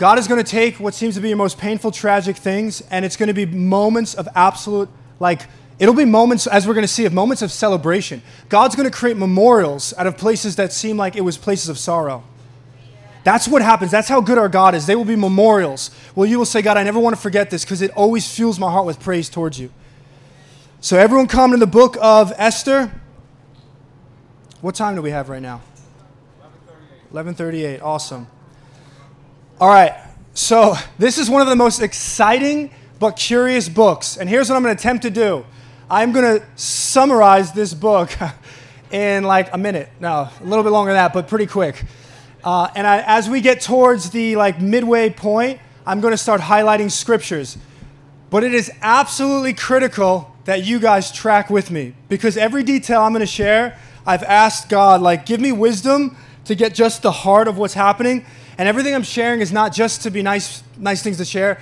god 0.00 0.18
is 0.18 0.26
going 0.26 0.42
to 0.42 0.50
take 0.50 0.80
what 0.80 0.94
seems 0.94 1.14
to 1.14 1.20
be 1.20 1.28
your 1.28 1.36
most 1.36 1.58
painful 1.58 1.92
tragic 1.92 2.36
things 2.36 2.80
and 2.90 3.04
it's 3.04 3.16
going 3.16 3.28
to 3.28 3.34
be 3.34 3.46
moments 3.46 4.14
of 4.14 4.26
absolute 4.34 4.88
like 5.20 5.42
it'll 5.78 5.94
be 5.94 6.04
moments 6.04 6.48
as 6.48 6.66
we're 6.66 6.74
going 6.74 6.82
to 6.82 6.88
see 6.88 7.04
of 7.04 7.12
moments 7.12 7.42
of 7.42 7.52
celebration 7.52 8.20
god's 8.48 8.74
going 8.74 8.90
to 8.90 8.96
create 8.96 9.16
memorials 9.16 9.94
out 9.96 10.08
of 10.08 10.16
places 10.16 10.56
that 10.56 10.72
seem 10.72 10.96
like 10.96 11.14
it 11.14 11.20
was 11.20 11.38
places 11.38 11.68
of 11.68 11.78
sorrow 11.78 12.24
that's 13.22 13.46
what 13.46 13.62
happens. 13.62 13.90
That's 13.90 14.08
how 14.08 14.20
good 14.20 14.38
our 14.38 14.48
God 14.48 14.74
is. 14.74 14.86
They 14.86 14.96
will 14.96 15.04
be 15.04 15.16
memorials. 15.16 15.90
Well, 16.14 16.26
you 16.26 16.38
will 16.38 16.46
say, 16.46 16.62
God, 16.62 16.76
I 16.76 16.82
never 16.82 16.98
want 16.98 17.14
to 17.14 17.20
forget 17.20 17.50
this 17.50 17.64
because 17.64 17.82
it 17.82 17.90
always 17.90 18.32
fuels 18.32 18.58
my 18.58 18.70
heart 18.70 18.86
with 18.86 18.98
praise 18.98 19.28
towards 19.28 19.58
you. 19.58 19.70
So, 20.80 20.96
everyone 20.96 21.26
come 21.26 21.50
to 21.50 21.58
the 21.58 21.66
book 21.66 21.98
of 22.00 22.32
Esther. 22.36 22.90
What 24.62 24.74
time 24.74 24.94
do 24.94 25.02
we 25.02 25.10
have 25.10 25.28
right 25.28 25.42
now? 25.42 25.60
11:38. 27.12 27.82
Awesome. 27.82 28.26
All 29.60 29.68
right. 29.68 29.94
So, 30.32 30.74
this 30.98 31.18
is 31.18 31.28
one 31.28 31.42
of 31.42 31.48
the 31.48 31.54
most 31.54 31.82
exciting 31.82 32.70
but 32.98 33.10
curious 33.10 33.68
books. 33.68 34.16
And 34.16 34.26
here's 34.26 34.48
what 34.48 34.56
I'm 34.56 34.62
going 34.62 34.74
to 34.74 34.80
attempt 34.80 35.02
to 35.02 35.10
do. 35.10 35.44
I'm 35.90 36.12
going 36.12 36.40
to 36.40 36.46
summarize 36.56 37.52
this 37.52 37.74
book 37.74 38.10
in 38.90 39.24
like 39.24 39.52
a 39.52 39.58
minute. 39.58 39.90
No, 40.00 40.30
a 40.40 40.44
little 40.44 40.64
bit 40.64 40.70
longer 40.70 40.92
than 40.92 40.96
that, 40.96 41.12
but 41.12 41.28
pretty 41.28 41.44
quick. 41.46 41.84
Uh, 42.42 42.68
and 42.74 42.86
I, 42.86 43.04
as 43.06 43.28
we 43.28 43.42
get 43.42 43.60
towards 43.60 44.08
the 44.08 44.34
like 44.36 44.62
midway 44.62 45.10
point, 45.10 45.60
I'm 45.84 46.00
going 46.00 46.12
to 46.12 46.18
start 46.18 46.40
highlighting 46.40 46.90
scriptures. 46.90 47.58
But 48.30 48.44
it 48.44 48.54
is 48.54 48.72
absolutely 48.80 49.52
critical 49.52 50.34
that 50.46 50.64
you 50.64 50.80
guys 50.80 51.12
track 51.12 51.50
with 51.50 51.70
me 51.70 51.92
because 52.08 52.38
every 52.38 52.62
detail 52.62 53.02
I'm 53.02 53.12
going 53.12 53.20
to 53.20 53.26
share, 53.26 53.78
I've 54.06 54.22
asked 54.22 54.70
God, 54.70 55.02
like, 55.02 55.26
give 55.26 55.38
me 55.38 55.52
wisdom 55.52 56.16
to 56.46 56.54
get 56.54 56.72
just 56.72 57.02
the 57.02 57.12
heart 57.12 57.46
of 57.46 57.58
what's 57.58 57.74
happening. 57.74 58.24
And 58.60 58.68
everything 58.68 58.94
I'm 58.94 59.02
sharing 59.02 59.40
is 59.40 59.52
not 59.52 59.72
just 59.72 60.02
to 60.02 60.10
be 60.10 60.20
nice, 60.20 60.62
nice 60.76 61.02
things 61.02 61.16
to 61.16 61.24
share. 61.24 61.58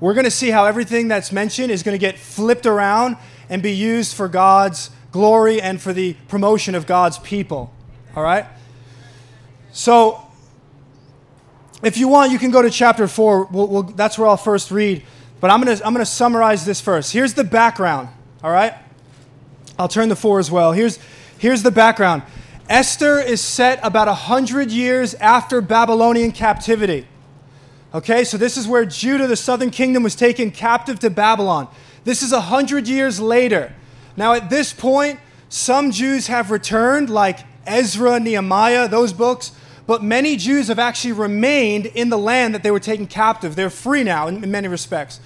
We're 0.00 0.14
going 0.14 0.24
to 0.24 0.32
see 0.32 0.50
how 0.50 0.64
everything 0.64 1.06
that's 1.06 1.30
mentioned 1.30 1.70
is 1.70 1.84
going 1.84 1.94
to 1.94 1.98
get 2.00 2.18
flipped 2.18 2.66
around 2.66 3.18
and 3.48 3.62
be 3.62 3.70
used 3.70 4.16
for 4.16 4.26
God's 4.26 4.90
glory 5.12 5.62
and 5.62 5.80
for 5.80 5.92
the 5.92 6.14
promotion 6.26 6.74
of 6.74 6.88
God's 6.88 7.20
people. 7.20 7.72
All 8.16 8.24
right? 8.24 8.46
So, 9.70 10.26
if 11.84 11.96
you 11.96 12.08
want, 12.08 12.32
you 12.32 12.38
can 12.40 12.50
go 12.50 12.62
to 12.62 12.70
chapter 12.70 13.06
4. 13.06 13.44
We'll, 13.44 13.68
we'll, 13.68 13.82
that's 13.84 14.18
where 14.18 14.26
I'll 14.26 14.36
first 14.36 14.72
read. 14.72 15.04
But 15.38 15.52
I'm 15.52 15.62
going 15.62 15.78
to 15.78 15.86
I'm 15.86 15.94
going 15.94 16.04
to 16.04 16.10
summarize 16.10 16.64
this 16.64 16.80
first. 16.80 17.12
Here's 17.12 17.34
the 17.34 17.44
background. 17.44 18.08
All 18.42 18.50
right? 18.50 18.74
I'll 19.78 19.86
turn 19.86 20.08
the 20.08 20.16
4 20.16 20.40
as 20.40 20.50
well. 20.50 20.72
Here's, 20.72 20.98
here's 21.38 21.62
the 21.62 21.70
background 21.70 22.24
Esther 22.70 23.18
is 23.18 23.40
set 23.40 23.80
about 23.82 24.06
100 24.06 24.70
years 24.70 25.14
after 25.14 25.60
Babylonian 25.60 26.30
captivity. 26.30 27.04
Okay, 27.92 28.22
so 28.22 28.36
this 28.36 28.56
is 28.56 28.68
where 28.68 28.84
Judah, 28.84 29.26
the 29.26 29.34
southern 29.34 29.70
kingdom, 29.70 30.04
was 30.04 30.14
taken 30.14 30.52
captive 30.52 31.00
to 31.00 31.10
Babylon. 31.10 31.66
This 32.04 32.22
is 32.22 32.30
100 32.30 32.86
years 32.86 33.18
later. 33.18 33.74
Now, 34.16 34.34
at 34.34 34.50
this 34.50 34.72
point, 34.72 35.18
some 35.48 35.90
Jews 35.90 36.28
have 36.28 36.52
returned, 36.52 37.10
like 37.10 37.40
Ezra, 37.66 38.20
Nehemiah, 38.20 38.86
those 38.86 39.12
books, 39.12 39.50
but 39.88 40.04
many 40.04 40.36
Jews 40.36 40.68
have 40.68 40.78
actually 40.78 41.14
remained 41.14 41.86
in 41.86 42.08
the 42.08 42.18
land 42.18 42.54
that 42.54 42.62
they 42.62 42.70
were 42.70 42.78
taken 42.78 43.08
captive. 43.08 43.56
They're 43.56 43.68
free 43.68 44.04
now 44.04 44.28
in, 44.28 44.44
in 44.44 44.50
many 44.52 44.68
respects. 44.68 45.18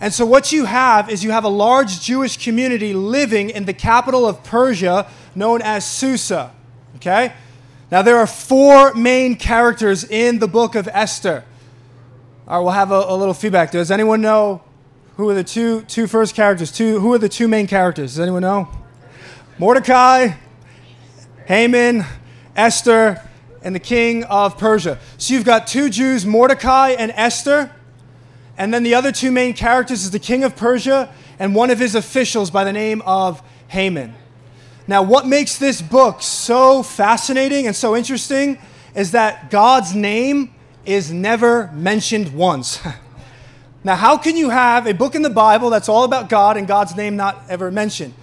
And 0.00 0.14
so, 0.14 0.24
what 0.24 0.52
you 0.52 0.66
have 0.66 1.10
is 1.10 1.24
you 1.24 1.32
have 1.32 1.42
a 1.42 1.48
large 1.48 2.00
Jewish 2.00 2.36
community 2.36 2.94
living 2.94 3.50
in 3.50 3.64
the 3.64 3.74
capital 3.74 4.24
of 4.24 4.44
Persia 4.44 5.10
known 5.34 5.60
as 5.62 5.84
Susa. 5.84 6.52
Okay? 6.96 7.32
Now, 7.90 8.02
there 8.02 8.16
are 8.16 8.26
four 8.26 8.94
main 8.94 9.36
characters 9.36 10.04
in 10.04 10.38
the 10.38 10.48
book 10.48 10.74
of 10.74 10.88
Esther. 10.88 11.44
All 12.48 12.58
right, 12.58 12.64
we'll 12.64 12.72
have 12.72 12.90
a, 12.90 13.04
a 13.08 13.16
little 13.16 13.34
feedback. 13.34 13.70
Does 13.70 13.90
anyone 13.90 14.20
know 14.20 14.62
who 15.16 15.28
are 15.28 15.34
the 15.34 15.44
two, 15.44 15.82
two 15.82 16.06
first 16.06 16.34
characters? 16.34 16.72
Two, 16.72 17.00
who 17.00 17.12
are 17.12 17.18
the 17.18 17.28
two 17.28 17.48
main 17.48 17.66
characters? 17.66 18.12
Does 18.12 18.20
anyone 18.20 18.42
know? 18.42 18.68
Mordecai, 19.58 20.34
Haman, 21.46 22.04
Esther, 22.54 23.22
and 23.62 23.74
the 23.74 23.80
king 23.80 24.24
of 24.24 24.58
Persia. 24.58 24.98
So 25.18 25.34
you've 25.34 25.44
got 25.44 25.66
two 25.66 25.88
Jews, 25.88 26.26
Mordecai 26.26 26.90
and 26.90 27.12
Esther. 27.14 27.72
And 28.58 28.72
then 28.72 28.82
the 28.82 28.94
other 28.94 29.12
two 29.12 29.30
main 29.30 29.54
characters 29.54 30.02
is 30.04 30.10
the 30.10 30.18
king 30.18 30.44
of 30.44 30.56
Persia 30.56 31.12
and 31.38 31.54
one 31.54 31.70
of 31.70 31.78
his 31.78 31.94
officials 31.94 32.50
by 32.50 32.64
the 32.64 32.72
name 32.72 33.02
of 33.02 33.42
Haman. 33.68 34.14
Now, 34.88 35.02
what 35.02 35.26
makes 35.26 35.58
this 35.58 35.82
book 35.82 36.22
so 36.22 36.82
fascinating 36.82 37.66
and 37.66 37.74
so 37.74 37.96
interesting 37.96 38.58
is 38.94 39.12
that 39.12 39.50
God's 39.50 39.94
name 39.94 40.54
is 40.84 41.12
never 41.12 41.70
mentioned 41.72 42.32
once. 42.32 42.80
now, 43.84 43.96
how 43.96 44.16
can 44.16 44.36
you 44.36 44.50
have 44.50 44.86
a 44.86 44.94
book 44.94 45.16
in 45.16 45.22
the 45.22 45.30
Bible 45.30 45.70
that's 45.70 45.88
all 45.88 46.04
about 46.04 46.28
God 46.28 46.56
and 46.56 46.68
God's 46.68 46.94
name 46.96 47.16
not 47.16 47.42
ever 47.48 47.70
mentioned? 47.72 48.14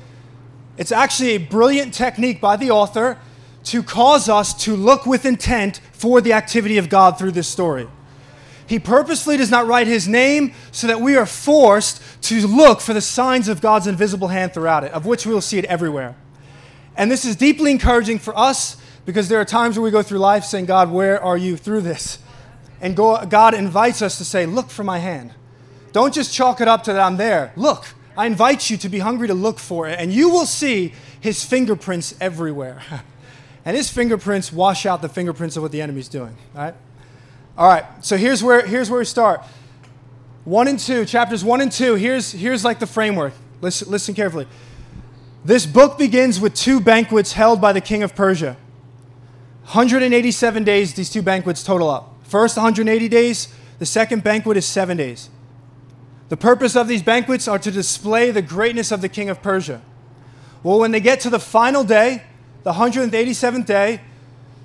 It's 0.77 0.91
actually 0.91 1.31
a 1.31 1.37
brilliant 1.37 1.93
technique 1.93 2.39
by 2.39 2.55
the 2.55 2.71
author 2.71 3.19
to 3.65 3.83
cause 3.83 4.29
us 4.29 4.53
to 4.63 4.75
look 4.75 5.05
with 5.05 5.25
intent 5.25 5.81
for 5.91 6.21
the 6.21 6.33
activity 6.33 6.77
of 6.77 6.89
God 6.89 7.17
through 7.17 7.31
this 7.31 7.47
story. 7.47 7.87
He 8.65 8.79
purposely 8.79 9.35
does 9.35 9.51
not 9.51 9.67
write 9.67 9.87
his 9.87 10.07
name 10.07 10.53
so 10.71 10.87
that 10.87 11.01
we 11.01 11.17
are 11.17 11.25
forced 11.25 12.01
to 12.23 12.47
look 12.47 12.79
for 12.79 12.93
the 12.93 13.01
signs 13.01 13.49
of 13.49 13.59
God's 13.61 13.87
invisible 13.87 14.29
hand 14.29 14.53
throughout 14.53 14.85
it, 14.85 14.91
of 14.93 15.05
which 15.05 15.25
we 15.25 15.33
will 15.33 15.41
see 15.41 15.59
it 15.59 15.65
everywhere. 15.65 16.15
And 16.95 17.11
this 17.11 17.25
is 17.25 17.35
deeply 17.35 17.71
encouraging 17.71 18.19
for 18.19 18.37
us 18.37 18.77
because 19.05 19.29
there 19.29 19.39
are 19.39 19.45
times 19.45 19.77
where 19.77 19.83
we 19.83 19.91
go 19.91 20.03
through 20.03 20.19
life 20.19 20.43
saying, 20.43 20.65
God, 20.65 20.91
where 20.91 21.21
are 21.21 21.37
you 21.37 21.57
through 21.57 21.81
this? 21.81 22.19
And 22.81 22.95
God 22.95 23.53
invites 23.53 24.01
us 24.01 24.17
to 24.17 24.25
say, 24.25 24.45
Look 24.45 24.69
for 24.69 24.83
my 24.83 24.99
hand. 24.99 25.33
Don't 25.93 26.13
just 26.13 26.33
chalk 26.33 26.59
it 26.59 26.67
up 26.67 26.83
to 26.83 26.93
that 26.93 26.99
I'm 26.99 27.17
there. 27.17 27.53
Look, 27.55 27.85
I 28.17 28.25
invite 28.25 28.69
you 28.69 28.77
to 28.77 28.89
be 28.89 28.99
hungry 28.99 29.27
to 29.27 29.33
look 29.33 29.59
for 29.59 29.87
it, 29.87 29.99
and 29.99 30.11
you 30.11 30.29
will 30.29 30.45
see 30.45 30.93
his 31.19 31.45
fingerprints 31.45 32.15
everywhere. 32.19 32.81
and 33.65 33.77
his 33.77 33.89
fingerprints 33.89 34.51
wash 34.51 34.85
out 34.85 35.01
the 35.01 35.09
fingerprints 35.09 35.55
of 35.55 35.63
what 35.63 35.71
the 35.71 35.81
enemy's 35.81 36.09
doing. 36.09 36.35
All 36.55 36.63
right? 36.63 36.75
All 37.57 37.67
right, 37.67 37.85
so 38.01 38.17
here's 38.17 38.43
where, 38.43 38.65
here's 38.65 38.89
where 38.89 38.99
we 38.99 39.05
start. 39.05 39.41
One 40.43 40.67
and 40.67 40.79
two, 40.79 41.05
chapters 41.05 41.43
one 41.43 41.61
and 41.61 41.71
two, 41.71 41.95
here's, 41.95 42.31
here's 42.31 42.65
like 42.65 42.79
the 42.79 42.87
framework. 42.87 43.33
Listen, 43.61 43.89
listen 43.89 44.15
carefully. 44.15 44.47
This 45.45 45.65
book 45.65 45.97
begins 45.97 46.39
with 46.39 46.53
two 46.53 46.79
banquets 46.79 47.33
held 47.33 47.59
by 47.59 47.73
the 47.73 47.81
king 47.81 48.01
of 48.01 48.15
Persia. 48.15 48.55
187 49.63 50.63
days, 50.63 50.93
these 50.93 51.09
two 51.09 51.21
banquets 51.21 51.63
total 51.63 51.89
up. 51.89 52.15
First, 52.23 52.55
180 52.55 53.09
days. 53.09 53.53
The 53.79 53.85
second 53.85 54.23
banquet 54.23 54.55
is 54.55 54.65
seven 54.65 54.97
days. 54.97 55.29
The 56.29 56.37
purpose 56.37 56.75
of 56.75 56.87
these 56.87 57.03
banquets 57.03 57.47
are 57.47 57.59
to 57.59 57.71
display 57.71 58.31
the 58.31 58.41
greatness 58.41 58.91
of 58.91 59.01
the 59.01 59.09
king 59.09 59.29
of 59.29 59.41
Persia. 59.41 59.81
Well, 60.63 60.79
when 60.79 60.91
they 60.91 61.01
get 61.01 61.19
to 61.21 61.29
the 61.29 61.39
final 61.39 61.83
day, 61.83 62.23
the 62.63 62.73
187th 62.73 63.65
day, 63.65 63.99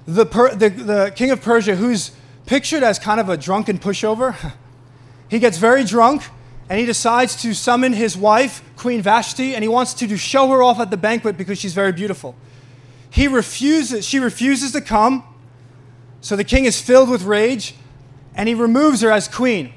the, 0.06 0.24
per, 0.24 0.54
the, 0.54 0.68
the 0.68 1.12
king 1.16 1.30
of 1.30 1.42
Persia, 1.42 1.74
who's 1.74 2.12
pictured 2.46 2.84
as 2.84 2.98
kind 3.00 3.18
of 3.18 3.28
a 3.28 3.36
drunken 3.36 3.78
pushover, 3.78 4.52
he 5.28 5.40
gets 5.40 5.58
very 5.58 5.82
drunk 5.82 6.22
and 6.68 6.78
he 6.78 6.84
decides 6.84 7.34
to 7.42 7.54
summon 7.54 7.92
his 7.92 8.16
wife, 8.16 8.62
Queen 8.76 9.00
Vashti, 9.00 9.54
and 9.54 9.64
he 9.64 9.68
wants 9.68 9.94
to, 9.94 10.06
to 10.06 10.16
show 10.16 10.48
her 10.48 10.62
off 10.62 10.78
at 10.80 10.90
the 10.90 10.96
banquet 10.96 11.36
because 11.36 11.58
she's 11.58 11.72
very 11.72 11.92
beautiful. 11.92 12.36
He 13.10 13.26
refuses, 13.26 14.06
she 14.06 14.18
refuses 14.18 14.72
to 14.72 14.80
come, 14.80 15.24
so 16.20 16.36
the 16.36 16.44
king 16.44 16.66
is 16.66 16.80
filled 16.80 17.08
with 17.08 17.22
rage, 17.22 17.74
and 18.34 18.48
he 18.48 18.54
removes 18.54 19.00
her 19.00 19.10
as 19.10 19.28
queen. 19.28 19.72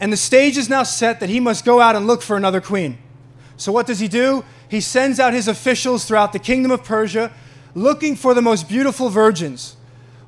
And 0.00 0.12
the 0.12 0.16
stage 0.16 0.56
is 0.56 0.68
now 0.68 0.82
set 0.82 1.18
that 1.20 1.30
he 1.30 1.40
must 1.40 1.64
go 1.64 1.80
out 1.80 1.96
and 1.96 2.06
look 2.06 2.22
for 2.22 2.36
another 2.36 2.60
queen. 2.60 2.98
So 3.56 3.72
what 3.72 3.86
does 3.86 3.98
he 3.98 4.06
do? 4.06 4.44
He 4.68 4.80
sends 4.80 5.18
out 5.18 5.32
his 5.32 5.48
officials 5.48 6.04
throughout 6.04 6.32
the 6.32 6.38
kingdom 6.38 6.70
of 6.70 6.84
Persia 6.84 7.32
looking 7.74 8.14
for 8.14 8.34
the 8.34 8.42
most 8.42 8.68
beautiful 8.68 9.08
virgins. 9.08 9.76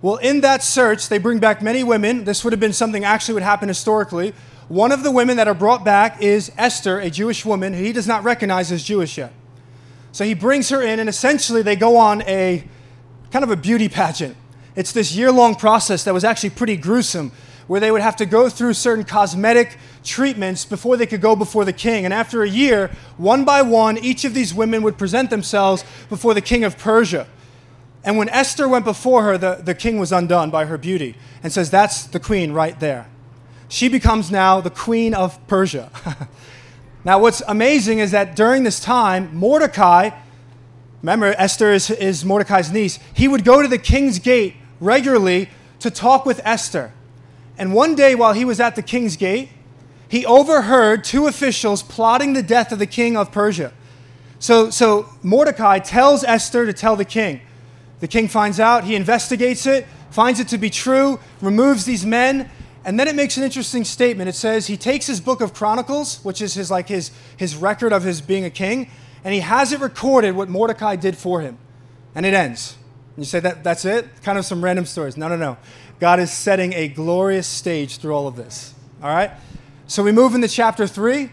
Well, 0.02 0.16
in 0.16 0.40
that 0.40 0.62
search, 0.62 1.08
they 1.08 1.18
bring 1.18 1.38
back 1.38 1.60
many 1.60 1.84
women. 1.84 2.24
This 2.24 2.42
would 2.42 2.52
have 2.52 2.60
been 2.60 2.72
something 2.72 3.04
actually 3.04 3.34
would 3.34 3.42
happen 3.42 3.68
historically 3.68 4.32
one 4.70 4.92
of 4.92 5.02
the 5.02 5.10
women 5.10 5.36
that 5.38 5.48
are 5.48 5.54
brought 5.54 5.84
back 5.84 6.22
is 6.22 6.52
Esther, 6.56 7.00
a 7.00 7.10
Jewish 7.10 7.44
woman 7.44 7.72
who 7.72 7.82
he 7.82 7.92
does 7.92 8.06
not 8.06 8.22
recognize 8.22 8.70
as 8.70 8.84
Jewish 8.84 9.18
yet. 9.18 9.32
So 10.12 10.24
he 10.24 10.32
brings 10.32 10.68
her 10.68 10.80
in, 10.80 11.00
and 11.00 11.08
essentially 11.08 11.60
they 11.60 11.74
go 11.74 11.96
on 11.96 12.22
a 12.22 12.62
kind 13.32 13.42
of 13.42 13.50
a 13.50 13.56
beauty 13.56 13.88
pageant. 13.88 14.36
It's 14.76 14.92
this 14.92 15.12
year 15.12 15.32
long 15.32 15.56
process 15.56 16.04
that 16.04 16.14
was 16.14 16.22
actually 16.22 16.50
pretty 16.50 16.76
gruesome, 16.76 17.32
where 17.66 17.80
they 17.80 17.90
would 17.90 18.00
have 18.00 18.14
to 18.16 18.26
go 18.26 18.48
through 18.48 18.74
certain 18.74 19.04
cosmetic 19.04 19.76
treatments 20.04 20.64
before 20.64 20.96
they 20.96 21.06
could 21.06 21.20
go 21.20 21.34
before 21.34 21.64
the 21.64 21.72
king. 21.72 22.04
And 22.04 22.14
after 22.14 22.44
a 22.44 22.48
year, 22.48 22.92
one 23.16 23.44
by 23.44 23.62
one, 23.62 23.98
each 23.98 24.24
of 24.24 24.34
these 24.34 24.54
women 24.54 24.84
would 24.84 24.96
present 24.96 25.30
themselves 25.30 25.84
before 26.08 26.32
the 26.32 26.40
king 26.40 26.62
of 26.62 26.78
Persia. 26.78 27.26
And 28.04 28.16
when 28.16 28.28
Esther 28.28 28.68
went 28.68 28.84
before 28.84 29.24
her, 29.24 29.36
the, 29.36 29.56
the 29.56 29.74
king 29.74 29.98
was 29.98 30.12
undone 30.12 30.48
by 30.48 30.66
her 30.66 30.78
beauty 30.78 31.16
and 31.42 31.52
says, 31.52 31.70
That's 31.70 32.04
the 32.04 32.20
queen 32.20 32.52
right 32.52 32.78
there 32.78 33.08
she 33.70 33.88
becomes 33.88 34.30
now 34.30 34.60
the 34.60 34.68
queen 34.68 35.14
of 35.14 35.38
Persia. 35.46 35.90
now, 37.04 37.20
what's 37.20 37.40
amazing 37.46 38.00
is 38.00 38.10
that 38.10 38.34
during 38.34 38.64
this 38.64 38.80
time, 38.80 39.34
Mordecai, 39.34 40.10
remember, 41.02 41.34
Esther 41.38 41.72
is, 41.72 41.88
is 41.88 42.24
Mordecai's 42.24 42.72
niece, 42.72 42.98
he 43.14 43.28
would 43.28 43.44
go 43.44 43.62
to 43.62 43.68
the 43.68 43.78
king's 43.78 44.18
gate 44.18 44.56
regularly 44.80 45.48
to 45.78 45.90
talk 45.90 46.26
with 46.26 46.40
Esther. 46.44 46.92
And 47.56 47.72
one 47.72 47.94
day, 47.94 48.16
while 48.16 48.32
he 48.32 48.44
was 48.44 48.58
at 48.58 48.74
the 48.74 48.82
king's 48.82 49.16
gate, 49.16 49.50
he 50.08 50.26
overheard 50.26 51.04
two 51.04 51.28
officials 51.28 51.84
plotting 51.84 52.32
the 52.32 52.42
death 52.42 52.72
of 52.72 52.80
the 52.80 52.86
king 52.86 53.16
of 53.16 53.30
Persia. 53.30 53.72
So, 54.40 54.70
so 54.70 55.08
Mordecai 55.22 55.78
tells 55.78 56.24
Esther 56.24 56.66
to 56.66 56.72
tell 56.72 56.96
the 56.96 57.04
king. 57.04 57.40
The 58.00 58.08
king 58.08 58.26
finds 58.26 58.58
out, 58.58 58.82
he 58.82 58.96
investigates 58.96 59.64
it, 59.64 59.86
finds 60.10 60.40
it 60.40 60.48
to 60.48 60.58
be 60.58 60.70
true, 60.70 61.20
removes 61.40 61.84
these 61.84 62.04
men, 62.04 62.50
and 62.84 62.98
then 62.98 63.08
it 63.08 63.14
makes 63.14 63.36
an 63.36 63.44
interesting 63.44 63.84
statement. 63.84 64.28
It 64.28 64.34
says 64.34 64.66
he 64.66 64.76
takes 64.76 65.06
his 65.06 65.20
book 65.20 65.40
of 65.40 65.52
Chronicles, 65.52 66.24
which 66.24 66.40
is 66.40 66.54
his 66.54 66.70
like 66.70 66.88
his 66.88 67.10
his 67.36 67.56
record 67.56 67.92
of 67.92 68.02
his 68.02 68.20
being 68.20 68.44
a 68.44 68.50
king, 68.50 68.90
and 69.22 69.34
he 69.34 69.40
has 69.40 69.72
it 69.72 69.80
recorded 69.80 70.34
what 70.34 70.48
Mordecai 70.48 70.96
did 70.96 71.16
for 71.16 71.40
him. 71.42 71.58
And 72.14 72.24
it 72.24 72.34
ends. 72.34 72.76
And 73.16 73.24
you 73.24 73.28
say 73.28 73.40
that 73.40 73.62
that's 73.62 73.84
it? 73.84 74.22
Kind 74.22 74.38
of 74.38 74.46
some 74.46 74.64
random 74.64 74.86
stories. 74.86 75.16
No, 75.16 75.28
no, 75.28 75.36
no. 75.36 75.58
God 75.98 76.20
is 76.20 76.32
setting 76.32 76.72
a 76.72 76.88
glorious 76.88 77.46
stage 77.46 77.98
through 77.98 78.14
all 78.14 78.26
of 78.26 78.36
this. 78.36 78.74
All 79.02 79.14
right? 79.14 79.30
So 79.86 80.02
we 80.02 80.12
move 80.12 80.34
into 80.34 80.48
chapter 80.48 80.86
3, 80.86 81.30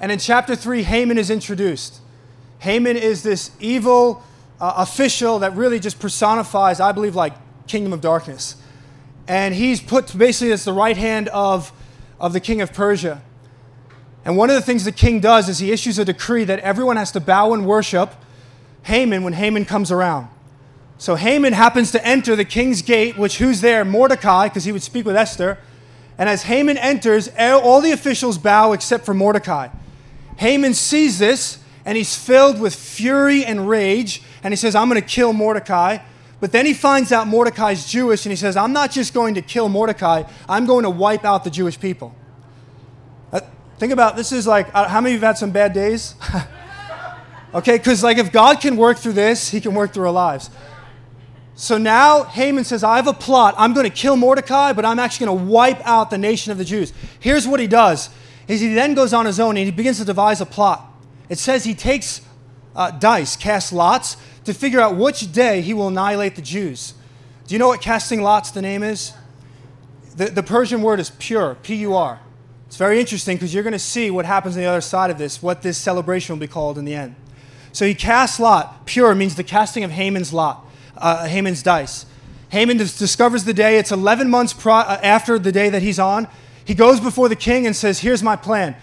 and 0.00 0.12
in 0.12 0.18
chapter 0.18 0.54
3 0.54 0.82
Haman 0.82 1.16
is 1.16 1.30
introduced. 1.30 2.00
Haman 2.58 2.96
is 2.96 3.22
this 3.22 3.50
evil 3.60 4.22
uh, 4.60 4.74
official 4.76 5.38
that 5.38 5.56
really 5.56 5.80
just 5.80 5.98
personifies, 5.98 6.80
I 6.80 6.92
believe, 6.92 7.16
like 7.16 7.32
kingdom 7.66 7.92
of 7.94 8.02
darkness 8.02 8.56
and 9.32 9.54
he's 9.54 9.80
put 9.80 10.16
basically 10.18 10.52
as 10.52 10.66
the 10.66 10.74
right 10.74 10.98
hand 10.98 11.28
of, 11.28 11.72
of 12.20 12.34
the 12.34 12.38
king 12.38 12.60
of 12.60 12.74
Persia. 12.74 13.22
And 14.26 14.36
one 14.36 14.50
of 14.50 14.56
the 14.56 14.60
things 14.60 14.84
the 14.84 14.92
king 14.92 15.20
does 15.20 15.48
is 15.48 15.58
he 15.58 15.72
issues 15.72 15.98
a 15.98 16.04
decree 16.04 16.44
that 16.44 16.58
everyone 16.58 16.96
has 16.98 17.10
to 17.12 17.20
bow 17.20 17.54
and 17.54 17.64
worship 17.64 18.14
Haman 18.82 19.22
when 19.22 19.32
Haman 19.32 19.64
comes 19.64 19.90
around. 19.90 20.28
So 20.98 21.14
Haman 21.14 21.54
happens 21.54 21.92
to 21.92 22.06
enter 22.06 22.36
the 22.36 22.44
king's 22.44 22.82
gate, 22.82 23.16
which 23.16 23.38
who's 23.38 23.62
there? 23.62 23.86
Mordecai, 23.86 24.48
because 24.48 24.64
he 24.64 24.72
would 24.72 24.82
speak 24.82 25.06
with 25.06 25.16
Esther. 25.16 25.56
And 26.18 26.28
as 26.28 26.42
Haman 26.42 26.76
enters, 26.76 27.30
all 27.38 27.80
the 27.80 27.92
officials 27.92 28.36
bow 28.36 28.72
except 28.72 29.06
for 29.06 29.14
Mordecai. 29.14 29.68
Haman 30.36 30.74
sees 30.74 31.18
this 31.18 31.58
and 31.86 31.96
he's 31.96 32.14
filled 32.14 32.60
with 32.60 32.74
fury 32.74 33.46
and 33.46 33.66
rage, 33.66 34.22
and 34.42 34.52
he 34.52 34.56
says, 34.56 34.74
I'm 34.74 34.90
going 34.90 35.00
to 35.00 35.08
kill 35.08 35.32
Mordecai. 35.32 36.00
But 36.42 36.50
then 36.50 36.66
he 36.66 36.74
finds 36.74 37.12
out 37.12 37.28
Mordecai's 37.28 37.86
Jewish, 37.86 38.26
and 38.26 38.32
he 38.32 38.36
says, 38.36 38.56
I'm 38.56 38.72
not 38.72 38.90
just 38.90 39.14
going 39.14 39.36
to 39.36 39.42
kill 39.42 39.68
Mordecai, 39.68 40.24
I'm 40.48 40.66
going 40.66 40.82
to 40.82 40.90
wipe 40.90 41.24
out 41.24 41.44
the 41.44 41.50
Jewish 41.50 41.78
people. 41.78 42.16
Uh, 43.32 43.42
think 43.78 43.92
about 43.92 44.16
this 44.16 44.32
is 44.32 44.44
like, 44.44 44.66
uh, 44.74 44.88
how 44.88 45.00
many 45.00 45.14
of 45.14 45.20
you 45.20 45.24
have 45.24 45.36
had 45.36 45.38
some 45.38 45.52
bad 45.52 45.72
days? 45.72 46.16
okay, 47.54 47.78
because 47.78 48.02
like 48.02 48.18
if 48.18 48.32
God 48.32 48.60
can 48.60 48.76
work 48.76 48.98
through 48.98 49.12
this, 49.12 49.50
he 49.50 49.60
can 49.60 49.72
work 49.72 49.94
through 49.94 50.06
our 50.06 50.12
lives. 50.12 50.50
So 51.54 51.78
now 51.78 52.24
Haman 52.24 52.64
says, 52.64 52.82
I 52.82 52.96
have 52.96 53.06
a 53.06 53.12
plot. 53.12 53.54
I'm 53.56 53.72
going 53.72 53.88
to 53.88 53.96
kill 53.96 54.16
Mordecai, 54.16 54.72
but 54.72 54.84
I'm 54.84 54.98
actually 54.98 55.26
going 55.26 55.38
to 55.38 55.44
wipe 55.44 55.80
out 55.86 56.10
the 56.10 56.18
nation 56.18 56.50
of 56.50 56.58
the 56.58 56.64
Jews. 56.64 56.92
Here's 57.20 57.46
what 57.46 57.60
he 57.60 57.68
does. 57.68 58.10
Is 58.48 58.60
he 58.60 58.74
then 58.74 58.94
goes 58.94 59.12
on 59.12 59.26
his 59.26 59.38
own 59.38 59.56
and 59.56 59.64
he 59.64 59.70
begins 59.70 59.98
to 59.98 60.04
devise 60.04 60.40
a 60.40 60.46
plot. 60.46 60.92
It 61.28 61.38
says 61.38 61.62
he 61.62 61.74
takes 61.74 62.20
uh, 62.74 62.90
dice, 62.90 63.36
casts 63.36 63.72
lots, 63.72 64.16
to 64.44 64.54
figure 64.54 64.80
out 64.80 64.96
which 64.96 65.32
day 65.32 65.60
he 65.60 65.74
will 65.74 65.88
annihilate 65.88 66.36
the 66.36 66.42
Jews. 66.42 66.94
Do 67.46 67.54
you 67.54 67.58
know 67.58 67.68
what 67.68 67.80
casting 67.80 68.22
lots 68.22 68.50
the 68.50 68.62
name 68.62 68.82
is? 68.82 69.12
The, 70.16 70.26
the 70.26 70.42
Persian 70.42 70.82
word 70.82 71.00
is 71.00 71.10
pur, 71.10 71.54
P 71.56 71.74
U 71.76 71.94
R. 71.94 72.20
It's 72.66 72.76
very 72.76 72.98
interesting 72.98 73.36
because 73.36 73.52
you're 73.52 73.62
going 73.62 73.72
to 73.72 73.78
see 73.78 74.10
what 74.10 74.24
happens 74.24 74.56
on 74.56 74.62
the 74.62 74.68
other 74.68 74.80
side 74.80 75.10
of 75.10 75.18
this, 75.18 75.42
what 75.42 75.62
this 75.62 75.76
celebration 75.76 76.34
will 76.34 76.40
be 76.40 76.48
called 76.48 76.78
in 76.78 76.84
the 76.84 76.94
end. 76.94 77.14
So 77.72 77.86
he 77.86 77.94
casts 77.94 78.40
lot. 78.40 78.86
Pur 78.86 79.14
means 79.14 79.34
the 79.34 79.44
casting 79.44 79.84
of 79.84 79.90
Haman's 79.90 80.32
lot, 80.32 80.66
uh, 80.96 81.26
Haman's 81.26 81.62
dice. 81.62 82.06
Haman 82.50 82.76
discovers 82.76 83.44
the 83.44 83.54
day. 83.54 83.78
It's 83.78 83.92
11 83.92 84.28
months 84.28 84.52
pro- 84.52 84.74
uh, 84.74 85.00
after 85.02 85.38
the 85.38 85.52
day 85.52 85.70
that 85.70 85.82
he's 85.82 85.98
on. 85.98 86.28
He 86.64 86.74
goes 86.74 87.00
before 87.00 87.28
the 87.28 87.36
king 87.36 87.66
and 87.66 87.74
says, 87.74 88.00
Here's 88.00 88.22
my 88.22 88.36
plan. 88.36 88.76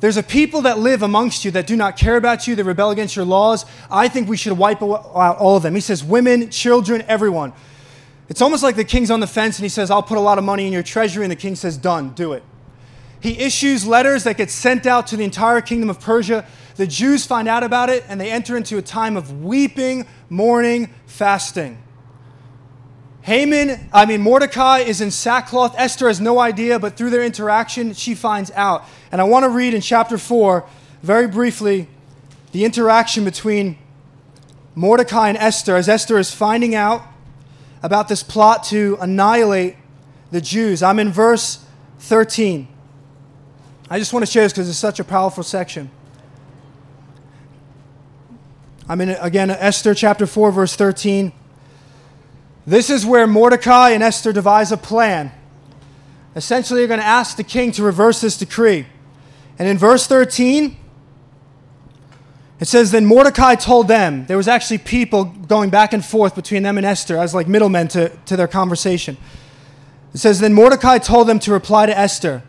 There's 0.00 0.16
a 0.16 0.22
people 0.22 0.62
that 0.62 0.78
live 0.78 1.02
amongst 1.02 1.44
you 1.44 1.50
that 1.52 1.66
do 1.66 1.74
not 1.74 1.96
care 1.96 2.16
about 2.16 2.46
you, 2.46 2.54
that 2.54 2.64
rebel 2.64 2.90
against 2.90 3.16
your 3.16 3.24
laws. 3.24 3.64
I 3.90 4.08
think 4.08 4.28
we 4.28 4.36
should 4.36 4.52
wipe 4.52 4.82
out 4.82 5.38
all 5.38 5.56
of 5.56 5.62
them. 5.62 5.74
He 5.74 5.80
says, 5.80 6.04
Women, 6.04 6.50
children, 6.50 7.02
everyone. 7.08 7.52
It's 8.28 8.42
almost 8.42 8.62
like 8.62 8.76
the 8.76 8.84
king's 8.84 9.10
on 9.10 9.20
the 9.20 9.26
fence 9.26 9.58
and 9.58 9.64
he 9.64 9.68
says, 9.68 9.90
I'll 9.90 10.02
put 10.02 10.18
a 10.18 10.20
lot 10.20 10.36
of 10.36 10.44
money 10.44 10.66
in 10.66 10.72
your 10.72 10.82
treasury. 10.82 11.24
And 11.24 11.30
the 11.30 11.36
king 11.36 11.54
says, 11.54 11.76
Done, 11.78 12.10
do 12.10 12.32
it. 12.32 12.42
He 13.20 13.38
issues 13.38 13.86
letters 13.86 14.24
that 14.24 14.36
get 14.36 14.50
sent 14.50 14.84
out 14.86 15.06
to 15.08 15.16
the 15.16 15.24
entire 15.24 15.60
kingdom 15.60 15.88
of 15.88 16.00
Persia. 16.00 16.44
The 16.76 16.86
Jews 16.86 17.24
find 17.24 17.48
out 17.48 17.62
about 17.62 17.88
it 17.88 18.04
and 18.08 18.20
they 18.20 18.30
enter 18.30 18.56
into 18.56 18.76
a 18.76 18.82
time 18.82 19.16
of 19.16 19.42
weeping, 19.42 20.06
mourning, 20.28 20.92
fasting. 21.06 21.78
Haman, 23.26 23.88
I 23.92 24.06
mean, 24.06 24.20
Mordecai 24.20 24.78
is 24.78 25.00
in 25.00 25.10
sackcloth. 25.10 25.74
Esther 25.76 26.06
has 26.06 26.20
no 26.20 26.38
idea, 26.38 26.78
but 26.78 26.96
through 26.96 27.10
their 27.10 27.24
interaction, 27.24 27.92
she 27.92 28.14
finds 28.14 28.52
out. 28.52 28.84
And 29.10 29.20
I 29.20 29.24
want 29.24 29.42
to 29.42 29.48
read 29.48 29.74
in 29.74 29.80
chapter 29.80 30.16
4, 30.16 30.64
very 31.02 31.26
briefly, 31.26 31.88
the 32.52 32.64
interaction 32.64 33.24
between 33.24 33.78
Mordecai 34.76 35.28
and 35.28 35.36
Esther 35.38 35.74
as 35.74 35.88
Esther 35.88 36.18
is 36.18 36.32
finding 36.32 36.76
out 36.76 37.02
about 37.82 38.06
this 38.06 38.22
plot 38.22 38.62
to 38.66 38.96
annihilate 39.00 39.74
the 40.30 40.40
Jews. 40.40 40.80
I'm 40.80 41.00
in 41.00 41.10
verse 41.10 41.64
13. 41.98 42.68
I 43.90 43.98
just 43.98 44.12
want 44.12 44.24
to 44.24 44.30
share 44.30 44.44
this 44.44 44.52
because 44.52 44.68
it's 44.68 44.78
such 44.78 45.00
a 45.00 45.04
powerful 45.04 45.42
section. 45.42 45.90
I'm 48.88 49.00
in, 49.00 49.08
again, 49.08 49.50
Esther 49.50 49.94
chapter 49.94 50.28
4, 50.28 50.52
verse 50.52 50.76
13. 50.76 51.32
This 52.66 52.90
is 52.90 53.06
where 53.06 53.26
Mordecai 53.26 53.90
and 53.90 54.02
Esther 54.02 54.32
devise 54.32 54.72
a 54.72 54.76
plan. 54.76 55.30
Essentially, 56.34 56.80
they're 56.80 56.88
going 56.88 57.00
to 57.00 57.06
ask 57.06 57.36
the 57.36 57.44
king 57.44 57.70
to 57.72 57.82
reverse 57.82 58.20
this 58.20 58.36
decree. 58.36 58.86
And 59.58 59.68
in 59.68 59.78
verse 59.78 60.06
13, 60.06 60.76
it 62.58 62.68
says, 62.68 62.90
Then 62.90 63.06
Mordecai 63.06 63.54
told 63.54 63.88
them, 63.88 64.26
there 64.26 64.36
was 64.36 64.48
actually 64.48 64.78
people 64.78 65.24
going 65.24 65.70
back 65.70 65.92
and 65.92 66.04
forth 66.04 66.34
between 66.34 66.62
them 66.62 66.76
and 66.76 66.86
Esther 66.86 67.16
as 67.16 67.34
like 67.34 67.48
middlemen 67.48 67.88
to, 67.88 68.08
to 68.26 68.36
their 68.36 68.48
conversation. 68.48 69.16
It 70.12 70.18
says, 70.18 70.40
Then 70.40 70.52
Mordecai 70.52 70.98
told 70.98 71.28
them 71.28 71.38
to 71.40 71.52
reply 71.52 71.86
to 71.86 71.96
Esther, 71.96 72.42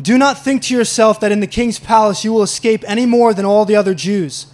Do 0.00 0.18
not 0.18 0.42
think 0.42 0.62
to 0.62 0.74
yourself 0.74 1.20
that 1.20 1.32
in 1.32 1.40
the 1.40 1.46
king's 1.46 1.78
palace 1.78 2.24
you 2.24 2.32
will 2.32 2.42
escape 2.42 2.84
any 2.86 3.06
more 3.06 3.32
than 3.32 3.44
all 3.44 3.64
the 3.64 3.76
other 3.76 3.94
Jews. 3.94 4.46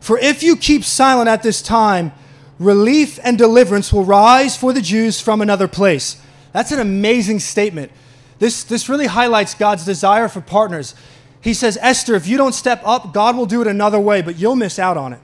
For 0.00 0.18
if 0.18 0.42
you 0.42 0.56
keep 0.56 0.84
silent 0.84 1.28
at 1.28 1.42
this 1.42 1.62
time, 1.62 2.12
relief 2.58 3.18
and 3.22 3.36
deliverance 3.36 3.92
will 3.92 4.04
rise 4.04 4.56
for 4.56 4.72
the 4.72 4.82
Jews 4.82 5.20
from 5.20 5.40
another 5.40 5.68
place. 5.68 6.20
That's 6.52 6.72
an 6.72 6.80
amazing 6.80 7.40
statement. 7.40 7.90
This, 8.38 8.64
this 8.64 8.88
really 8.88 9.06
highlights 9.06 9.54
God's 9.54 9.84
desire 9.84 10.28
for 10.28 10.40
partners. 10.40 10.94
He 11.40 11.54
says, 11.54 11.78
Esther, 11.80 12.14
if 12.14 12.26
you 12.26 12.36
don't 12.36 12.54
step 12.54 12.80
up, 12.84 13.12
God 13.12 13.36
will 13.36 13.46
do 13.46 13.60
it 13.60 13.66
another 13.66 14.00
way, 14.00 14.22
but 14.22 14.38
you'll 14.38 14.56
miss 14.56 14.78
out 14.78 14.96
on 14.96 15.12
it. 15.12 15.20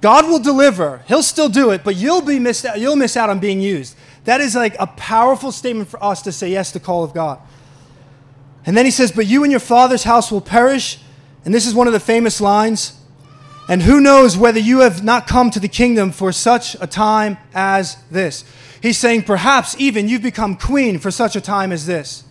God 0.00 0.28
will 0.28 0.38
deliver. 0.38 1.02
He'll 1.08 1.22
still 1.22 1.48
do 1.48 1.70
it, 1.70 1.82
but 1.82 1.96
you'll, 1.96 2.22
be 2.22 2.38
missed 2.38 2.64
out, 2.64 2.78
you'll 2.78 2.96
miss 2.96 3.16
out 3.16 3.30
on 3.30 3.40
being 3.40 3.60
used. 3.60 3.96
That 4.24 4.40
is 4.40 4.54
like 4.54 4.76
a 4.78 4.86
powerful 4.86 5.50
statement 5.50 5.88
for 5.88 6.02
us 6.02 6.22
to 6.22 6.32
say 6.32 6.50
yes 6.50 6.72
to 6.72 6.78
the 6.78 6.84
call 6.84 7.02
of 7.02 7.14
God. 7.14 7.40
And 8.66 8.76
then 8.76 8.84
he 8.84 8.90
says, 8.90 9.10
But 9.10 9.26
you 9.26 9.42
and 9.42 9.50
your 9.50 9.60
father's 9.60 10.04
house 10.04 10.30
will 10.30 10.40
perish. 10.40 10.98
And 11.44 11.54
this 11.54 11.66
is 11.66 11.74
one 11.74 11.86
of 11.86 11.92
the 11.92 12.00
famous 12.00 12.40
lines 12.40 12.97
and 13.68 13.82
who 13.82 14.00
knows 14.00 14.36
whether 14.36 14.58
you 14.58 14.80
have 14.80 15.04
not 15.04 15.26
come 15.26 15.50
to 15.50 15.60
the 15.60 15.68
kingdom 15.68 16.10
for 16.10 16.32
such 16.32 16.74
a 16.80 16.86
time 16.86 17.36
as 17.54 17.98
this? 18.10 18.42
He's 18.82 18.96
saying, 18.96 19.22
perhaps 19.24 19.76
even 19.78 20.08
you've 20.08 20.22
become 20.22 20.56
queen 20.56 20.98
for 20.98 21.10
such 21.10 21.36
a 21.36 21.40
time 21.40 21.70
as 21.70 21.84
this. 21.84 22.24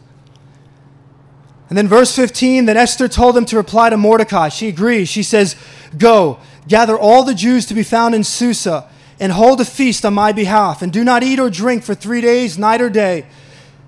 And 1.69 1.77
then 1.77 1.87
verse 1.87 2.15
15, 2.15 2.65
then 2.65 2.77
Esther 2.77 3.07
told 3.07 3.37
him 3.37 3.45
to 3.45 3.57
reply 3.57 3.91
to 3.91 3.97
Mordecai. 3.97 4.49
She 4.49 4.67
agrees. 4.67 5.09
She 5.09 5.21
says, 5.21 5.55
Go, 5.97 6.39
gather 6.67 6.97
all 6.97 7.23
the 7.23 7.35
Jews 7.35 7.65
to 7.67 7.73
be 7.73 7.83
found 7.83 8.15
in 8.15 8.23
Susa, 8.23 8.89
and 9.19 9.31
hold 9.31 9.61
a 9.61 9.65
feast 9.65 10.05
on 10.05 10.13
my 10.13 10.31
behalf, 10.31 10.81
and 10.81 10.93
do 10.93 11.03
not 11.03 11.23
eat 11.23 11.39
or 11.39 11.49
drink 11.49 11.83
for 11.83 11.93
three 11.93 12.21
days, 12.21 12.57
night 12.57 12.81
or 12.81 12.89
day. 12.89 13.25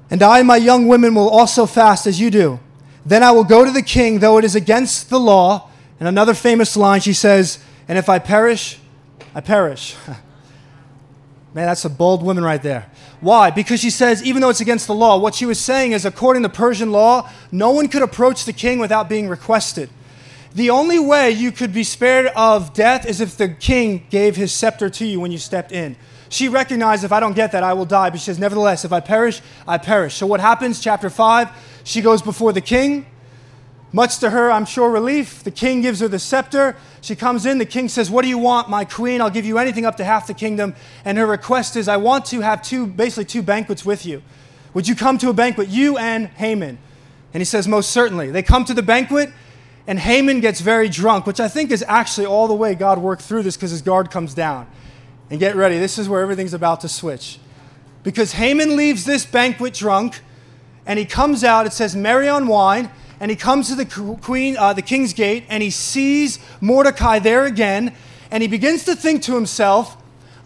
And 0.09 0.21
I 0.21 0.39
and 0.39 0.47
my 0.47 0.57
young 0.57 0.87
women 0.87 1.15
will 1.15 1.29
also 1.29 1.65
fast 1.65 2.05
as 2.05 2.19
you 2.19 2.29
do. 2.29 2.59
Then 3.05 3.23
I 3.23 3.31
will 3.31 3.43
go 3.43 3.63
to 3.63 3.71
the 3.71 3.81
king, 3.81 4.19
though 4.19 4.37
it 4.37 4.43
is 4.43 4.55
against 4.55 5.09
the 5.09 5.19
law 5.19 5.68
and 5.99 6.07
another 6.07 6.33
famous 6.33 6.77
line, 6.77 7.01
she 7.01 7.13
says, 7.13 7.59
And 7.87 7.97
if 7.97 8.09
I 8.09 8.19
perish, 8.19 8.79
I 9.35 9.41
perish. 9.41 9.95
Man, 11.53 11.65
that's 11.65 11.83
a 11.83 11.89
bold 11.89 12.23
woman 12.23 12.43
right 12.43 12.61
there. 12.61 12.89
Why? 13.21 13.49
Because 13.49 13.79
she 13.79 13.89
says, 13.89 14.23
even 14.23 14.41
though 14.41 14.49
it's 14.49 14.61
against 14.61 14.87
the 14.87 14.93
law, 14.93 15.17
what 15.17 15.35
she 15.35 15.45
was 15.45 15.59
saying 15.59 15.91
is, 15.91 16.05
according 16.05 16.43
to 16.43 16.49
Persian 16.49 16.91
law, 16.91 17.29
no 17.51 17.71
one 17.71 17.87
could 17.87 18.03
approach 18.03 18.45
the 18.45 18.53
king 18.53 18.79
without 18.79 19.09
being 19.09 19.27
requested. 19.27 19.89
The 20.53 20.69
only 20.69 20.99
way 20.99 21.31
you 21.31 21.51
could 21.51 21.73
be 21.73 21.83
spared 21.83 22.27
of 22.27 22.73
death 22.73 23.05
is 23.05 23.19
if 23.19 23.35
the 23.35 23.49
king 23.49 24.05
gave 24.09 24.35
his 24.35 24.51
scepter 24.51 24.89
to 24.91 25.05
you 25.05 25.19
when 25.19 25.31
you 25.31 25.37
stepped 25.37 25.71
in. 25.71 25.95
She 26.29 26.47
recognized, 26.47 27.03
if 27.03 27.11
I 27.11 27.19
don't 27.19 27.35
get 27.35 27.51
that, 27.51 27.63
I 27.63 27.73
will 27.73 27.85
die. 27.85 28.09
But 28.09 28.19
she 28.19 28.25
says, 28.25 28.39
nevertheless, 28.39 28.85
if 28.85 28.93
I 28.93 28.99
perish, 28.99 29.41
I 29.67 29.79
perish. 29.79 30.15
So 30.15 30.27
what 30.27 30.39
happens? 30.39 30.79
Chapter 30.79 31.09
5, 31.09 31.49
she 31.83 32.01
goes 32.01 32.21
before 32.21 32.53
the 32.53 32.61
king. 32.61 33.07
Much 33.91 34.19
to 34.19 34.29
her, 34.29 34.51
I'm 34.51 34.65
sure, 34.65 34.91
relief, 34.91 35.43
the 35.43 35.51
king 35.51 35.81
gives 35.81 35.99
her 35.99 36.07
the 36.07 36.19
scepter. 36.19 36.75
She 37.01 37.15
comes 37.15 37.45
in. 37.45 37.57
The 37.57 37.65
king 37.65 37.89
says, 37.89 38.11
What 38.11 38.21
do 38.21 38.27
you 38.27 38.37
want, 38.37 38.69
my 38.69 38.85
queen? 38.85 39.19
I'll 39.19 39.31
give 39.31 39.45
you 39.45 39.57
anything 39.57 39.85
up 39.85 39.97
to 39.97 40.03
half 40.03 40.27
the 40.27 40.35
kingdom. 40.35 40.75
And 41.03 41.17
her 41.17 41.25
request 41.25 41.75
is, 41.75 41.87
I 41.87 41.97
want 41.97 42.25
to 42.25 42.41
have 42.41 42.61
two, 42.61 42.85
basically, 42.85 43.25
two 43.25 43.41
banquets 43.41 43.83
with 43.83 44.05
you. 44.05 44.21
Would 44.75 44.87
you 44.87 44.95
come 44.95 45.17
to 45.19 45.29
a 45.29 45.33
banquet, 45.33 45.69
you 45.69 45.97
and 45.97 46.27
Haman? 46.27 46.77
And 47.33 47.41
he 47.41 47.45
says, 47.45 47.67
Most 47.67 47.89
certainly. 47.89 48.29
They 48.29 48.43
come 48.43 48.63
to 48.65 48.75
the 48.75 48.83
banquet, 48.83 49.31
and 49.87 49.97
Haman 49.97 50.39
gets 50.39 50.61
very 50.61 50.87
drunk, 50.87 51.25
which 51.25 51.39
I 51.39 51.47
think 51.47 51.71
is 51.71 51.83
actually 51.87 52.27
all 52.27 52.47
the 52.47 52.53
way 52.53 52.75
God 52.75 52.99
worked 52.99 53.23
through 53.23 53.41
this 53.41 53.57
because 53.57 53.71
his 53.71 53.81
guard 53.81 54.11
comes 54.11 54.35
down. 54.35 54.67
And 55.31 55.39
get 55.39 55.55
ready, 55.55 55.79
this 55.79 55.97
is 55.97 56.07
where 56.07 56.21
everything's 56.21 56.53
about 56.53 56.81
to 56.81 56.89
switch. 56.89 57.39
Because 58.03 58.33
Haman 58.33 58.75
leaves 58.75 59.05
this 59.05 59.25
banquet 59.25 59.73
drunk, 59.73 60.21
and 60.85 60.99
he 60.99 61.05
comes 61.05 61.43
out, 61.43 61.65
it 61.65 61.73
says, 61.73 61.95
merry 61.95 62.29
on 62.29 62.47
wine 62.47 62.91
and 63.19 63.29
he 63.29 63.37
comes 63.37 63.69
to 63.69 63.75
the 63.75 63.85
queen, 64.21 64.57
uh, 64.57 64.73
the 64.73 64.81
king's 64.81 65.13
gate, 65.13 65.43
and 65.49 65.61
he 65.61 65.69
sees 65.69 66.39
Mordecai 66.61 67.19
there 67.19 67.45
again, 67.45 67.93
and 68.31 68.41
he 68.41 68.47
begins 68.47 68.85
to 68.85 68.95
think 68.95 69.23
to 69.23 69.35
himself, 69.35 69.97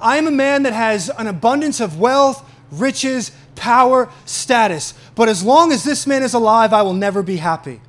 I 0.02 0.18
am 0.18 0.28
a 0.28 0.32
man 0.32 0.64
that 0.64 0.74
has 0.74 1.10
an 1.10 1.28
abundance 1.28 1.80
of 1.80 2.00
wealth, 2.00 2.50
riches, 2.72 3.32
power, 3.56 4.10
status. 4.26 4.94
But 5.16 5.30
as 5.30 5.44
long 5.44 5.72
as 5.72 5.84
this 5.84 6.08
man 6.08 6.24
is 6.24 6.34
alive, 6.34 6.74
I 6.74 6.82
will 6.82 6.94
never 6.94 7.24
be 7.24 7.38
happy. 7.38 7.80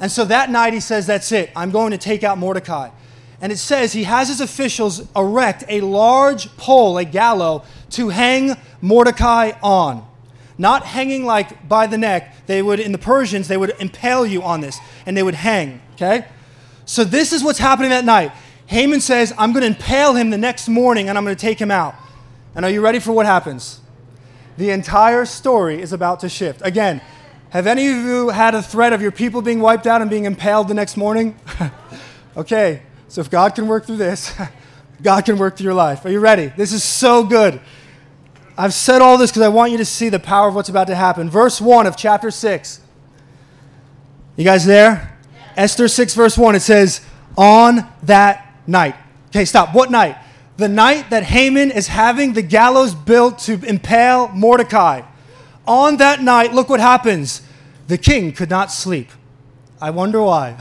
And 0.00 0.10
so 0.10 0.24
that 0.24 0.50
night 0.50 0.72
he 0.72 0.80
says, 0.80 1.06
That's 1.06 1.30
it. 1.30 1.50
I'm 1.54 1.70
going 1.70 1.92
to 1.92 1.98
take 1.98 2.24
out 2.24 2.38
Mordecai. 2.38 2.90
And 3.40 3.52
it 3.52 3.58
says 3.58 3.92
he 3.92 4.04
has 4.04 4.28
his 4.28 4.40
officials 4.40 5.06
erect 5.14 5.64
a 5.68 5.82
large 5.82 6.54
pole, 6.56 6.96
a 6.98 7.04
gallows, 7.04 7.62
to 7.90 8.08
hang 8.08 8.56
Mordecai 8.80 9.52
on. 9.62 10.06
Not 10.58 10.84
hanging 10.84 11.24
like 11.24 11.68
by 11.68 11.86
the 11.86 11.98
neck. 11.98 12.46
They 12.46 12.62
would, 12.62 12.80
in 12.80 12.92
the 12.92 12.98
Persians, 12.98 13.48
they 13.48 13.56
would 13.56 13.74
impale 13.78 14.24
you 14.24 14.42
on 14.42 14.60
this 14.60 14.78
and 15.06 15.16
they 15.16 15.22
would 15.22 15.34
hang, 15.34 15.80
okay? 15.94 16.26
So 16.84 17.04
this 17.04 17.32
is 17.32 17.42
what's 17.42 17.58
happening 17.58 17.90
that 17.90 18.04
night. 18.04 18.32
Haman 18.66 19.00
says, 19.00 19.32
I'm 19.36 19.52
going 19.52 19.62
to 19.62 19.68
impale 19.68 20.14
him 20.14 20.30
the 20.30 20.38
next 20.38 20.68
morning 20.68 21.08
and 21.08 21.18
I'm 21.18 21.24
going 21.24 21.36
to 21.36 21.40
take 21.40 21.58
him 21.58 21.70
out. 21.70 21.94
And 22.54 22.64
are 22.64 22.70
you 22.70 22.80
ready 22.80 22.98
for 22.98 23.12
what 23.12 23.26
happens? 23.26 23.80
The 24.56 24.70
entire 24.70 25.24
story 25.24 25.82
is 25.82 25.92
about 25.92 26.20
to 26.20 26.28
shift. 26.28 26.62
Again, 26.64 27.00
have 27.50 27.66
any 27.66 27.88
of 27.88 27.96
you 27.96 28.28
had 28.30 28.54
a 28.54 28.62
threat 28.62 28.92
of 28.92 29.02
your 29.02 29.12
people 29.12 29.42
being 29.42 29.60
wiped 29.60 29.86
out 29.86 30.00
and 30.00 30.10
being 30.10 30.24
impaled 30.24 30.68
the 30.68 30.74
next 30.74 30.96
morning? 30.96 31.38
okay, 32.36 32.82
so 33.08 33.20
if 33.20 33.30
God 33.30 33.54
can 33.54 33.66
work 33.66 33.86
through 33.86 33.96
this, 33.96 34.34
God 35.02 35.24
can 35.24 35.38
work 35.38 35.56
through 35.56 35.64
your 35.64 35.74
life. 35.74 36.04
Are 36.04 36.10
you 36.10 36.20
ready? 36.20 36.52
This 36.56 36.72
is 36.72 36.82
so 36.82 37.24
good. 37.24 37.60
I've 38.56 38.74
said 38.74 39.02
all 39.02 39.18
this 39.18 39.30
because 39.30 39.42
I 39.42 39.48
want 39.48 39.72
you 39.72 39.78
to 39.78 39.84
see 39.84 40.08
the 40.08 40.18
power 40.18 40.48
of 40.48 40.54
what's 40.54 40.68
about 40.68 40.86
to 40.86 40.94
happen. 40.94 41.28
Verse 41.28 41.60
1 41.60 41.86
of 41.86 41.96
chapter 41.96 42.30
6. 42.30 42.80
You 44.36 44.44
guys 44.44 44.64
there? 44.64 45.16
Esther 45.56 45.88
6, 45.88 46.14
verse 46.14 46.38
1, 46.38 46.54
it 46.54 46.60
says, 46.60 47.00
On 47.36 47.88
that 48.04 48.54
night. 48.66 48.94
Okay, 49.28 49.44
stop. 49.44 49.74
What 49.74 49.90
night? 49.90 50.16
The 50.56 50.68
night 50.68 51.10
that 51.10 51.24
Haman 51.24 51.72
is 51.72 51.88
having 51.88 52.32
the 52.34 52.42
gallows 52.42 52.94
built 52.94 53.40
to 53.40 53.60
impale 53.64 54.28
Mordecai. 54.28 55.02
On 55.66 55.96
that 55.96 56.22
night, 56.22 56.52
look 56.52 56.68
what 56.68 56.80
happens. 56.80 57.42
The 57.88 57.98
king 57.98 58.32
could 58.32 58.50
not 58.50 58.70
sleep. 58.70 59.10
I 59.80 59.90
wonder 59.90 60.22
why. 60.22 60.56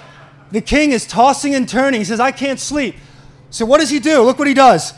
the 0.50 0.62
king 0.62 0.92
is 0.92 1.06
tossing 1.06 1.54
and 1.54 1.68
turning. 1.68 2.00
He 2.00 2.04
says, 2.04 2.20
I 2.20 2.32
can't 2.32 2.58
sleep. 2.58 2.96
So, 3.50 3.66
what 3.66 3.80
does 3.80 3.90
he 3.90 3.98
do? 3.98 4.22
Look 4.22 4.38
what 4.38 4.48
he 4.48 4.54
does. 4.54 4.94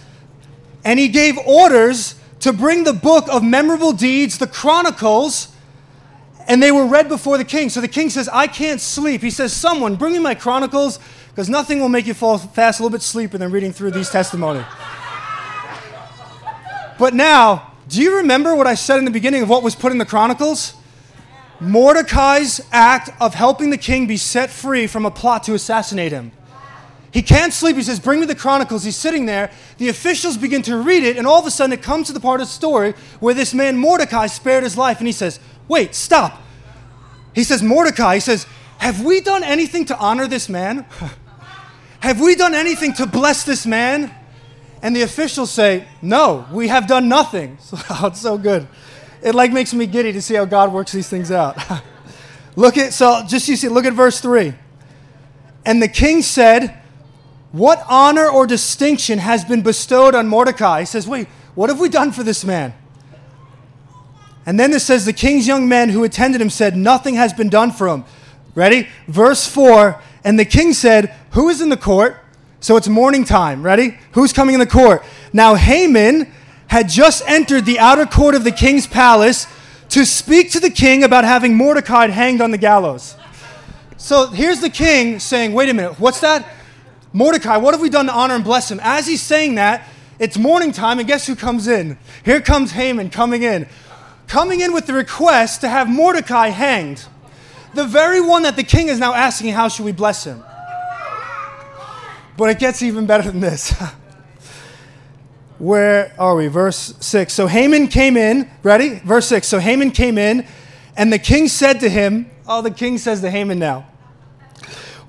And 0.84 0.98
he 0.98 1.08
gave 1.08 1.36
orders 1.38 2.19
to 2.40 2.52
bring 2.52 2.84
the 2.84 2.92
book 2.92 3.26
of 3.28 3.42
memorable 3.42 3.92
deeds, 3.92 4.38
the 4.38 4.46
Chronicles, 4.46 5.54
and 6.48 6.62
they 6.62 6.72
were 6.72 6.86
read 6.86 7.08
before 7.08 7.38
the 7.38 7.44
king. 7.44 7.68
So 7.68 7.80
the 7.80 7.88
king 7.88 8.10
says, 8.10 8.28
I 8.28 8.46
can't 8.46 8.80
sleep. 8.80 9.20
He 9.20 9.30
says, 9.30 9.52
Someone, 9.52 9.96
bring 9.96 10.14
me 10.14 10.18
my 10.18 10.34
Chronicles, 10.34 10.98
because 11.28 11.48
nothing 11.48 11.80
will 11.80 11.88
make 11.88 12.06
you 12.06 12.14
fall 12.14 12.38
fast 12.38 12.80
a 12.80 12.82
little 12.82 12.96
bit 12.96 13.02
sleeper 13.02 13.38
than 13.38 13.52
reading 13.52 13.72
through 13.72 13.92
these 13.92 14.10
testimonies. 14.10 14.64
but 16.98 17.14
now, 17.14 17.72
do 17.88 18.02
you 18.02 18.16
remember 18.16 18.54
what 18.54 18.66
I 18.66 18.74
said 18.74 18.98
in 18.98 19.04
the 19.04 19.10
beginning 19.10 19.42
of 19.42 19.48
what 19.48 19.62
was 19.62 19.74
put 19.74 19.92
in 19.92 19.98
the 19.98 20.06
Chronicles? 20.06 20.74
Mordecai's 21.60 22.60
act 22.72 23.10
of 23.20 23.34
helping 23.34 23.68
the 23.68 23.76
king 23.76 24.06
be 24.06 24.16
set 24.16 24.48
free 24.48 24.86
from 24.86 25.04
a 25.04 25.10
plot 25.10 25.42
to 25.44 25.54
assassinate 25.54 26.10
him. 26.10 26.32
He 27.12 27.22
can't 27.22 27.52
sleep. 27.52 27.76
He 27.76 27.82
says, 27.82 27.98
Bring 27.98 28.20
me 28.20 28.26
the 28.26 28.34
Chronicles. 28.34 28.84
He's 28.84 28.96
sitting 28.96 29.26
there. 29.26 29.50
The 29.78 29.88
officials 29.88 30.36
begin 30.36 30.62
to 30.62 30.76
read 30.76 31.02
it, 31.02 31.16
and 31.16 31.26
all 31.26 31.40
of 31.40 31.46
a 31.46 31.50
sudden 31.50 31.72
it 31.72 31.82
comes 31.82 32.06
to 32.06 32.12
the 32.12 32.20
part 32.20 32.40
of 32.40 32.46
the 32.46 32.52
story 32.52 32.94
where 33.18 33.34
this 33.34 33.52
man 33.52 33.76
Mordecai 33.76 34.26
spared 34.26 34.62
his 34.62 34.76
life. 34.76 34.98
And 34.98 35.06
he 35.06 35.12
says, 35.12 35.40
Wait, 35.66 35.94
stop. 35.94 36.40
He 37.34 37.44
says, 37.44 37.62
Mordecai, 37.62 38.14
he 38.14 38.20
says, 38.20 38.46
Have 38.78 39.04
we 39.04 39.20
done 39.20 39.42
anything 39.42 39.84
to 39.86 39.98
honor 39.98 40.28
this 40.28 40.48
man? 40.48 40.86
have 42.00 42.20
we 42.20 42.36
done 42.36 42.54
anything 42.54 42.92
to 42.94 43.06
bless 43.06 43.44
this 43.44 43.66
man? 43.66 44.14
And 44.82 44.94
the 44.94 45.02
officials 45.02 45.50
say, 45.50 45.86
No, 46.00 46.46
we 46.52 46.68
have 46.68 46.86
done 46.86 47.08
nothing. 47.08 47.58
So, 47.60 47.76
oh, 47.90 48.06
it's 48.06 48.20
so 48.20 48.38
good. 48.38 48.68
It 49.22 49.34
like 49.34 49.52
makes 49.52 49.74
me 49.74 49.86
giddy 49.86 50.12
to 50.12 50.22
see 50.22 50.34
how 50.34 50.44
God 50.44 50.72
works 50.72 50.92
these 50.92 51.08
things 51.08 51.30
out. 51.30 51.58
look 52.56 52.78
at 52.78 52.92
so 52.92 53.22
just 53.26 53.48
you 53.48 53.56
see, 53.56 53.68
look 53.68 53.84
at 53.84 53.94
verse 53.94 54.20
three. 54.20 54.54
And 55.64 55.82
the 55.82 55.88
king 55.88 56.22
said, 56.22 56.79
what 57.52 57.84
honor 57.88 58.28
or 58.28 58.46
distinction 58.46 59.18
has 59.18 59.44
been 59.44 59.62
bestowed 59.62 60.14
on 60.14 60.28
Mordecai? 60.28 60.80
He 60.80 60.86
says, 60.86 61.08
Wait, 61.08 61.26
what 61.54 61.68
have 61.68 61.80
we 61.80 61.88
done 61.88 62.12
for 62.12 62.22
this 62.22 62.44
man? 62.44 62.74
And 64.46 64.58
then 64.58 64.72
it 64.72 64.80
says, 64.80 65.04
The 65.04 65.12
king's 65.12 65.46
young 65.46 65.68
men 65.68 65.88
who 65.88 66.04
attended 66.04 66.40
him 66.40 66.50
said, 66.50 66.76
Nothing 66.76 67.14
has 67.16 67.32
been 67.32 67.48
done 67.48 67.72
for 67.72 67.88
him. 67.88 68.04
Ready? 68.54 68.88
Verse 69.08 69.46
4 69.46 70.00
And 70.24 70.38
the 70.38 70.44
king 70.44 70.72
said, 70.72 71.14
Who 71.32 71.48
is 71.48 71.60
in 71.60 71.68
the 71.68 71.76
court? 71.76 72.16
So 72.60 72.76
it's 72.76 72.88
morning 72.88 73.24
time. 73.24 73.62
Ready? 73.62 73.98
Who's 74.12 74.32
coming 74.32 74.54
in 74.54 74.60
the 74.60 74.66
court? 74.66 75.02
Now 75.32 75.54
Haman 75.54 76.32
had 76.68 76.88
just 76.88 77.22
entered 77.26 77.64
the 77.64 77.80
outer 77.80 78.06
court 78.06 78.34
of 78.34 78.44
the 78.44 78.52
king's 78.52 78.86
palace 78.86 79.46
to 79.88 80.06
speak 80.06 80.52
to 80.52 80.60
the 80.60 80.70
king 80.70 81.02
about 81.02 81.24
having 81.24 81.56
Mordecai 81.56 82.06
hanged 82.08 82.40
on 82.40 82.52
the 82.52 82.58
gallows. 82.58 83.16
So 83.96 84.28
here's 84.28 84.60
the 84.60 84.70
king 84.70 85.18
saying, 85.18 85.52
Wait 85.52 85.68
a 85.68 85.74
minute, 85.74 85.98
what's 85.98 86.20
that? 86.20 86.46
Mordecai, 87.12 87.56
what 87.56 87.74
have 87.74 87.80
we 87.80 87.90
done 87.90 88.06
to 88.06 88.12
honor 88.12 88.34
and 88.34 88.44
bless 88.44 88.70
him? 88.70 88.80
As 88.82 89.06
he's 89.06 89.22
saying 89.22 89.56
that, 89.56 89.86
it's 90.18 90.36
morning 90.38 90.70
time, 90.70 90.98
and 90.98 91.08
guess 91.08 91.26
who 91.26 91.34
comes 91.34 91.66
in? 91.66 91.98
Here 92.24 92.40
comes 92.40 92.72
Haman 92.72 93.10
coming 93.10 93.42
in. 93.42 93.66
Coming 94.28 94.60
in 94.60 94.72
with 94.72 94.86
the 94.86 94.92
request 94.92 95.62
to 95.62 95.68
have 95.68 95.88
Mordecai 95.88 96.48
hanged. 96.48 97.04
The 97.74 97.84
very 97.84 98.20
one 98.20 98.42
that 98.44 98.56
the 98.56 98.62
king 98.62 98.88
is 98.88 98.98
now 98.98 99.14
asking, 99.14 99.54
How 99.54 99.68
should 99.68 99.84
we 99.84 99.92
bless 99.92 100.24
him? 100.24 100.44
But 102.36 102.50
it 102.50 102.58
gets 102.58 102.82
even 102.82 103.06
better 103.06 103.30
than 103.30 103.40
this. 103.40 103.74
Where 105.58 106.14
are 106.18 106.36
we? 106.36 106.46
Verse 106.46 106.94
6. 107.00 107.32
So 107.32 107.46
Haman 107.46 107.88
came 107.88 108.16
in, 108.16 108.50
ready? 108.62 109.00
Verse 109.00 109.26
6. 109.26 109.46
So 109.46 109.58
Haman 109.58 109.90
came 109.90 110.16
in, 110.16 110.46
and 110.96 111.12
the 111.12 111.18
king 111.18 111.48
said 111.48 111.80
to 111.80 111.88
him, 111.88 112.30
Oh, 112.46 112.62
the 112.62 112.70
king 112.70 112.98
says 112.98 113.20
to 113.20 113.30
Haman 113.30 113.58
now, 113.58 113.86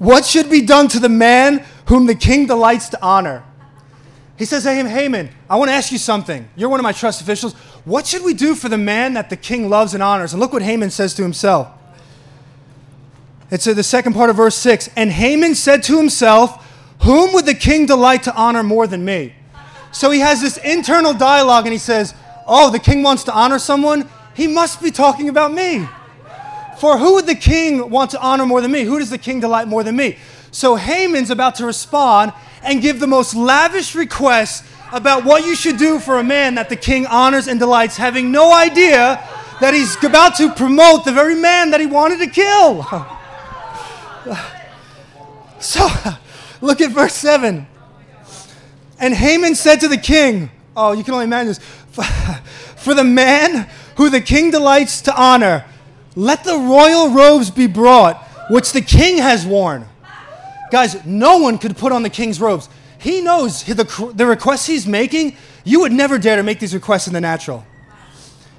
What 0.02 0.26
should 0.26 0.50
be 0.50 0.66
done 0.66 0.88
to 0.88 1.00
the 1.00 1.10
man 1.10 1.64
whom 1.86 2.08
the 2.08 2.16
king 2.16 2.48
delights 2.48 2.90
to 2.90 3.02
honor. 3.04 3.44
He 4.36 4.46
says, 4.46 4.64
Hey, 4.64 4.82
Haman, 4.84 5.30
I 5.48 5.58
want 5.58 5.70
to 5.70 5.76
ask 5.76 5.92
you 5.92 6.00
something. 6.00 6.50
You're 6.56 6.70
one 6.70 6.80
of 6.80 6.84
my 6.84 6.92
trust 6.92 7.22
officials. 7.22 7.54
What 7.86 8.08
should 8.08 8.24
we 8.24 8.34
do 8.34 8.56
for 8.56 8.68
the 8.68 8.80
man 8.80 9.14
that 9.14 9.30
the 9.30 9.36
king 9.36 9.70
loves 9.70 9.94
and 9.94 10.02
honors? 10.02 10.34
And 10.34 10.40
look 10.40 10.54
what 10.54 10.64
Haman 10.64 10.90
says 10.90 11.14
to 11.16 11.22
himself. 11.22 11.68
It's 13.52 13.68
uh, 13.68 13.74
the 13.74 13.84
second 13.84 14.14
part 14.14 14.32
of 14.32 14.38
verse 14.38 14.56
6. 14.56 14.90
And 14.96 15.12
Haman 15.12 15.54
said 15.54 15.84
to 15.84 15.98
himself, 15.98 16.66
Whom 17.02 17.32
would 17.34 17.46
the 17.46 17.54
king 17.54 17.86
delight 17.86 18.24
to 18.24 18.34
honor 18.34 18.64
more 18.64 18.88
than 18.88 19.06
me? 19.06 19.36
So 19.92 20.10
he 20.10 20.22
has 20.22 20.42
this 20.42 20.58
internal 20.58 21.14
dialogue 21.14 21.66
and 21.66 21.74
he 21.74 21.78
says, 21.78 22.16
Oh, 22.48 22.72
the 22.72 22.80
king 22.80 23.04
wants 23.04 23.24
to 23.26 23.34
honor 23.34 23.60
someone? 23.60 24.10
He 24.34 24.48
must 24.48 24.82
be 24.82 24.90
talking 24.90 25.30
about 25.30 25.54
me. 25.54 25.88
For 26.82 26.98
who 26.98 27.14
would 27.14 27.28
the 27.28 27.36
king 27.36 27.92
want 27.92 28.10
to 28.10 28.20
honor 28.20 28.44
more 28.44 28.60
than 28.60 28.72
me? 28.72 28.82
Who 28.86 28.98
does 28.98 29.12
the 29.12 29.20
king 29.20 29.40
delight 29.40 29.68
more 29.68 29.84
than 29.84 29.96
me? 29.96 30.18
So 30.50 30.76
Haman's 30.76 31.30
about 31.30 31.54
to 31.58 31.66
respond 31.68 32.34
and 32.64 32.82
give 32.82 33.00
the 33.00 33.06
most 33.06 33.36
lavish 33.36 33.94
request 33.94 34.66
about 34.92 35.24
what 35.24 35.46
you 35.46 35.56
should 35.56 35.78
do 35.78 36.00
for 36.00 36.18
a 36.18 36.24
man 36.24 36.56
that 36.56 36.70
the 36.70 36.76
king 36.76 37.06
honors 37.06 37.48
and 37.48 37.60
delights, 37.60 37.98
having 37.98 38.32
no 38.32 38.52
idea 38.52 39.24
that 39.60 39.76
he's 39.76 39.96
about 40.04 40.38
to 40.38 40.52
promote 40.54 41.06
the 41.06 41.12
very 41.12 41.36
man 41.36 41.70
that 41.70 41.80
he 41.80 41.86
wanted 41.86 42.18
to 42.18 42.28
kill. 42.28 42.84
So, 45.60 45.88
look 46.62 46.82
at 46.82 46.90
verse 46.90 47.14
7. 47.14 47.68
And 49.00 49.14
Haman 49.14 49.54
said 49.54 49.82
to 49.82 49.88
the 49.88 49.98
king, 49.98 50.50
Oh, 50.76 50.94
you 50.94 51.04
can 51.04 51.14
only 51.14 51.26
imagine 51.26 51.50
this. 51.50 51.60
For 52.78 52.96
the 52.96 53.04
man 53.04 53.70
who 53.98 54.10
the 54.10 54.22
king 54.22 54.50
delights 54.50 55.02
to 55.02 55.16
honor, 55.16 55.66
let 56.16 56.44
the 56.44 56.58
royal 56.58 57.10
robes 57.10 57.50
be 57.50 57.68
brought, 57.68 58.22
which 58.50 58.74
the 58.74 58.82
king 58.82 59.18
has 59.18 59.46
worn. 59.46 59.88
Guys, 60.72 61.06
no 61.06 61.38
one 61.38 61.58
could 61.58 61.78
put 61.78 61.92
on 61.92 62.04
the 62.04 62.10
king's 62.10 62.40
robes. 62.40 62.70
He 62.98 63.22
knows 63.22 63.64
the, 63.64 64.12
the 64.14 64.26
requests 64.26 64.68
he's 64.68 64.86
making, 64.86 65.36
you 65.64 65.82
would 65.82 65.92
never 65.92 66.18
dare 66.18 66.36
to 66.36 66.44
make 66.44 66.60
these 66.60 66.74
requests 66.74 67.08
in 67.08 67.14
the 67.14 67.22
natural. 67.22 67.66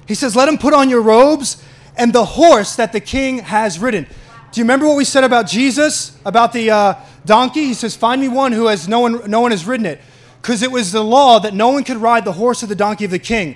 He 0.07 0.15
says, 0.15 0.35
Let 0.35 0.49
him 0.49 0.57
put 0.57 0.73
on 0.73 0.89
your 0.89 1.01
robes 1.01 1.63
and 1.95 2.11
the 2.11 2.25
horse 2.25 2.75
that 2.75 2.91
the 2.91 2.99
king 2.99 3.39
has 3.39 3.79
ridden. 3.79 4.05
Do 4.51 4.59
you 4.59 4.63
remember 4.63 4.87
what 4.87 4.97
we 4.97 5.05
said 5.05 5.23
about 5.23 5.47
Jesus, 5.47 6.17
about 6.25 6.53
the 6.53 6.69
uh, 6.69 6.95
donkey? 7.25 7.65
He 7.65 7.73
says, 7.73 7.95
Find 7.95 8.21
me 8.21 8.27
one 8.27 8.51
who 8.51 8.67
has 8.67 8.87
no 8.87 8.99
one, 8.99 9.29
no 9.29 9.41
one 9.41 9.51
has 9.51 9.65
ridden 9.65 9.85
it. 9.85 10.01
Because 10.41 10.61
it 10.61 10.71
was 10.71 10.91
the 10.91 11.03
law 11.03 11.39
that 11.39 11.53
no 11.53 11.69
one 11.69 11.83
could 11.83 11.97
ride 11.97 12.25
the 12.25 12.33
horse 12.33 12.63
or 12.63 12.67
the 12.67 12.75
donkey 12.75 13.05
of 13.05 13.11
the 13.11 13.19
king. 13.19 13.55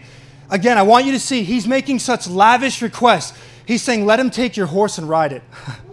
Again, 0.50 0.78
I 0.78 0.84
want 0.84 1.06
you 1.06 1.12
to 1.12 1.20
see, 1.20 1.44
he's 1.44 1.68
making 1.68 2.00
such 2.00 2.28
lavish 2.28 2.82
requests. 2.82 3.38
He's 3.68 3.84
saying, 3.84 4.06
Let 4.06 4.20
him 4.20 4.32
take 4.32 4.58
your 4.58 4.68
horse 4.68 4.98
and 4.98 5.08
ride 5.08 5.34
it. 5.34 5.44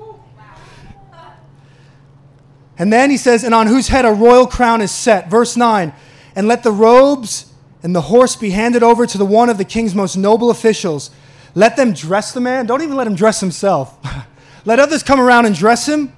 And 2.78 2.92
then 2.92 3.10
he 3.10 3.16
says, 3.16 3.44
And 3.44 3.54
on 3.54 3.66
whose 3.66 3.88
head 3.88 4.04
a 4.04 4.12
royal 4.12 4.46
crown 4.46 4.80
is 4.80 4.90
set. 4.90 5.30
Verse 5.30 5.56
9, 5.56 5.92
and 6.34 6.48
let 6.48 6.62
the 6.62 6.72
robes 6.72 7.52
and 7.82 7.94
the 7.94 8.00
horse 8.00 8.34
be 8.34 8.50
handed 8.50 8.82
over 8.82 9.06
to 9.06 9.18
the 9.18 9.26
one 9.26 9.48
of 9.48 9.58
the 9.58 9.64
king's 9.64 9.94
most 9.94 10.16
noble 10.16 10.50
officials. 10.50 11.10
Let 11.54 11.76
them 11.76 11.92
dress 11.92 12.32
the 12.32 12.40
man. 12.40 12.66
Don't 12.66 12.82
even 12.82 12.96
let 12.96 13.06
him 13.06 13.14
dress 13.14 13.40
himself. 13.40 13.96
let 14.64 14.80
others 14.80 15.02
come 15.02 15.20
around 15.20 15.46
and 15.46 15.54
dress 15.54 15.86
him, 15.86 16.12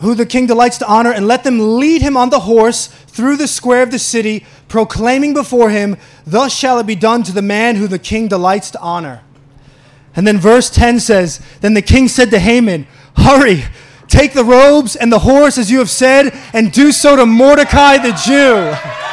who 0.00 0.14
the 0.14 0.26
king 0.26 0.46
delights 0.46 0.78
to 0.78 0.86
honor, 0.86 1.12
and 1.12 1.26
let 1.26 1.44
them 1.44 1.78
lead 1.78 2.02
him 2.02 2.16
on 2.16 2.28
the 2.28 2.40
horse 2.40 2.88
through 2.88 3.36
the 3.36 3.48
square 3.48 3.82
of 3.82 3.90
the 3.90 3.98
city, 3.98 4.44
proclaiming 4.68 5.34
before 5.34 5.70
him, 5.70 5.96
Thus 6.26 6.54
shall 6.54 6.78
it 6.78 6.86
be 6.86 6.94
done 6.94 7.22
to 7.24 7.32
the 7.32 7.42
man 7.42 7.76
who 7.76 7.88
the 7.88 7.98
king 7.98 8.28
delights 8.28 8.70
to 8.72 8.80
honor. 8.80 9.22
And 10.14 10.26
then 10.26 10.38
verse 10.38 10.70
10 10.70 11.00
says, 11.00 11.40
Then 11.60 11.74
the 11.74 11.82
king 11.82 12.08
said 12.08 12.30
to 12.30 12.38
Haman, 12.38 12.86
Hurry 13.16 13.64
Take 14.08 14.32
the 14.32 14.44
robes 14.44 14.96
and 14.96 15.12
the 15.12 15.18
horse, 15.18 15.58
as 15.58 15.70
you 15.70 15.78
have 15.78 15.90
said, 15.90 16.32
and 16.54 16.72
do 16.72 16.92
so 16.92 17.14
to 17.16 17.26
Mordecai 17.26 17.98
the 17.98 18.12
Jew. 18.12 18.74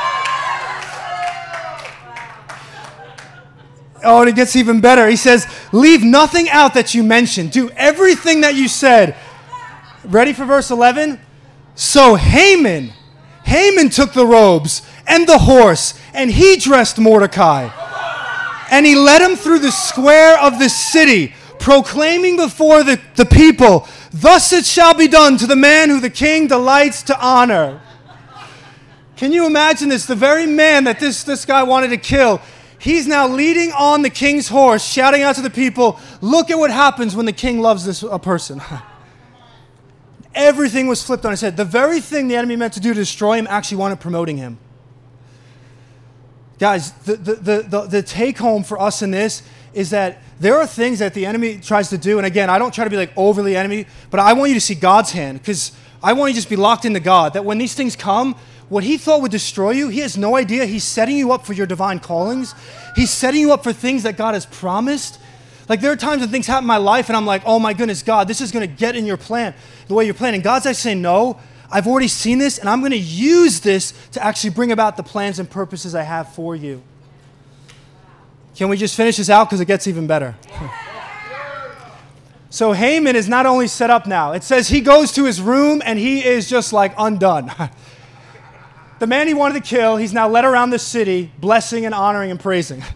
Oh, 4.08 4.20
and 4.20 4.30
it 4.30 4.36
gets 4.36 4.56
even 4.56 4.82
better. 4.82 5.08
He 5.08 5.16
says, 5.16 5.48
Leave 5.72 6.04
nothing 6.04 6.48
out 6.50 6.76
that 6.76 6.94
you 6.94 7.02
mentioned. 7.02 7.52
Do 7.52 7.72
everything 7.72 8.42
that 8.42 8.54
you 8.54 8.68
said. 8.68 9.16
Ready 10.04 10.32
for 10.32 10.46
verse 10.46 10.70
11? 10.70 11.20
So 11.74 12.14
Haman, 12.14 12.94
Haman 13.46 13.90
took 13.90 14.14
the 14.14 14.28
robes 14.28 14.88
and 15.08 15.28
the 15.28 15.38
horse, 15.38 15.94
and 16.14 16.32
he 16.32 16.58
dressed 16.58 16.98
Mordecai. 17.00 17.70
And 18.72 18.86
he 18.86 18.96
led 18.96 19.22
him 19.22 19.36
through 19.36 19.60
the 19.60 19.72
square 19.72 20.40
of 20.40 20.60
the 20.60 20.70
city, 20.70 21.34
proclaiming 21.60 22.38
before 22.38 22.84
the, 22.84 23.00
the 23.16 23.26
people, 23.26 23.88
Thus 24.12 24.54
it 24.54 24.66
shall 24.66 24.94
be 24.94 25.10
done 25.10 25.38
to 25.38 25.48
the 25.48 25.58
man 25.58 25.90
who 25.90 26.00
the 26.00 26.10
king 26.10 26.48
delights 26.48 27.04
to 27.04 27.20
honor. 27.20 27.82
Can 29.18 29.34
you 29.34 29.46
imagine 29.46 29.90
this? 29.90 30.06
The 30.06 30.16
very 30.16 30.46
man 30.46 30.86
that 30.86 31.00
this, 31.00 31.24
this 31.24 31.44
guy 31.46 31.64
wanted 31.64 31.90
to 31.90 31.98
kill, 31.98 32.42
he's 32.80 33.08
now 33.08 33.28
leading 33.28 33.72
on 33.74 34.04
the 34.04 34.10
king's 34.10 34.48
horse, 34.48 34.86
shouting 34.86 35.22
out 35.22 35.36
to 35.36 35.42
the 35.42 35.50
people, 35.50 36.00
Look 36.22 36.50
at 36.50 36.58
what 36.58 36.72
happens 36.72 37.16
when 37.16 37.26
the 37.26 37.34
king 37.34 37.60
loves 37.60 37.86
this 37.86 38.04
a 38.04 38.20
person. 38.20 38.62
Everything 40.36 40.88
was 40.88 41.04
flipped 41.04 41.26
on 41.26 41.32
his 41.32 41.42
head. 41.42 41.56
The 41.56 41.66
very 41.66 42.02
thing 42.02 42.28
the 42.28 42.36
enemy 42.36 42.56
meant 42.56 42.74
to 42.74 42.80
do 42.80 42.94
to 42.94 43.00
destroy 43.00 43.38
him 43.38 43.48
actually 43.50 43.78
wanted 43.78 44.00
promoting 44.00 44.38
him. 44.38 44.58
Guys, 46.58 46.92
the, 47.04 47.16
the, 47.16 47.62
the, 47.62 47.82
the, 47.82 48.02
take 48.02 48.38
home 48.38 48.64
for 48.64 48.80
us 48.80 49.02
in 49.02 49.12
this 49.12 49.44
is 49.74 49.90
that 49.90 50.22
there 50.40 50.56
are 50.56 50.66
things 50.66 51.00
that 51.00 51.14
the 51.14 51.26
enemy 51.26 51.58
tries 51.58 51.90
to 51.90 51.98
do. 51.98 52.18
And 52.18 52.26
again, 52.26 52.50
I 52.50 52.58
don't 52.58 52.74
try 52.74 52.86
to 52.86 52.90
be 52.90 52.96
like 52.96 53.12
overly 53.18 53.58
enemy, 53.58 53.88
but 54.10 54.22
I 54.22 54.34
want 54.34 54.50
you 54.50 54.56
to 54.56 54.62
see 54.62 54.76
God's 54.76 55.12
hand 55.12 55.40
because 55.40 55.74
I 56.02 56.14
want 56.14 56.30
you 56.30 56.34
to 56.36 56.38
just 56.38 56.50
be 56.50 56.56
locked 56.56 56.86
into 56.86 57.02
God. 57.02 57.34
That 57.34 57.44
when 57.44 57.58
these 57.58 57.74
things 57.74 57.96
come, 57.98 58.36
what 58.70 58.84
he 58.84 58.98
thought 58.98 59.22
would 59.22 59.32
destroy 59.32 59.72
you, 59.72 59.90
he 59.90 60.00
has 60.00 60.18
no 60.18 60.38
idea. 60.38 60.66
He's 60.66 60.86
setting 60.86 61.18
you 61.18 61.34
up 61.34 61.46
for 61.46 61.54
your 61.54 61.68
divine 61.68 62.00
callings. 62.00 62.56
He's 62.96 63.12
setting 63.12 63.42
you 63.42 63.52
up 63.52 63.64
for 63.64 63.74
things 63.74 64.04
that 64.04 64.16
God 64.16 64.34
has 64.34 64.46
promised. 64.46 65.20
Like 65.68 65.82
there 65.82 65.92
are 65.92 65.98
times 65.98 66.22
when 66.22 66.30
things 66.30 66.48
happen 66.48 66.64
in 66.64 66.68
my 66.68 66.78
life 66.78 67.10
and 67.10 67.18
I'm 67.18 67.26
like, 67.26 67.42
oh 67.46 67.60
my 67.60 67.74
goodness, 67.74 68.02
God, 68.02 68.28
this 68.28 68.40
is 68.40 68.52
going 68.52 68.68
to 68.68 68.74
get 68.74 68.96
in 68.96 69.06
your 69.06 69.18
plan 69.18 69.54
the 69.88 69.94
way 69.94 70.06
you're 70.06 70.14
planning. 70.14 70.42
God's 70.42 70.66
actually 70.66 70.76
saying, 70.76 71.02
no, 71.02 71.38
I've 71.72 71.88
already 71.88 72.08
seen 72.08 72.38
this 72.38 72.58
and 72.58 72.70
I'm 72.70 72.80
going 72.80 72.92
to 72.92 72.98
use 72.98 73.60
this 73.60 73.94
to 74.12 74.24
actually 74.24 74.52
bring 74.52 74.72
about 74.72 74.98
the 74.98 75.04
plans 75.04 75.40
and 75.40 75.50
purposes 75.50 75.96
I 75.96 76.04
have 76.04 76.34
for 76.34 76.56
you. 76.56 76.82
Can 78.56 78.70
we 78.70 78.78
just 78.78 78.96
finish 78.96 79.18
this 79.18 79.30
out 79.30 79.46
because 79.46 79.60
it 79.60 79.66
gets 79.66 79.88
even 79.88 80.08
better? 80.08 80.36
so 82.50 82.72
Haman 82.72 83.16
is 83.16 83.28
not 83.28 83.46
only 83.46 83.68
set 83.68 83.90
up 83.90 84.08
now, 84.08 84.32
it 84.32 84.44
says 84.44 84.70
he 84.70 84.82
goes 84.82 85.12
to 85.14 85.26
his 85.26 85.42
room 85.42 85.82
and 85.86 86.00
he 86.00 86.24
is 86.24 86.50
just 86.50 86.72
like 86.72 86.94
undone. 86.98 87.52
the 89.00 89.08
man 89.08 89.28
he 89.28 89.34
wanted 89.34 89.62
to 89.62 89.70
kill, 89.70 89.98
he's 89.98 90.14
now 90.14 90.30
led 90.30 90.46
around 90.46 90.70
the 90.70 90.80
city, 90.80 91.32
blessing 91.40 91.86
and 91.86 91.94
honoring 91.94 92.32
and 92.32 92.40
praising. 92.40 92.84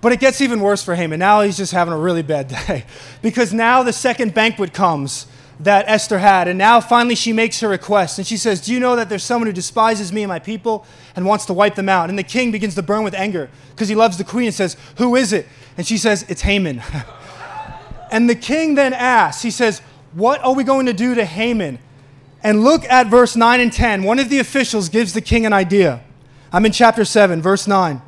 But 0.00 0.12
it 0.12 0.20
gets 0.20 0.40
even 0.40 0.60
worse 0.60 0.80
for 0.80 0.94
Haman. 0.94 1.18
Now 1.18 1.40
he's 1.40 1.56
just 1.56 1.72
having 1.72 1.92
a 1.92 1.98
really 1.98 2.22
bad 2.22 2.46
day 2.46 2.84
because 3.20 3.52
now 3.52 3.82
the 3.82 3.92
second 3.92 4.32
banquet 4.32 4.72
comes 4.72 5.26
that 5.60 5.88
Esther 5.88 6.18
had. 6.18 6.48
And 6.48 6.58
now 6.58 6.80
finally 6.80 7.14
she 7.14 7.32
makes 7.32 7.60
her 7.60 7.68
request. 7.68 8.18
And 8.18 8.26
she 8.26 8.36
says, 8.36 8.60
Do 8.60 8.72
you 8.72 8.80
know 8.80 8.96
that 8.96 9.08
there's 9.08 9.24
someone 9.24 9.46
who 9.46 9.52
despises 9.52 10.12
me 10.12 10.22
and 10.22 10.28
my 10.28 10.38
people 10.38 10.86
and 11.16 11.26
wants 11.26 11.46
to 11.46 11.52
wipe 11.52 11.74
them 11.74 11.88
out? 11.88 12.10
And 12.10 12.18
the 12.18 12.22
king 12.22 12.52
begins 12.52 12.74
to 12.76 12.82
burn 12.82 13.02
with 13.02 13.14
anger 13.14 13.50
because 13.70 13.88
he 13.88 13.94
loves 13.94 14.18
the 14.18 14.24
queen 14.24 14.46
and 14.46 14.54
says, 14.54 14.76
Who 14.96 15.16
is 15.16 15.32
it? 15.32 15.46
And 15.76 15.86
she 15.86 15.98
says, 15.98 16.24
It's 16.28 16.42
Haman. 16.42 16.82
and 18.10 18.30
the 18.30 18.34
king 18.34 18.74
then 18.74 18.92
asks, 18.92 19.42
He 19.42 19.50
says, 19.50 19.80
What 20.12 20.42
are 20.44 20.54
we 20.54 20.64
going 20.64 20.86
to 20.86 20.92
do 20.92 21.14
to 21.14 21.24
Haman? 21.24 21.80
And 22.42 22.62
look 22.62 22.84
at 22.84 23.08
verse 23.08 23.34
9 23.34 23.60
and 23.60 23.72
10. 23.72 24.04
One 24.04 24.20
of 24.20 24.28
the 24.28 24.38
officials 24.38 24.88
gives 24.88 25.12
the 25.12 25.20
king 25.20 25.44
an 25.44 25.52
idea. 25.52 26.02
I'm 26.52 26.64
in 26.64 26.72
chapter 26.72 27.04
7, 27.04 27.42
verse 27.42 27.66
9. 27.66 28.00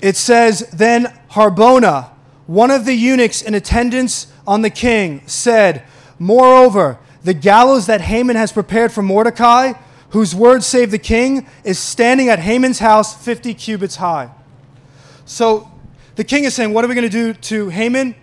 It 0.00 0.16
says, 0.16 0.68
Then 0.72 1.06
Harbona, 1.30 2.10
one 2.46 2.70
of 2.70 2.84
the 2.84 2.94
eunuchs 2.94 3.42
in 3.42 3.54
attendance 3.54 4.32
on 4.48 4.62
the 4.62 4.70
king, 4.70 5.22
said, 5.26 5.84
Moreover, 6.18 6.98
the 7.22 7.34
gallows 7.34 7.86
that 7.86 8.00
Haman 8.00 8.34
has 8.34 8.50
prepared 8.50 8.90
for 8.90 9.02
Mordecai, 9.02 9.74
whose 10.10 10.34
word 10.34 10.64
saved 10.64 10.90
the 10.90 10.98
king, 10.98 11.46
is 11.64 11.78
standing 11.78 12.30
at 12.30 12.38
Haman's 12.38 12.78
house 12.78 13.14
50 13.14 13.52
cubits 13.52 13.96
high. 13.96 14.30
So 15.26 15.70
the 16.16 16.24
king 16.24 16.44
is 16.44 16.54
saying, 16.54 16.72
What 16.72 16.82
are 16.82 16.88
we 16.88 16.94
going 16.94 17.08
to 17.08 17.10
do 17.10 17.34
to 17.34 17.68
Haman? 17.68 18.14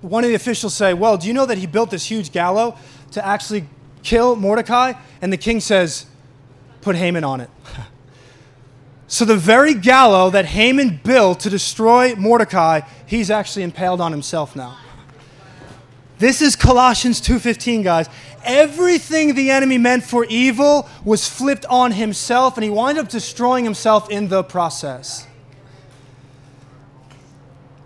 One 0.00 0.24
of 0.24 0.30
the 0.30 0.34
officials 0.34 0.74
say, 0.74 0.94
Well, 0.94 1.18
do 1.18 1.28
you 1.28 1.34
know 1.34 1.44
that 1.44 1.58
he 1.58 1.66
built 1.66 1.90
this 1.90 2.06
huge 2.06 2.32
gallows 2.32 2.74
to 3.10 3.24
actually 3.24 3.66
kill 4.02 4.34
Mordecai? 4.34 4.94
And 5.20 5.30
the 5.30 5.36
king 5.36 5.60
says, 5.60 6.06
Put 6.80 6.96
Haman 6.96 7.24
on 7.24 7.42
it. 7.42 7.50
So, 9.08 9.26
the 9.26 9.36
very 9.36 9.74
gallows 9.74 10.32
that 10.32 10.46
Haman 10.46 11.00
built 11.04 11.40
to 11.40 11.50
destroy 11.50 12.14
Mordecai, 12.14 12.80
he's 13.04 13.30
actually 13.30 13.62
impaled 13.62 14.00
on 14.00 14.10
himself 14.10 14.56
now. 14.56 14.78
This 16.22 16.40
is 16.40 16.54
Colossians 16.54 17.20
2:15, 17.20 17.82
guys. 17.82 18.08
Everything 18.44 19.34
the 19.34 19.50
enemy 19.50 19.76
meant 19.76 20.04
for 20.04 20.24
evil 20.26 20.88
was 21.04 21.26
flipped 21.26 21.66
on 21.66 21.90
himself 21.90 22.56
and 22.56 22.62
he 22.62 22.70
wound 22.70 22.96
up 22.96 23.08
destroying 23.08 23.64
himself 23.64 24.08
in 24.08 24.28
the 24.28 24.44
process. 24.44 25.26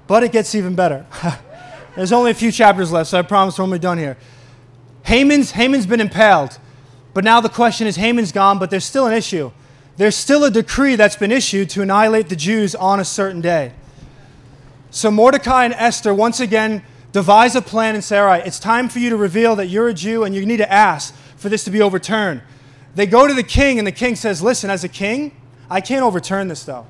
But 0.07 0.23
it 0.23 0.33
gets 0.33 0.55
even 0.55 0.75
better. 0.75 1.07
There's 1.97 2.13
only 2.13 2.31
a 2.31 2.35
few 2.35 2.53
chapters 2.53 2.93
left, 2.93 3.09
so 3.09 3.19
I 3.19 3.23
promise 3.23 3.57
we're 3.57 3.63
almost 3.63 3.81
done 3.81 3.97
here. 3.97 4.19
Haman's, 5.05 5.53
Haman's 5.53 5.87
been 5.87 6.03
impaled, 6.03 6.59
but 7.15 7.25
now 7.25 7.41
the 7.41 7.49
question 7.49 7.87
is 7.87 7.97
Haman's 7.97 8.33
gone, 8.33 8.59
but 8.59 8.69
there's 8.69 8.85
still 8.85 9.07
an 9.07 9.15
issue. 9.15 9.51
There's 9.97 10.15
still 10.15 10.45
a 10.45 10.51
decree 10.51 10.95
that's 10.95 11.17
been 11.17 11.33
issued 11.33 11.71
to 11.71 11.81
annihilate 11.81 12.29
the 12.29 12.37
Jews 12.37 12.75
on 12.75 13.01
a 13.01 13.05
certain 13.07 13.41
day. 13.41 13.73
So 14.91 15.11
Mordecai 15.11 15.65
and 15.65 15.73
Esther 15.73 16.13
once 16.13 16.39
again 16.39 16.83
devise 17.17 17.57
a 17.57 17.63
plan 17.63 17.95
and 17.95 18.05
say, 18.05 18.19
all 18.19 18.27
right, 18.27 18.47
it's 18.47 18.61
time 18.61 18.91
for 18.91 18.99
you 18.99 19.09
to 19.09 19.17
reveal 19.17 19.57
that 19.57 19.69
you're 19.69 19.89
a 19.89 19.95
Jew 19.95 20.25
and 20.25 20.35
you 20.35 20.45
need 20.45 20.59
to 20.59 20.71
ask 20.71 21.15
for 21.39 21.49
this 21.49 21.65
to 21.65 21.71
be 21.71 21.81
overturned. 21.81 22.43
They 22.95 23.07
go 23.07 23.27
to 23.27 23.33
the 23.33 23.43
king, 23.43 23.79
and 23.79 23.87
the 23.87 23.93
king 23.93 24.17
says, 24.17 24.43
listen, 24.43 24.69
as 24.69 24.85
a 24.85 24.89
king, 24.89 25.35
I 25.71 25.81
can't 25.81 26.03
overturn 26.03 26.49
this 26.49 26.65
though. 26.65 26.87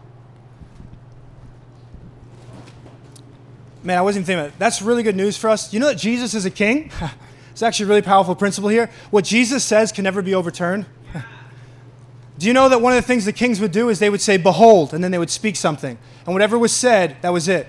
Man, 3.84 3.96
I 3.96 4.02
wasn't 4.02 4.22
even 4.22 4.26
thinking 4.26 4.46
about. 4.46 4.58
That's 4.58 4.82
really 4.82 5.04
good 5.04 5.14
news 5.14 5.36
for 5.36 5.48
us. 5.48 5.72
You 5.72 5.78
know 5.78 5.86
that 5.86 5.98
Jesus 5.98 6.34
is 6.34 6.44
a 6.44 6.50
king? 6.50 6.90
it's 7.52 7.62
actually 7.62 7.84
a 7.84 7.88
really 7.90 8.02
powerful 8.02 8.34
principle 8.34 8.68
here. 8.68 8.90
What 9.12 9.24
Jesus 9.24 9.62
says 9.62 9.92
can 9.92 10.02
never 10.02 10.22
be 10.22 10.34
overturned. 10.34 10.86
do 12.38 12.48
you 12.48 12.52
know 12.52 12.68
that 12.68 12.80
one 12.80 12.92
of 12.92 12.96
the 12.96 13.06
things 13.06 13.26
the 13.26 13.32
kings 13.32 13.60
would 13.60 13.70
do 13.70 13.90
is 13.90 14.00
they 14.00 14.10
would 14.10 14.20
say, 14.20 14.38
Behold, 14.38 14.92
and 14.92 15.04
then 15.04 15.12
they 15.12 15.20
would 15.20 15.30
speak 15.30 15.54
something. 15.54 15.96
And 16.24 16.34
whatever 16.34 16.58
was 16.58 16.72
said, 16.72 17.16
that 17.22 17.32
was 17.32 17.46
it. 17.46 17.68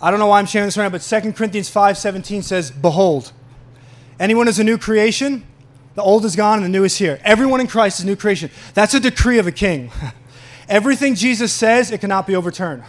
I 0.00 0.10
don't 0.10 0.20
know 0.20 0.26
why 0.26 0.38
I'm 0.38 0.46
sharing 0.46 0.66
this 0.66 0.76
right 0.76 0.84
now, 0.84 0.90
but 0.90 1.02
2 1.02 1.32
Corinthians 1.34 1.68
5:17 1.68 2.42
says, 2.42 2.70
"Behold, 2.70 3.32
anyone 4.20 4.46
is 4.48 4.58
a 4.58 4.64
new 4.64 4.78
creation, 4.78 5.44
the 5.94 6.02
old 6.02 6.24
is 6.24 6.36
gone 6.36 6.58
and 6.58 6.64
the 6.64 6.68
new 6.68 6.84
is 6.84 6.98
here. 6.98 7.18
Everyone 7.24 7.60
in 7.60 7.66
Christ 7.66 7.98
is 7.98 8.04
new 8.04 8.16
creation." 8.16 8.50
That's 8.74 8.94
a 8.94 9.00
decree 9.00 9.38
of 9.38 9.46
a 9.46 9.52
king. 9.52 9.90
Everything 10.68 11.14
Jesus 11.14 11.52
says, 11.52 11.90
it 11.90 12.00
cannot 12.00 12.26
be 12.26 12.36
overturned. 12.36 12.84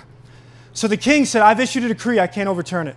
So 0.73 0.87
the 0.87 0.97
king 0.97 1.25
said, 1.25 1.41
"I've 1.41 1.59
issued 1.59 1.83
a 1.83 1.87
decree, 1.87 2.19
I 2.19 2.27
can't 2.27 2.47
overturn 2.47 2.87
it." 2.87 2.95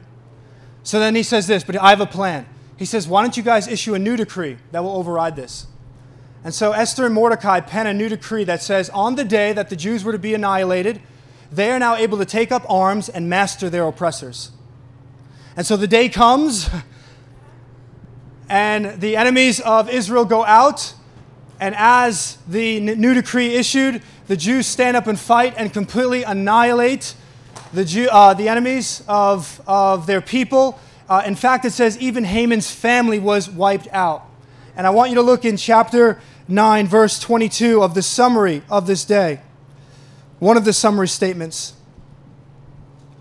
So 0.83 0.99
then 0.99 1.15
he 1.15 1.23
says 1.23 1.47
this, 1.47 1.65
but 1.65 1.77
I 1.77 1.91
have 1.91 2.01
a 2.01 2.07
plan. 2.07 2.47
He 2.77 2.85
says, 2.85 3.09
"Why 3.09 3.23
don't 3.23 3.37
you 3.37 3.43
guys 3.43 3.67
issue 3.67 3.95
a 3.95 3.99
new 3.99 4.17
decree 4.17 4.59
that 4.73 4.83
will 4.83 4.97
override 4.97 5.37
this?" 5.37 5.67
And 6.45 6.53
so 6.53 6.73
Esther 6.73 7.07
and 7.07 7.15
Mordecai 7.15 7.61
pen 7.61 7.87
a 7.87 7.95
new 7.95 8.09
decree 8.09 8.45
that 8.45 8.63
says, 8.63 8.91
on 8.91 9.15
the 9.15 9.25
day 9.25 9.53
that 9.53 9.71
the 9.71 9.77
Jews 9.77 10.03
were 10.03 10.13
to 10.13 10.19
be 10.19 10.35
annihilated, 10.35 11.01
they 11.53 11.71
are 11.71 11.79
now 11.79 11.97
able 11.97 12.17
to 12.19 12.25
take 12.25 12.51
up 12.51 12.65
arms 12.69 13.09
and 13.11 13.29
master 13.29 13.69
their 13.69 13.87
oppressors. 13.87 14.51
And 15.55 15.67
so 15.67 15.77
the 15.77 15.87
day 15.87 16.09
comes, 16.09 16.71
and 18.49 19.01
the 19.01 19.17
enemies 19.17 19.61
of 19.61 19.91
Israel 19.91 20.25
go 20.25 20.45
out, 20.47 20.95
and 21.61 21.75
as 21.77 22.39
the 22.49 22.81
new 22.81 23.15
decree 23.15 23.55
issued, 23.55 24.03
the 24.29 24.37
Jews 24.37 24.67
stand 24.67 24.97
up 24.97 25.07
and 25.07 25.21
fight 25.21 25.55
and 25.59 25.73
completely 25.73 26.23
annihilate 26.23 27.15
the, 27.73 27.85
Jew, 27.85 28.09
uh, 28.11 28.33
the 28.35 28.49
enemies 28.49 29.05
of, 29.07 29.61
of 29.67 30.07
their 30.07 30.23
people. 30.23 30.81
Uh, 31.09 31.23
in 31.27 31.35
fact, 31.35 31.67
it 31.67 31.73
says 31.73 31.99
even 31.99 32.25
Haman's 32.25 32.71
family 32.71 33.19
was 33.19 33.49
wiped 33.49 33.89
out. 33.93 34.25
And 34.75 34.87
I 34.87 34.91
want 34.91 35.11
you 35.11 35.17
to 35.17 35.23
look 35.23 35.45
in 35.45 35.59
chapter 35.59 36.19
9, 36.49 36.87
verse 36.87 37.21
22 37.21 37.83
of 37.83 37.95
the 37.95 38.03
summary 38.03 38.63
of 38.71 38.87
this 38.87 39.05
day 39.05 39.41
one 40.43 40.57
of 40.57 40.65
the 40.65 40.73
summary 40.73 41.07
statements. 41.07 41.73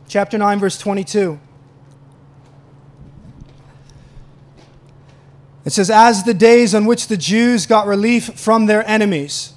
Chapter 0.08 0.40
9, 0.40 0.58
verse 0.58 0.80
22. 0.80 1.40
It 5.64 5.70
says, 5.70 5.92
As 5.92 6.24
the 6.24 6.34
days 6.34 6.74
on 6.74 6.88
which 6.88 7.06
the 7.06 7.18
Jews 7.18 7.68
got 7.68 7.86
relief 7.86 8.40
from 8.40 8.66
their 8.66 8.84
enemies, 8.90 9.54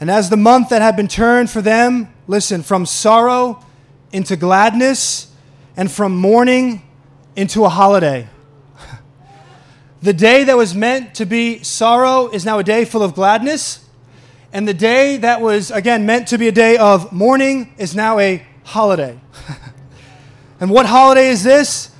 and 0.00 0.10
as 0.10 0.30
the 0.30 0.38
month 0.38 0.70
that 0.70 0.80
had 0.80 0.96
been 0.96 1.08
turned 1.08 1.50
for 1.50 1.60
them, 1.60 2.10
listen, 2.26 2.62
from 2.62 2.86
sorrow 2.86 3.62
into 4.10 4.34
gladness, 4.34 5.30
and 5.76 5.92
from 5.92 6.16
mourning 6.16 6.80
into 7.36 7.66
a 7.66 7.68
holiday. 7.68 8.28
The 10.00 10.14
day 10.14 10.42
that 10.44 10.56
was 10.56 10.74
meant 10.74 11.16
to 11.16 11.26
be 11.26 11.62
sorrow 11.62 12.28
is 12.28 12.46
now 12.46 12.58
a 12.58 12.64
day 12.64 12.86
full 12.86 13.02
of 13.02 13.14
gladness 13.14 13.82
And 14.52 14.68
the 14.68 14.74
day 14.74 15.16
that 15.16 15.40
was, 15.40 15.70
again, 15.70 16.04
meant 16.04 16.28
to 16.28 16.38
be 16.38 16.46
a 16.46 16.52
day 16.52 16.76
of 16.76 17.10
mourning 17.10 17.72
is 17.78 17.94
now 17.94 18.18
a 18.18 18.44
holiday. 18.64 19.18
and 20.60 20.70
what 20.70 20.84
holiday 20.84 21.28
is 21.28 21.42
this? 21.42 21.90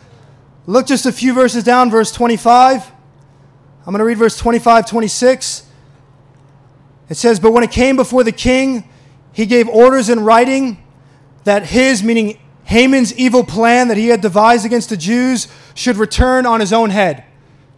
Look 0.66 0.86
just 0.86 1.06
a 1.06 1.12
few 1.12 1.32
verses 1.32 1.64
down, 1.64 1.90
verse 1.90 2.12
25. 2.12 2.92
I'm 3.84 3.92
going 3.92 3.98
to 3.98 4.04
read 4.04 4.18
verse 4.18 4.36
25, 4.36 4.86
26. 4.86 5.66
It 7.08 7.16
says, 7.16 7.40
But 7.40 7.52
when 7.52 7.64
it 7.64 7.70
came 7.70 7.96
before 7.96 8.22
the 8.22 8.32
king, 8.32 8.88
he 9.32 9.46
gave 9.46 9.68
orders 9.68 10.10
in 10.10 10.20
writing 10.20 10.82
that 11.44 11.66
his, 11.66 12.02
meaning 12.02 12.38
Haman's 12.64 13.14
evil 13.14 13.44
plan 13.44 13.88
that 13.88 13.96
he 13.96 14.08
had 14.08 14.20
devised 14.20 14.64
against 14.64 14.90
the 14.90 14.96
Jews, 14.96 15.48
should 15.74 15.96
return 15.96 16.46
on 16.46 16.60
his 16.60 16.72
own 16.72 16.90
head. 16.90 17.24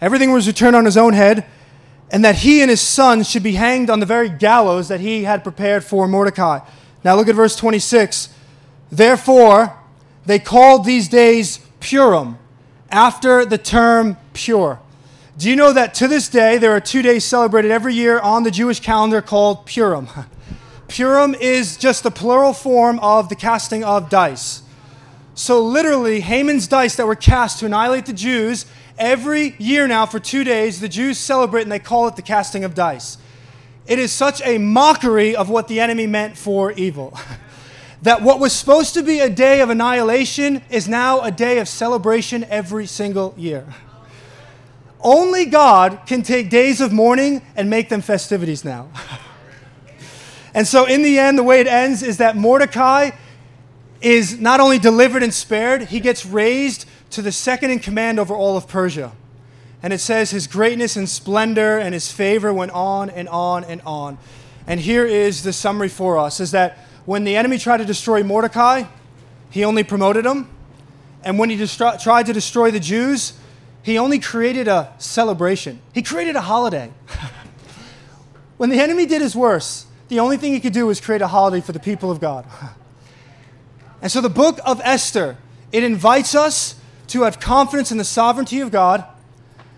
Everything 0.00 0.32
was 0.32 0.46
returned 0.46 0.76
on 0.76 0.84
his 0.84 0.96
own 0.96 1.14
head, 1.14 1.46
and 2.14 2.24
that 2.24 2.36
he 2.36 2.62
and 2.62 2.70
his 2.70 2.80
sons 2.80 3.28
should 3.28 3.42
be 3.42 3.54
hanged 3.54 3.90
on 3.90 3.98
the 3.98 4.06
very 4.06 4.28
gallows 4.28 4.86
that 4.86 5.00
he 5.00 5.24
had 5.24 5.42
prepared 5.42 5.82
for 5.82 6.06
Mordecai. 6.06 6.60
Now 7.02 7.16
look 7.16 7.26
at 7.26 7.34
verse 7.34 7.56
26. 7.56 8.28
Therefore, 8.88 9.76
they 10.24 10.38
called 10.38 10.84
these 10.84 11.08
days 11.08 11.58
Purim, 11.80 12.38
after 12.88 13.44
the 13.44 13.58
term 13.58 14.16
pur. 14.32 14.78
Do 15.36 15.50
you 15.50 15.56
know 15.56 15.72
that 15.72 15.92
to 15.94 16.06
this 16.06 16.28
day 16.28 16.56
there 16.56 16.70
are 16.70 16.78
two 16.78 17.02
days 17.02 17.24
celebrated 17.24 17.72
every 17.72 17.94
year 17.94 18.20
on 18.20 18.44
the 18.44 18.52
Jewish 18.52 18.78
calendar 18.78 19.20
called 19.20 19.66
Purim? 19.66 20.06
Purim 20.86 21.34
is 21.34 21.76
just 21.76 22.04
the 22.04 22.12
plural 22.12 22.52
form 22.52 23.00
of 23.00 23.28
the 23.28 23.34
casting 23.34 23.82
of 23.82 24.08
dice. 24.08 24.62
So, 25.34 25.60
literally, 25.60 26.20
Haman's 26.20 26.68
dice 26.68 26.94
that 26.94 27.08
were 27.08 27.16
cast 27.16 27.58
to 27.58 27.66
annihilate 27.66 28.06
the 28.06 28.12
Jews, 28.12 28.66
every 28.98 29.54
year 29.58 29.86
now 29.86 30.06
for 30.06 30.18
two 30.18 30.44
days, 30.44 30.80
the 30.80 30.88
Jews 30.88 31.18
celebrate 31.18 31.62
and 31.62 31.72
they 31.72 31.78
call 31.78 32.08
it 32.08 32.16
the 32.16 32.22
casting 32.22 32.64
of 32.64 32.74
dice. 32.74 33.18
It 33.86 33.98
is 33.98 34.12
such 34.12 34.40
a 34.42 34.58
mockery 34.58 35.36
of 35.36 35.50
what 35.50 35.68
the 35.68 35.80
enemy 35.80 36.06
meant 36.06 36.36
for 36.38 36.72
evil. 36.72 37.18
that 38.02 38.22
what 38.22 38.40
was 38.40 38.52
supposed 38.52 38.94
to 38.94 39.02
be 39.02 39.20
a 39.20 39.28
day 39.28 39.60
of 39.60 39.70
annihilation 39.70 40.62
is 40.70 40.88
now 40.88 41.20
a 41.20 41.30
day 41.30 41.58
of 41.58 41.68
celebration 41.68 42.44
every 42.44 42.86
single 42.86 43.34
year. 43.36 43.66
Only 45.00 45.44
God 45.44 46.00
can 46.06 46.22
take 46.22 46.48
days 46.48 46.80
of 46.80 46.92
mourning 46.92 47.42
and 47.56 47.68
make 47.68 47.90
them 47.90 48.00
festivities 48.00 48.64
now. 48.64 48.88
and 50.54 50.66
so, 50.66 50.86
in 50.86 51.02
the 51.02 51.18
end, 51.18 51.36
the 51.36 51.42
way 51.42 51.60
it 51.60 51.66
ends 51.66 52.02
is 52.02 52.16
that 52.18 52.36
Mordecai 52.36 53.10
is 54.00 54.40
not 54.40 54.60
only 54.60 54.78
delivered 54.78 55.22
and 55.22 55.32
spared, 55.32 55.84
he 55.84 56.00
gets 56.00 56.24
raised 56.24 56.86
to 57.14 57.22
the 57.22 57.32
second 57.32 57.70
in 57.70 57.78
command 57.78 58.18
over 58.18 58.34
all 58.34 58.56
of 58.56 58.68
Persia. 58.68 59.12
And 59.82 59.92
it 59.92 59.98
says 59.98 60.30
his 60.30 60.46
greatness 60.46 60.96
and 60.96 61.08
splendor 61.08 61.78
and 61.78 61.92
his 61.92 62.10
favor 62.10 62.52
went 62.52 62.72
on 62.72 63.10
and 63.10 63.28
on 63.28 63.64
and 63.64 63.80
on. 63.84 64.18
And 64.66 64.80
here 64.80 65.04
is 65.04 65.42
the 65.42 65.52
summary 65.52 65.88
for 65.88 66.18
us 66.18 66.40
is 66.40 66.52
that 66.52 66.78
when 67.04 67.24
the 67.24 67.36
enemy 67.36 67.58
tried 67.58 67.78
to 67.78 67.84
destroy 67.84 68.22
Mordecai, 68.22 68.84
he 69.50 69.64
only 69.64 69.84
promoted 69.84 70.24
him. 70.24 70.48
And 71.22 71.38
when 71.38 71.50
he 71.50 71.66
tried 71.66 72.26
to 72.26 72.32
destroy 72.32 72.70
the 72.70 72.80
Jews, 72.80 73.34
he 73.82 73.98
only 73.98 74.18
created 74.18 74.68
a 74.68 74.92
celebration. 74.98 75.80
He 75.92 76.02
created 76.02 76.36
a 76.36 76.40
holiday. 76.40 76.90
when 78.56 78.70
the 78.70 78.80
enemy 78.80 79.04
did 79.04 79.20
his 79.20 79.36
worst, 79.36 79.86
the 80.08 80.18
only 80.18 80.38
thing 80.38 80.52
he 80.52 80.60
could 80.60 80.72
do 80.72 80.86
was 80.86 81.00
create 81.00 81.20
a 81.20 81.28
holiday 81.28 81.60
for 81.60 81.72
the 81.72 81.80
people 81.80 82.10
of 82.10 82.20
God. 82.20 82.46
and 84.02 84.10
so 84.10 84.22
the 84.22 84.30
book 84.30 84.58
of 84.64 84.80
Esther, 84.82 85.36
it 85.72 85.84
invites 85.84 86.34
us 86.34 86.76
to 87.14 87.22
have 87.22 87.38
confidence 87.38 87.92
in 87.92 87.98
the 87.98 88.04
sovereignty 88.04 88.58
of 88.58 88.72
God 88.72 89.04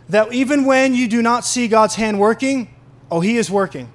that 0.08 0.32
even 0.32 0.64
when 0.64 0.94
you 0.94 1.06
do 1.06 1.20
not 1.20 1.44
see 1.44 1.68
God's 1.68 1.94
hand 1.94 2.18
working, 2.18 2.74
oh, 3.10 3.20
he 3.20 3.36
is 3.36 3.50
working. 3.50 3.92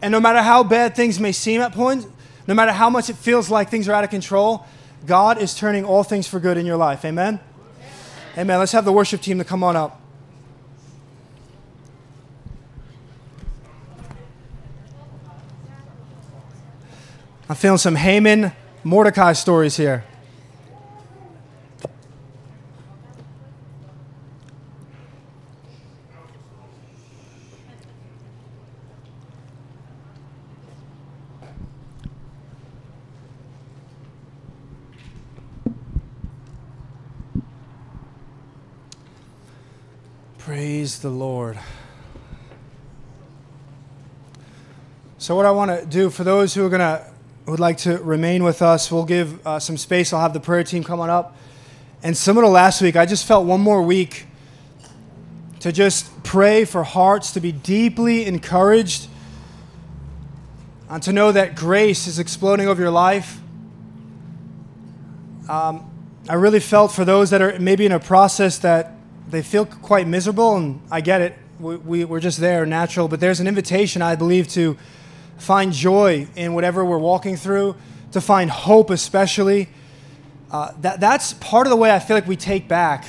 And 0.00 0.12
no 0.12 0.18
matter 0.18 0.40
how 0.40 0.62
bad 0.64 0.96
things 0.96 1.20
may 1.20 1.32
seem 1.32 1.60
at 1.60 1.72
points, 1.72 2.06
no 2.46 2.54
matter 2.54 2.72
how 2.72 2.88
much 2.88 3.10
it 3.10 3.16
feels 3.16 3.50
like 3.50 3.68
things 3.68 3.86
are 3.86 3.92
out 3.92 4.02
of 4.02 4.08
control, 4.08 4.64
God 5.04 5.36
is 5.36 5.54
turning 5.54 5.84
all 5.84 6.02
things 6.02 6.26
for 6.26 6.40
good 6.40 6.56
in 6.56 6.64
your 6.64 6.78
life. 6.78 7.04
Amen? 7.04 7.38
Amen. 8.38 8.58
Let's 8.58 8.72
have 8.72 8.86
the 8.86 8.92
worship 8.92 9.20
team 9.20 9.36
to 9.36 9.44
come 9.44 9.62
on 9.62 9.76
up. 9.76 10.00
I'm 17.50 17.56
feeling 17.56 17.76
some 17.76 17.96
Haman 17.96 18.52
Mordecai 18.84 19.34
stories 19.34 19.76
here. 19.76 20.04
Praise 40.48 41.00
the 41.00 41.10
Lord. 41.10 41.58
So, 45.18 45.36
what 45.36 45.44
I 45.44 45.50
want 45.50 45.78
to 45.78 45.84
do 45.84 46.08
for 46.08 46.24
those 46.24 46.54
who 46.54 46.64
are 46.64 46.70
going 46.70 46.80
to 46.80 47.04
would 47.44 47.60
like 47.60 47.76
to 47.80 47.98
remain 47.98 48.42
with 48.42 48.62
us, 48.62 48.90
we'll 48.90 49.04
give 49.04 49.46
uh, 49.46 49.58
some 49.58 49.76
space. 49.76 50.10
I'll 50.10 50.22
have 50.22 50.32
the 50.32 50.40
prayer 50.40 50.64
team 50.64 50.82
come 50.82 51.00
on 51.00 51.10
up. 51.10 51.36
And 52.02 52.16
similar 52.16 52.46
to 52.46 52.48
last 52.48 52.80
week, 52.80 52.96
I 52.96 53.04
just 53.04 53.26
felt 53.26 53.44
one 53.44 53.60
more 53.60 53.82
week 53.82 54.24
to 55.60 55.70
just 55.70 56.22
pray 56.22 56.64
for 56.64 56.82
hearts 56.82 57.32
to 57.32 57.40
be 57.40 57.52
deeply 57.52 58.24
encouraged 58.24 59.06
and 60.88 61.02
to 61.02 61.12
know 61.12 61.30
that 61.30 61.56
grace 61.56 62.06
is 62.06 62.18
exploding 62.18 62.68
over 62.68 62.80
your 62.80 62.90
life. 62.90 63.38
Um, 65.46 65.90
I 66.26 66.36
really 66.36 66.60
felt 66.60 66.90
for 66.90 67.04
those 67.04 67.28
that 67.28 67.42
are 67.42 67.58
maybe 67.58 67.84
in 67.84 67.92
a 67.92 68.00
process 68.00 68.56
that 68.60 68.94
they 69.30 69.42
feel 69.42 69.66
quite 69.66 70.06
miserable, 70.06 70.56
and 70.56 70.80
I 70.90 71.00
get 71.00 71.20
it. 71.20 71.34
We, 71.60 71.76
we, 71.76 72.04
we're 72.04 72.20
just 72.20 72.38
there, 72.38 72.64
natural. 72.64 73.08
But 73.08 73.20
there's 73.20 73.40
an 73.40 73.46
invitation, 73.46 74.00
I 74.00 74.16
believe, 74.16 74.48
to 74.48 74.76
find 75.38 75.72
joy 75.72 76.26
in 76.36 76.54
whatever 76.54 76.84
we're 76.84 76.98
walking 76.98 77.36
through, 77.36 77.76
to 78.12 78.20
find 78.20 78.50
hope, 78.50 78.90
especially. 78.90 79.68
Uh, 80.50 80.72
that, 80.80 81.00
that's 81.00 81.34
part 81.34 81.66
of 81.66 81.70
the 81.70 81.76
way 81.76 81.90
I 81.90 81.98
feel 81.98 82.16
like 82.16 82.26
we 82.26 82.36
take 82.36 82.68
back. 82.68 83.04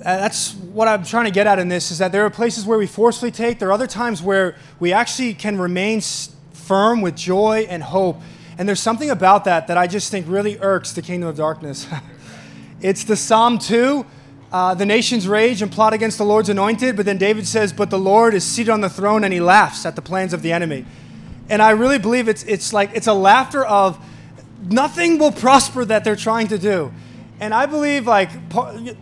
Uh, 0.00 0.16
that's 0.16 0.54
what 0.54 0.88
I'm 0.88 1.04
trying 1.04 1.26
to 1.26 1.30
get 1.30 1.46
at 1.46 1.58
in 1.58 1.68
this 1.68 1.90
is 1.90 1.98
that 1.98 2.12
there 2.12 2.24
are 2.24 2.30
places 2.30 2.64
where 2.64 2.78
we 2.78 2.86
forcefully 2.86 3.30
take, 3.30 3.58
there 3.58 3.68
are 3.68 3.72
other 3.72 3.86
times 3.86 4.22
where 4.22 4.56
we 4.78 4.92
actually 4.92 5.34
can 5.34 5.58
remain 5.58 6.00
firm 6.52 7.00
with 7.00 7.16
joy 7.16 7.66
and 7.68 7.82
hope. 7.82 8.20
And 8.58 8.68
there's 8.68 8.80
something 8.80 9.10
about 9.10 9.44
that 9.44 9.68
that 9.68 9.78
I 9.78 9.86
just 9.86 10.10
think 10.10 10.26
really 10.28 10.58
irks 10.60 10.92
the 10.92 11.02
kingdom 11.02 11.28
of 11.28 11.36
darkness. 11.36 11.86
it's 12.80 13.04
the 13.04 13.16
Psalm 13.16 13.58
2 13.58 14.04
uh, 14.50 14.74
the 14.74 14.86
nations 14.86 15.28
rage 15.28 15.60
and 15.60 15.70
plot 15.70 15.92
against 15.92 16.16
the 16.16 16.24
Lord's 16.24 16.48
anointed, 16.48 16.96
but 16.96 17.04
then 17.04 17.18
David 17.18 17.46
says, 17.46 17.72
But 17.72 17.90
the 17.90 17.98
Lord 17.98 18.32
is 18.32 18.44
seated 18.44 18.70
on 18.70 18.80
the 18.80 18.88
throne 18.88 19.24
and 19.24 19.32
he 19.32 19.40
laughs 19.40 19.84
at 19.84 19.94
the 19.94 20.02
plans 20.02 20.32
of 20.32 20.42
the 20.42 20.52
enemy. 20.52 20.86
And 21.50 21.60
I 21.60 21.70
really 21.70 21.98
believe 21.98 22.28
it's, 22.28 22.44
it's 22.44 22.72
like 22.72 22.90
it's 22.94 23.06
a 23.06 23.14
laughter 23.14 23.64
of 23.64 23.98
nothing 24.62 25.18
will 25.18 25.32
prosper 25.32 25.84
that 25.84 26.04
they're 26.04 26.16
trying 26.16 26.48
to 26.48 26.58
do. 26.58 26.92
And 27.40 27.54
I 27.54 27.66
believe 27.66 28.06
like, 28.06 28.30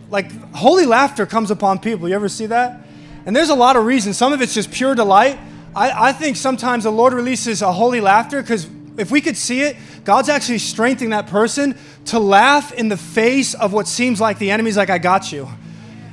like 0.09 0.31
holy 0.53 0.85
laughter 0.85 1.25
comes 1.25 1.49
upon 1.49 1.79
people. 1.79 2.07
You 2.07 2.15
ever 2.15 2.29
see 2.29 2.45
that? 2.47 2.81
And 3.25 3.35
there's 3.35 3.49
a 3.49 3.55
lot 3.55 3.75
of 3.75 3.85
reasons. 3.85 4.17
Some 4.17 4.33
of 4.33 4.41
it's 4.41 4.53
just 4.53 4.71
pure 4.71 4.95
delight. 4.95 5.39
I, 5.75 6.09
I 6.09 6.13
think 6.13 6.37
sometimes 6.37 6.83
the 6.83 6.91
Lord 6.91 7.13
releases 7.13 7.61
a 7.61 7.71
holy 7.71 8.01
laughter 8.01 8.41
because 8.41 8.67
if 8.97 9.11
we 9.11 9.21
could 9.21 9.37
see 9.37 9.61
it, 9.61 9.77
God's 10.03 10.27
actually 10.27 10.57
strengthening 10.57 11.11
that 11.11 11.27
person 11.27 11.77
to 12.05 12.19
laugh 12.19 12.71
in 12.73 12.89
the 12.89 12.97
face 12.97 13.53
of 13.53 13.71
what 13.71 13.87
seems 13.87 14.19
like 14.19 14.39
the 14.39 14.51
enemy's 14.51 14.77
like, 14.77 14.89
I 14.89 14.97
got 14.97 15.31
you. 15.31 15.47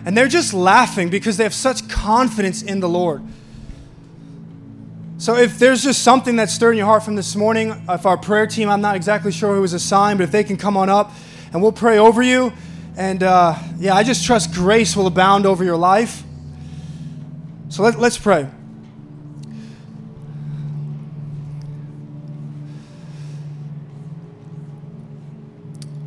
And 0.05 0.17
they're 0.17 0.29
just 0.29 0.53
laughing 0.53 1.09
because 1.09 1.39
they 1.39 1.45
have 1.45 1.55
such 1.55 1.89
confidence 1.89 2.63
in 2.63 2.81
the 2.81 2.89
Lord. 2.89 3.23
So 5.17 5.37
if 5.37 5.59
there's 5.59 5.83
just 5.83 6.03
something 6.03 6.37
that's 6.37 6.53
stirring 6.53 6.77
your 6.77 6.87
heart 6.87 7.03
from 7.03 7.17
this 7.17 7.35
morning, 7.35 7.75
if 7.89 8.05
our 8.05 8.19
prayer 8.19 8.47
team, 8.47 8.69
I'm 8.69 8.83
not 8.83 8.97
exactly 8.97 9.33
sure 9.33 9.55
who 9.55 9.63
was 9.63 9.73
assigned, 9.73 10.19
but 10.19 10.25
if 10.25 10.31
they 10.31 10.45
can 10.45 10.59
come 10.59 10.77
on 10.77 10.91
up 10.91 11.13
and 11.53 11.63
we'll 11.63 11.73
pray 11.73 11.99
over 11.99 12.23
you. 12.23 12.53
And 12.97 13.23
uh, 13.23 13.57
yeah, 13.79 13.95
I 13.95 14.03
just 14.03 14.27
trust 14.27 14.53
grace 14.53 14.95
will 14.95 15.07
abound 15.07 15.47
over 15.47 15.65
your 15.65 15.77
life. 15.77 16.23
So 17.71 17.83
let, 17.83 17.99
let's 17.99 18.19
pray. 18.19 18.49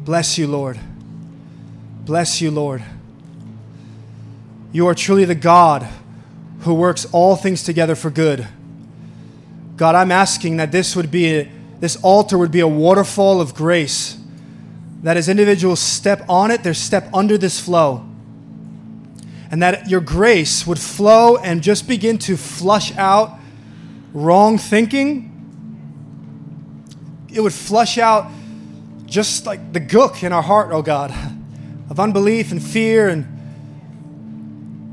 Bless 0.08 0.38
you, 0.38 0.47
Lord. 0.47 0.80
Bless 2.05 2.39
you, 2.39 2.49
Lord. 2.49 2.82
You 4.72 4.88
are 4.88 4.95
truly 4.95 5.26
the 5.26 5.36
God 5.36 5.86
who 6.62 6.74
works 6.76 7.05
all 7.12 7.36
things 7.36 7.62
together 7.62 7.93
for 7.93 8.10
good. 8.10 8.47
God, 9.76 9.95
I'm 9.95 10.14
asking 10.14 10.55
that 10.58 10.72
this 10.72 10.95
would 10.95 11.12
be 11.12 11.39
a, 11.39 11.51
this 11.82 11.97
altar 11.97 12.38
would 12.38 12.51
be 12.51 12.62
a 12.62 12.68
waterfall 12.70 13.41
of 13.41 13.53
grace. 13.53 14.18
That 15.03 15.18
as 15.18 15.28
individuals 15.28 15.82
step 15.82 16.24
on 16.30 16.51
it, 16.51 16.64
they 16.64 16.72
step 16.72 17.10
under 17.14 17.38
this 17.38 17.60
flow. 17.60 18.08
And 19.51 19.62
that 19.62 19.89
your 19.89 19.99
grace 19.99 20.66
would 20.66 20.80
flow 20.80 21.36
and 21.36 21.62
just 21.62 21.86
begin 21.86 22.18
to 22.20 22.38
flush 22.38 22.95
out 22.95 23.38
wrong 24.14 24.58
thinking, 24.58 25.34
it 27.28 27.41
would 27.41 27.51
flush 27.51 27.97
out 27.97 28.32
just 29.08 29.45
like 29.45 29.74
the 29.74 29.80
gook 29.80 30.22
in 30.24 30.34
our 30.34 30.41
heart, 30.41 30.70
oh 30.72 30.82
God, 30.82 31.12
of 31.89 31.99
unbelief 31.99 32.51
and 32.51 32.62
fear 32.62 33.08
and, 33.08 33.26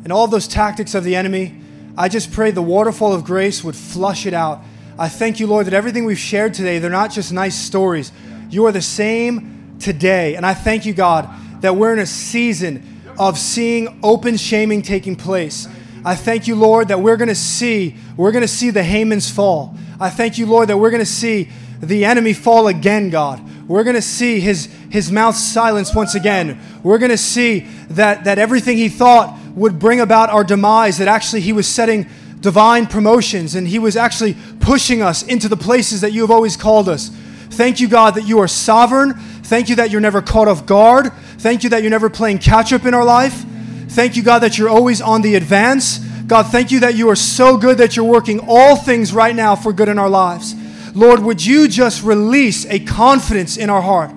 and 0.04 0.12
all 0.12 0.28
those 0.28 0.46
tactics 0.46 0.94
of 0.94 1.04
the 1.04 1.16
enemy. 1.16 1.60
I 1.98 2.08
just 2.08 2.32
pray 2.32 2.50
the 2.50 2.62
waterfall 2.62 3.12
of 3.12 3.24
grace 3.24 3.62
would 3.64 3.76
flush 3.76 4.24
it 4.24 4.32
out. 4.32 4.62
I 4.96 5.08
thank 5.08 5.40
you, 5.40 5.48
Lord, 5.48 5.66
that 5.66 5.74
everything 5.74 6.04
we've 6.04 6.18
shared 6.18 6.54
today, 6.54 6.78
they're 6.78 6.90
not 6.90 7.10
just 7.10 7.32
nice 7.32 7.56
stories. 7.56 8.12
You 8.50 8.66
are 8.66 8.72
the 8.72 8.82
same 8.82 9.76
today. 9.80 10.36
And 10.36 10.46
I 10.46 10.54
thank 10.54 10.86
you, 10.86 10.94
God, 10.94 11.28
that 11.60 11.74
we're 11.74 11.92
in 11.92 11.98
a 11.98 12.06
season 12.06 13.02
of 13.18 13.36
seeing 13.36 13.98
open 14.02 14.36
shaming 14.36 14.82
taking 14.82 15.16
place. 15.16 15.66
I 16.04 16.14
thank 16.14 16.46
you, 16.46 16.54
Lord, 16.54 16.88
that 16.88 17.00
we're 17.00 17.16
going 17.16 17.28
to 17.28 17.34
see, 17.34 17.96
we're 18.16 18.32
going 18.32 18.42
to 18.42 18.48
see 18.48 18.70
the 18.70 18.80
Hamans 18.82 19.30
fall. 19.30 19.76
I 19.98 20.10
thank 20.10 20.38
you, 20.38 20.46
Lord, 20.46 20.68
that 20.68 20.76
we're 20.76 20.90
going 20.90 21.02
to 21.02 21.06
see 21.06 21.48
the 21.80 22.04
enemy 22.04 22.32
fall 22.32 22.68
again, 22.68 23.10
God. 23.10 23.40
We're 23.66 23.84
going 23.84 23.96
to 23.96 24.02
see 24.02 24.40
his, 24.40 24.66
his 24.90 25.10
mouth 25.10 25.36
silenced 25.36 25.96
once 25.96 26.14
again. 26.14 26.60
We're 26.82 26.98
going 26.98 27.10
to 27.10 27.18
see 27.18 27.60
that, 27.90 28.24
that 28.24 28.38
everything 28.38 28.76
he 28.76 28.88
thought 28.88 29.38
would 29.54 29.78
bring 29.78 30.00
about 30.00 30.30
our 30.30 30.44
demise, 30.44 30.98
that 30.98 31.08
actually 31.08 31.40
he 31.40 31.52
was 31.52 31.66
setting 31.66 32.06
divine 32.40 32.86
promotions 32.86 33.54
and 33.54 33.66
he 33.66 33.78
was 33.78 33.96
actually 33.96 34.36
pushing 34.60 35.00
us 35.00 35.22
into 35.22 35.48
the 35.48 35.56
places 35.56 36.02
that 36.02 36.12
you 36.12 36.20
have 36.20 36.30
always 36.30 36.56
called 36.56 36.88
us. 36.88 37.08
Thank 37.50 37.80
you, 37.80 37.88
God, 37.88 38.16
that 38.16 38.26
you 38.26 38.40
are 38.40 38.48
sovereign. 38.48 39.14
Thank 39.14 39.68
you 39.68 39.76
that 39.76 39.90
you're 39.90 40.00
never 40.00 40.20
caught 40.20 40.48
off 40.48 40.66
guard. 40.66 41.12
Thank 41.38 41.62
you 41.62 41.70
that 41.70 41.82
you're 41.82 41.90
never 41.90 42.10
playing 42.10 42.38
catch 42.38 42.72
up 42.72 42.84
in 42.84 42.92
our 42.92 43.04
life. 43.04 43.44
Thank 43.88 44.16
you, 44.16 44.22
God, 44.22 44.40
that 44.40 44.58
you're 44.58 44.68
always 44.68 45.00
on 45.00 45.22
the 45.22 45.36
advance. 45.36 45.98
God, 46.26 46.46
thank 46.46 46.70
you 46.70 46.80
that 46.80 46.96
you 46.96 47.08
are 47.10 47.16
so 47.16 47.56
good 47.56 47.78
that 47.78 47.96
you're 47.96 48.04
working 48.04 48.40
all 48.46 48.76
things 48.76 49.12
right 49.12 49.34
now 49.34 49.54
for 49.54 49.72
good 49.72 49.88
in 49.88 49.98
our 49.98 50.10
lives. 50.10 50.54
Lord, 50.94 51.20
would 51.20 51.44
you 51.44 51.66
just 51.66 52.04
release 52.04 52.64
a 52.66 52.78
confidence 52.78 53.56
in 53.56 53.68
our 53.68 53.82
heart? 53.82 54.12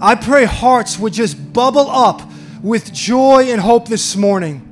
I 0.00 0.14
pray 0.14 0.44
hearts 0.44 0.98
would 0.98 1.12
just 1.12 1.52
bubble 1.52 1.90
up 1.90 2.22
with 2.62 2.92
joy 2.92 3.50
and 3.50 3.60
hope 3.60 3.88
this 3.88 4.16
morning. 4.16 4.66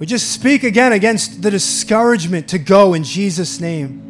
We 0.00 0.06
just 0.06 0.32
speak 0.32 0.64
again 0.64 0.92
against 0.92 1.42
the 1.42 1.50
discouragement 1.50 2.48
to 2.48 2.58
go 2.58 2.94
in 2.94 3.04
Jesus' 3.04 3.60
name. 3.60 4.06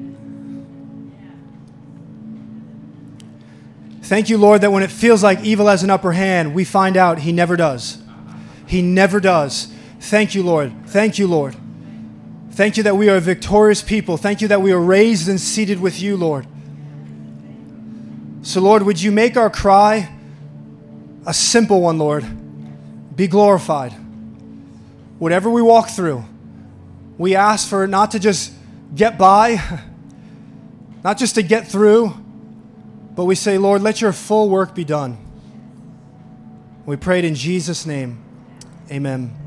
Thank 4.03 4.29
you, 4.29 4.39
Lord, 4.39 4.63
that 4.63 4.73
when 4.73 4.83
it 4.83 4.91
feels 4.91 5.23
like 5.23 5.41
evil 5.45 5.67
has 5.67 5.83
an 5.83 5.91
upper 5.91 6.13
hand, 6.13 6.55
we 6.55 6.65
find 6.65 6.97
out 6.97 7.21
He 7.21 7.33
never 7.33 7.57
does. 7.57 8.03
He 8.67 8.83
never 8.83 9.21
does. 9.21 9.73
Thank 10.01 10.35
you, 10.35 10.43
Lord. 10.43 10.73
Thank 10.87 11.19
you, 11.19 11.27
Lord. 11.27 11.55
Thank 12.61 12.77
you 12.77 12.83
that 12.83 12.95
we 12.99 13.09
are 13.09 13.17
a 13.17 13.21
victorious 13.21 13.81
people. 13.81 14.19
Thank 14.19 14.43
you 14.43 14.49
that 14.49 14.61
we 14.61 14.71
are 14.71 14.79
raised 14.79 15.31
and 15.31 15.41
seated 15.41 15.81
with 15.81 15.99
you, 15.99 16.15
Lord. 16.15 16.47
So, 18.43 18.61
Lord, 18.61 18.83
would 18.83 19.01
you 19.01 19.11
make 19.11 19.39
our 19.39 19.49
cry 19.49 20.13
a 21.25 21.33
simple 21.33 21.81
one, 21.81 21.97
Lord? 21.97 22.23
Be 23.17 23.29
glorified. 23.29 23.93
Whatever 25.19 25.49
we 25.49 25.63
walk 25.63 25.89
through, 25.89 26.23
we 27.17 27.35
ask 27.35 27.67
for 27.67 27.87
not 27.87 28.11
to 28.11 28.19
just 28.19 28.53
get 28.95 29.17
by, 29.17 29.81
not 31.03 31.17
just 31.17 31.37
to 31.37 31.43
get 31.43 31.67
through, 31.67 32.13
but 33.17 33.25
we 33.25 33.37
say, 33.37 33.57
Lord, 33.57 33.81
let 33.81 34.03
your 34.03 34.13
full 34.13 34.51
work 34.51 34.75
be 34.75 34.85
done. 34.85 35.17
We 36.85 36.97
prayed 36.97 37.25
in 37.25 37.35
Jesus' 37.35 37.87
name. 37.87 38.23
Amen. 38.91 39.40